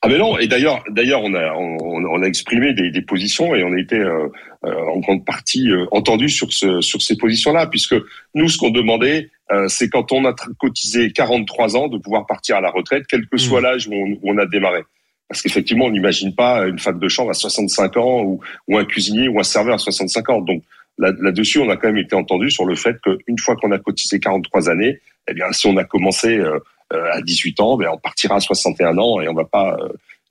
[0.00, 3.54] Ah mais non, et d'ailleurs, d'ailleurs, on a, on, on a exprimé des, des positions
[3.56, 4.28] et on a été euh,
[4.64, 7.96] euh, en grande partie euh, entendu sur ce, sur ces positions-là, puisque
[8.34, 12.56] nous, ce qu'on demandait, euh, c'est quand on a cotisé 43 ans de pouvoir partir
[12.56, 14.82] à la retraite, quel que soit l'âge où on, où on a démarré.
[15.28, 18.84] Parce qu'effectivement, on n'imagine pas une femme de chambre à 65 ans ou, ou un
[18.84, 20.40] cuisinier ou un serveur à 65 ans.
[20.40, 20.62] Donc
[20.98, 23.78] là- là-dessus, on a quand même été entendu sur le fait qu'une fois qu'on a
[23.78, 26.58] cotisé 43 années, Eh bien, si on a commencé euh,
[26.90, 29.88] à 18 ans, ben, on partira à 61 ans et on va pas euh,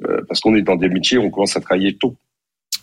[0.10, 2.16] euh, parce qu'on est dans des métiers où on commence à travailler tôt.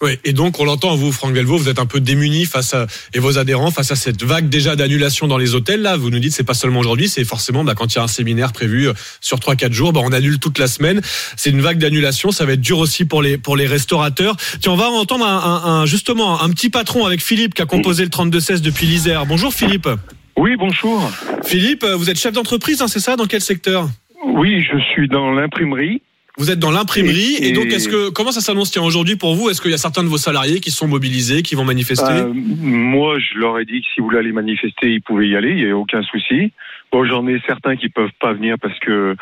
[0.03, 2.87] Oui, et donc on l'entend, vous, Franck Delvaux, vous êtes un peu démuni face à
[3.15, 5.83] et vos adhérents face à cette vague déjà d'annulation dans les hôtels.
[5.83, 8.03] Là, vous nous dites c'est pas seulement aujourd'hui, c'est forcément bah, quand il y a
[8.03, 11.01] un séminaire prévu euh, sur 3-4 jours, bah, on annule toute la semaine.
[11.37, 14.37] C'est une vague d'annulation, ça va être dur aussi pour les pour les restaurateurs.
[14.61, 17.67] Tiens, on va entendre un, un- un- justement un petit patron avec Philippe qui a
[17.67, 19.27] composé le 32-16 depuis l'Isère.
[19.27, 19.89] Bonjour Philippe.
[20.37, 21.01] Oui, bonjour.
[21.45, 23.87] Philippe, vous êtes chef d'entreprise, hein, c'est ça Dans quel secteur?
[24.25, 26.03] Oui, je suis dans l'imprimerie.
[26.37, 29.37] Vous êtes dans l'imprimerie et, Et- donc est-ce que comment ça s'annonce tiens aujourd'hui pour
[29.37, 29.51] vous?
[29.51, 32.11] Est-ce qu'il y a certains de vos salariés qui sont mobilisés, qui vont manifester?
[32.11, 35.37] Euh, moi, je leur ai dit que si vous voulez aller manifester, ils pouvaient y
[35.37, 36.51] aller, il n'y a aucun souci.
[36.91, 39.15] Bon, j'en ai certains qui peuvent pas venir parce que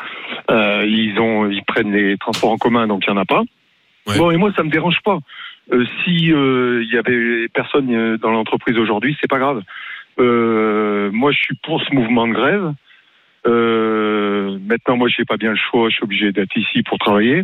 [0.49, 3.43] euh, ils ont, ils prennent les transports en commun, donc il y en a pas.
[4.17, 5.19] Bon, et moi, ça me dérange pas.
[5.71, 9.61] Euh, si euh, il y avait personne dans l'entreprise aujourd'hui, c'est pas grave.
[10.19, 12.73] Euh, moi, je suis pour ce mouvement de grève.
[13.45, 15.89] Euh, maintenant, moi, j'ai pas bien le choix.
[15.89, 17.43] Je suis obligé d'être ici pour travailler.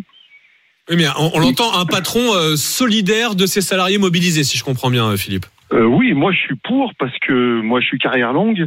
[0.90, 4.64] Oui, mais on, on l'entend, un patron euh, solidaire de ses salariés mobilisés, si je
[4.64, 5.46] comprends bien, euh, Philippe.
[5.72, 8.66] Euh, oui, moi je suis pour parce que moi je suis carrière longue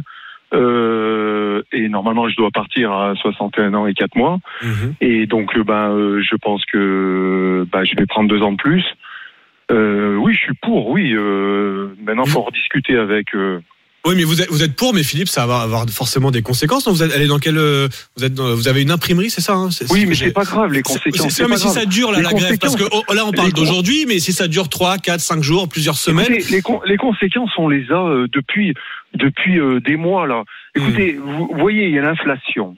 [0.53, 4.39] euh, et normalement je dois partir à 61 ans et 4 mois
[5.01, 8.85] et donc ben je pense que ben, je vais prendre deux ans de plus.
[9.69, 10.89] Euh, oui, je suis pour.
[10.89, 13.27] Oui, euh, maintenant faut rediscuter avec.
[14.05, 16.41] Euh, Oui, mais vous êtes, vous êtes pour, mais Philippe, ça va avoir forcément des
[16.41, 16.87] conséquences.
[16.87, 19.53] vous êtes allé dans quel, euh, vous êtes, dans- vous avez une imprimerie, c'est ça
[19.53, 22.23] hein Oui, mais c'est pas grave, les conséquences, c'est- mais si ça dure là, Les
[22.23, 25.19] la grève, parce que oh, là on parle d'aujourd'hui, mais si ça dure 3, 4,
[25.21, 26.33] 5 jours, plusieurs semaines.
[26.33, 28.73] Écoutez, les, con- les conséquences, on les a euh, depuis
[29.15, 30.43] depuis euh, des mois là.
[30.75, 31.21] Écoutez, Hmm.
[31.21, 32.75] vous voyez, il y a l'inflation.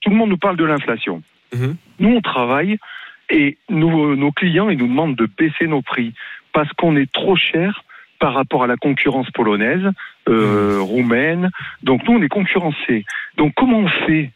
[0.00, 1.22] Tout le monde nous parle de l'inflation.
[1.52, 1.74] Mhm.
[1.98, 2.78] Nous, on travaille
[3.30, 6.12] et nos, nos clients, ils nous demandent de baisser nos prix
[6.52, 7.82] parce qu'on est trop cher
[8.18, 9.90] par rapport à la concurrence polonaise,
[10.28, 11.50] euh, roumaine.
[11.82, 13.04] Donc nous, on est concurrencés.
[13.36, 14.30] Donc comment on fait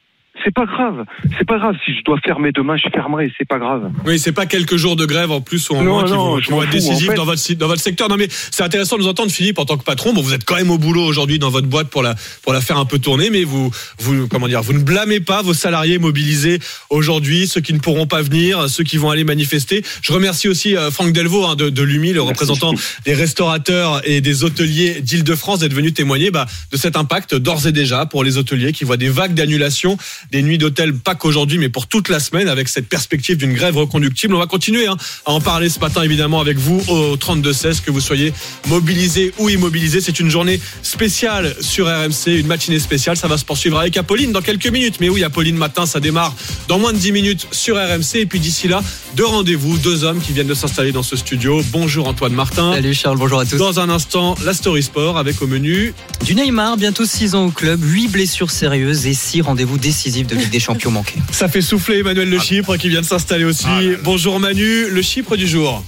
[0.44, 1.04] C'est pas grave.
[1.38, 1.76] C'est pas grave.
[1.84, 3.32] Si je dois fermer demain, je fermerai.
[3.36, 3.90] C'est pas grave.
[4.06, 6.24] Oui, c'est pas quelques jours de grève en plus ou en Non, moins qui non,
[6.36, 7.16] vont, qui être décisifs en fait.
[7.16, 8.08] dans votre dans votre secteur.
[8.08, 10.12] Non, mais c'est intéressant de nous entendre, Philippe, en tant que patron.
[10.12, 12.60] Bon, vous êtes quand même au boulot aujourd'hui dans votre boîte pour la pour la
[12.60, 15.98] faire un peu tourner, mais vous vous comment dire, vous ne blâmez pas vos salariés
[15.98, 16.58] mobilisés
[16.88, 19.82] aujourd'hui, ceux qui ne pourront pas venir, ceux qui vont aller manifester.
[20.02, 24.20] Je remercie aussi euh, Franck Delvaux hein, de, de l'UMI, le représentant des restaurateurs et
[24.20, 28.38] des hôteliers d'Île-de-France, d'être venu témoigner bah, de cet impact d'ores et déjà pour les
[28.38, 29.96] hôteliers qui voient des vagues d'annulation
[30.30, 33.76] des nuits d'hôtel, pas qu'aujourd'hui, mais pour toute la semaine, avec cette perspective d'une grève
[33.76, 34.34] reconductible.
[34.34, 34.96] On va continuer hein,
[35.26, 38.32] à en parler ce matin, évidemment, avec vous au 32-16, que vous soyez
[38.68, 40.00] mobilisés ou immobilisés.
[40.00, 43.16] C'est une journée spéciale sur RMC, une matinée spéciale.
[43.16, 44.96] Ça va se poursuivre avec Apolline dans quelques minutes.
[45.00, 46.34] Mais oui, Apolline matin, ça démarre
[46.68, 48.16] dans moins de 10 minutes sur RMC.
[48.16, 48.82] Et puis d'ici là,
[49.16, 51.62] deux rendez-vous, deux hommes qui viennent de s'installer dans ce studio.
[51.72, 52.74] Bonjour Antoine Martin.
[52.74, 53.56] Salut Charles, bonjour à tous.
[53.56, 55.94] Dans un instant, la Story Sport avec au menu
[56.24, 60.34] Du Neymar, bientôt 6 ans au club, 8 blessures sérieuses et 6 rendez-vous décisifs de
[60.36, 61.16] Ligue des Champions manqués.
[61.32, 63.66] Ça fait souffler Emmanuel Le Chypre qui vient de s'installer aussi.
[64.02, 65.82] Bonjour Manu, le Chypre du jour.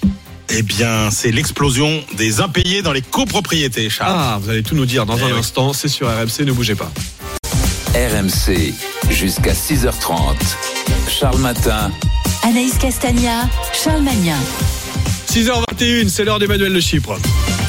[0.55, 4.13] Eh bien, c'est l'explosion des impayés dans les copropriétés, Charles.
[4.15, 5.39] Ah, vous allez tout nous dire dans Eh un oui.
[5.39, 5.73] instant.
[5.73, 6.93] C'est sur RMC, ne bougez pas.
[7.95, 8.75] RMC,
[9.11, 10.37] jusqu'à 6h30.
[11.09, 11.91] Charles Matin.
[12.43, 14.37] Anaïs Castagna, Charles Magnin.
[15.31, 17.17] 6h21, c'est l'heure d'Emmanuel Le Chypre.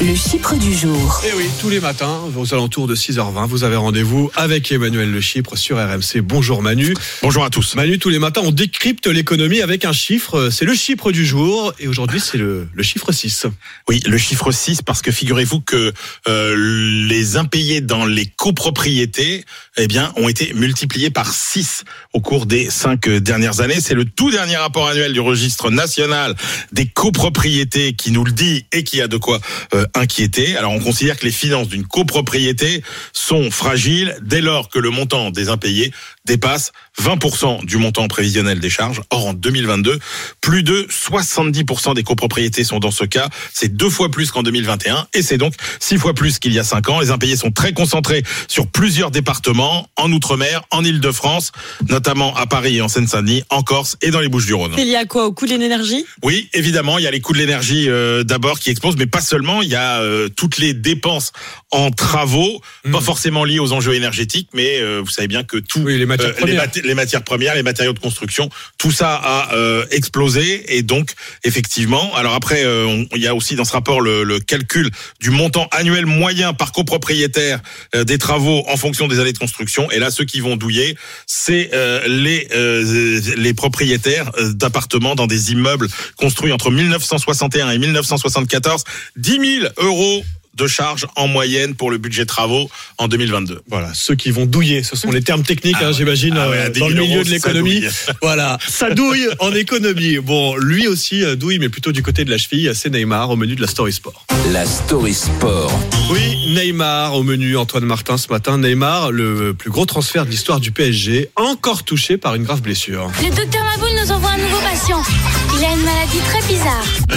[0.00, 1.22] Le Chypre du jour.
[1.24, 5.20] Et oui, tous les matins, aux alentours de 6h20, vous avez rendez-vous avec Emmanuel Le
[5.20, 6.20] Chypre sur RMC.
[6.20, 6.94] Bonjour Manu.
[7.22, 7.76] Bonjour à tous.
[7.76, 10.50] Manu, tous les matins, on décrypte l'économie avec un chiffre.
[10.50, 11.72] C'est le Chypre du jour.
[11.78, 13.46] Et aujourd'hui, c'est le, le chiffre 6.
[13.88, 15.92] Oui, le chiffre 6, parce que figurez-vous que
[16.28, 19.44] euh, les impayés dans les copropriétés
[19.76, 23.80] eh bien, ont été multipliés par 6 au cours des cinq euh, dernières années.
[23.80, 26.34] C'est le tout dernier rapport annuel du registre national
[26.72, 29.40] des copropriétés qui nous le dit et qui a de quoi
[29.72, 30.56] euh, inquiéter.
[30.56, 32.82] Alors, on considère que les finances d'une copropriété
[33.12, 35.92] sont fragiles dès lors que le montant des impayés
[36.24, 36.72] dépasse
[37.02, 39.00] 20% du montant prévisionnel des charges.
[39.10, 39.98] Or, en 2022,
[40.40, 43.28] plus de 70% des copropriétés sont dans ce cas.
[43.52, 46.64] C'est deux fois plus qu'en 2021 et c'est donc six fois plus qu'il y a
[46.64, 47.00] cinq ans.
[47.00, 51.52] Les impayés sont très concentrés sur plusieurs départements, en Outre-mer, en Île-de-France,
[51.88, 54.74] notamment à Paris et en Seine-Saint-Denis, en Corse et dans les Bouches-du-Rhône.
[54.78, 56.04] Il y a quoi au coût de l'énergie?
[56.22, 59.20] Oui, évidemment, il y a les coûts de l'énergie euh, d'abord qui explosent, mais pas
[59.20, 59.62] seulement.
[59.62, 61.32] Il y a euh, toutes les dépenses
[61.74, 62.60] en travaux,
[62.92, 66.28] pas forcément liées aux enjeux énergétiques, mais euh, vous savez bien que tout, les matières
[66.28, 66.56] euh, les, premières.
[66.62, 68.48] mat- les matières premières, les matériaux de construction,
[68.78, 72.14] tout ça a euh, explosé et donc effectivement.
[72.14, 74.90] Alors après, euh, il y a aussi dans ce rapport le, le calcul
[75.20, 77.60] du montant annuel moyen par copropriétaire
[77.94, 79.90] euh, des travaux en fonction des années de construction.
[79.90, 80.96] Et là, ceux qui vont douiller,
[81.26, 88.84] c'est euh, les euh, les propriétaires d'appartements dans des immeubles construits entre 1961 et 1974.
[89.16, 89.30] 10
[89.60, 90.24] 000 euros
[90.56, 93.62] de charge en moyenne pour le budget travaux en 2022.
[93.68, 95.94] Voilà, ceux qui vont douiller, ce sont les termes techniques, Ah hein, ouais.
[95.94, 97.82] j'imagine, Ah ouais, euh, à 10 dans 000 le milieu euros, de l'économie.
[98.22, 100.18] Voilà, ça douille en économie.
[100.18, 103.36] Bon, lui aussi euh, douille, mais plutôt du côté de la cheville, c'est Neymar au
[103.36, 104.24] menu de la Story Sport.
[104.52, 105.72] La Story Sport.
[106.10, 108.58] Oui, Neymar au menu, Antoine Martin ce matin.
[108.58, 113.10] Neymar, le plus gros transfert de l'histoire du PSG, encore touché par une grave blessure.
[113.22, 115.02] Le docteur Maboul nous envoie un nouveau patient.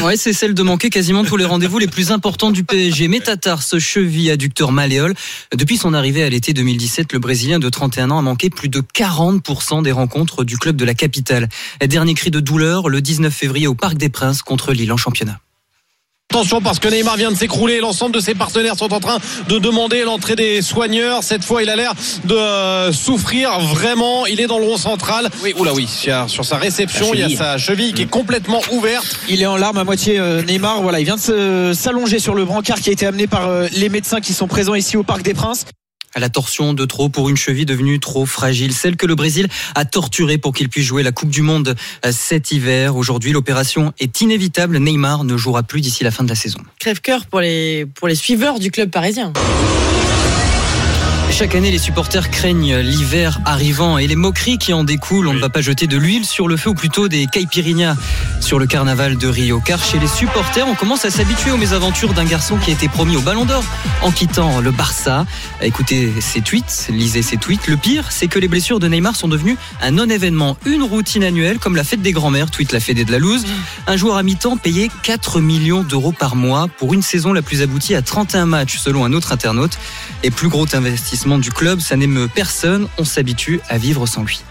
[0.03, 3.07] Ouais, c'est celle de manquer quasiment tous les rendez-vous les plus importants du PSG.
[3.07, 5.15] Métatarse, cheville, adducteur malléole.
[5.55, 8.81] Depuis son arrivée à l'été 2017, le Brésilien de 31 ans a manqué plus de
[8.81, 11.49] 40% des rencontres du club de la capitale.
[11.85, 15.39] Dernier cri de douleur le 19 février au Parc des Princes contre Lille en championnat.
[16.37, 19.17] Attention parce que Neymar vient de s'écrouler, l'ensemble de ses partenaires sont en train
[19.47, 21.23] de demander l'entrée des soigneurs.
[21.23, 21.93] Cette fois, il a l'air
[22.25, 24.25] de euh, souffrir vraiment.
[24.27, 25.29] Il est dans le rond central.
[25.41, 29.19] Oui, oula oui, sur sa réception, il y a sa cheville qui est complètement ouverte.
[29.29, 30.81] Il est en larmes à moitié euh, Neymar.
[30.81, 33.89] Voilà, il vient de s'allonger sur le brancard qui a été amené par euh, les
[33.89, 35.65] médecins qui sont présents ici au Parc des Princes.
[36.19, 39.85] La torsion de trop pour une cheville devenue trop fragile, celle que le Brésil a
[39.85, 41.75] torturée pour qu'il puisse jouer la Coupe du Monde
[42.05, 42.95] euh, cet hiver.
[42.95, 44.79] Aujourd'hui, l'opération est inévitable.
[44.79, 46.59] Neymar ne jouera plus d'ici la fin de la saison.
[46.79, 49.33] Crève-cœur pour les, pour les suiveurs du club parisien.
[51.37, 55.27] Chaque année, les supporters craignent l'hiver arrivant et les moqueries qui en découlent.
[55.27, 57.95] On ne va pas jeter de l'huile sur le feu ou plutôt des caipirinhas
[58.41, 59.61] sur le carnaval de Rio.
[59.63, 62.87] Car chez les supporters, on commence à s'habituer aux mésaventures d'un garçon qui a été
[62.87, 63.63] promis au Ballon d'Or
[64.01, 65.27] en quittant le Barça.
[65.61, 67.67] Écoutez ses tweets, lisez ses tweets.
[67.67, 71.59] Le pire, c'est que les blessures de Neymar sont devenues un non-événement, une routine annuelle
[71.59, 73.45] comme la fête des grands-mères, tweet la Fédé de la Louse.
[73.85, 77.61] Un joueur à mi-temps payé 4 millions d'euros par mois pour une saison la plus
[77.61, 79.77] aboutie à 31 matchs selon un autre internaute.
[80.23, 84.41] Et plus gros investissement du club, ça n'émeut personne, on s'habitue à vivre sans lui.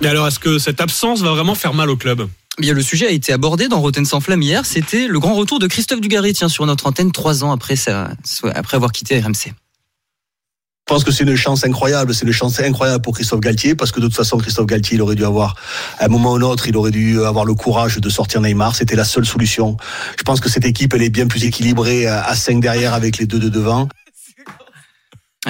[0.00, 2.28] Et alors, est-ce que cette absence va vraiment faire mal au club?
[2.58, 4.64] Bien, le sujet a été abordé dans Rotten sans flamme hier.
[4.64, 8.10] C'était le grand retour de Christophe Dugarry, tiens, sur notre antenne trois ans après, sa,
[8.54, 9.52] après avoir quitté RMC.
[10.88, 13.92] Je pense que c'est une chance incroyable, c'est une chance incroyable pour Christophe Galtier, parce
[13.92, 15.54] que de toute façon, Christophe Galtier, il aurait dû avoir,
[15.98, 18.74] à un moment ou un autre, il aurait dû avoir le courage de sortir Neymar.
[18.74, 19.76] C'était la seule solution.
[20.18, 23.18] Je pense que cette équipe, elle est bien plus équilibrée à à 5 derrière avec
[23.18, 23.88] les deux de devant.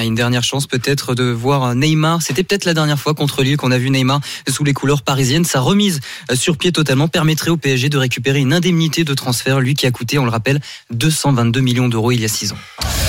[0.05, 2.23] Une dernière chance peut-être de voir Neymar.
[2.23, 5.45] C'était peut-être la dernière fois contre Lille qu'on a vu Neymar sous les couleurs parisiennes.
[5.45, 6.01] Sa remise
[6.35, 9.91] sur pied totalement permettrait au PSG de récupérer une indemnité de transfert, lui qui a
[9.91, 10.61] coûté, on le rappelle,
[10.91, 13.08] 222 millions d'euros il y a six ans.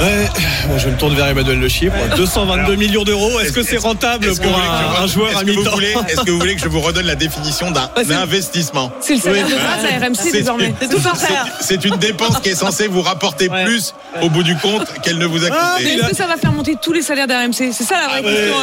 [0.00, 0.28] Ouais,
[0.68, 1.94] bon, je me tourne vers Emmanuel Le Chypre.
[2.16, 5.78] 222 Alors, millions d'euros, est-ce que c'est rentable pour un, un joueur à mi-temps
[6.08, 9.46] Est-ce que vous voulez que je vous redonne la définition d'un investissement C'est le salaire
[9.46, 10.74] de base à RMC désormais.
[10.80, 11.46] C'est tout par c'est- terre.
[11.60, 15.26] C'est une dépense qui est censée vous rapporter plus au bout du compte qu'elle ne
[15.26, 15.84] vous a Ah, coûté.
[15.84, 18.22] mais est-ce que ça va faire monter tous les salaires d'RMC C'est ça la vraie
[18.22, 18.54] question,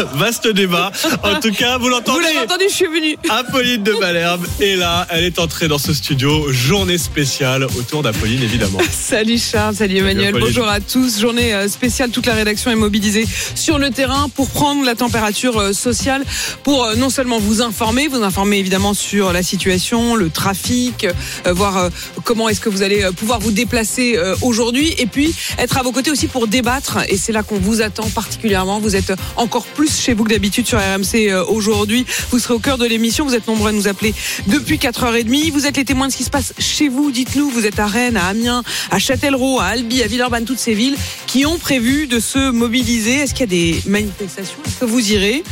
[0.00, 0.04] euh.
[0.14, 0.92] Vaste débat.
[1.22, 2.20] En tout cas, vous l'entendez.
[2.20, 3.16] Vous l'avez entendu, je suis venu.
[3.28, 5.06] Apolline de Malherbe est là.
[5.10, 6.50] Elle est entrée dans ce studio.
[6.52, 8.78] Journée spéciale autour d'Apolline, évidemment.
[8.90, 10.38] Salut Charles, salut Emmanuel, Apolline.
[10.40, 11.20] bonjour à tous.
[11.20, 15.58] Journée euh, spéciale, toute la rédaction est mobilisée sur le terrain pour prendre la température
[15.58, 16.24] euh, sociale,
[16.62, 21.06] pour euh, non seulement vous informer, vous informer évidemment sur la situation, le trafic,
[21.46, 21.90] voir
[22.24, 26.10] comment est-ce que vous allez pouvoir vous déplacer aujourd'hui, et puis être à vos côtés
[26.10, 26.98] aussi pour débattre.
[27.08, 28.80] Et c'est là qu'on vous attend particulièrement.
[28.80, 32.06] Vous êtes encore plus chez vous que d'habitude sur RMC aujourd'hui.
[32.30, 33.24] Vous serez au cœur de l'émission.
[33.24, 34.14] Vous êtes nombreux à nous appeler
[34.46, 35.52] depuis 4h30.
[35.52, 37.10] Vous êtes les témoins de ce qui se passe chez vous.
[37.10, 40.74] Dites-nous, vous êtes à Rennes, à Amiens, à Châtellerault, à Albi, à Villeurbanne, toutes ces
[40.74, 40.96] villes
[41.26, 43.14] qui ont prévu de se mobiliser.
[43.16, 44.58] Est-ce qu'il y a des manifestations?
[44.66, 45.42] Est-ce que vous irez?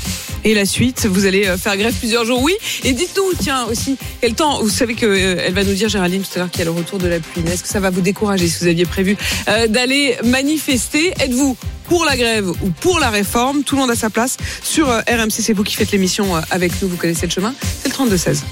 [0.44, 2.54] Et la suite, vous allez euh, faire grève plusieurs jours, oui.
[2.84, 4.62] Et dites-nous, tiens aussi, quel temps?
[4.62, 6.66] Vous savez que euh, elle va nous dire Géraldine tout à l'heure qu'il y a
[6.66, 7.42] le retour de la pluie.
[7.46, 9.16] Est-ce que ça va vous décourager si vous aviez prévu
[9.48, 11.12] euh, d'aller manifester?
[11.20, 11.56] Êtes-vous
[11.88, 13.62] pour la grève ou pour la réforme?
[13.62, 15.30] Tout le monde a sa place sur euh, RMC.
[15.30, 16.88] C'est vous qui faites l'émission euh, avec nous.
[16.88, 17.54] Vous connaissez le chemin.
[17.82, 18.44] C'est le 32 16.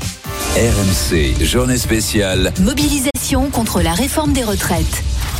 [0.56, 2.52] RMC, journée spéciale.
[2.60, 5.02] Mobilisation contre la réforme des retraites.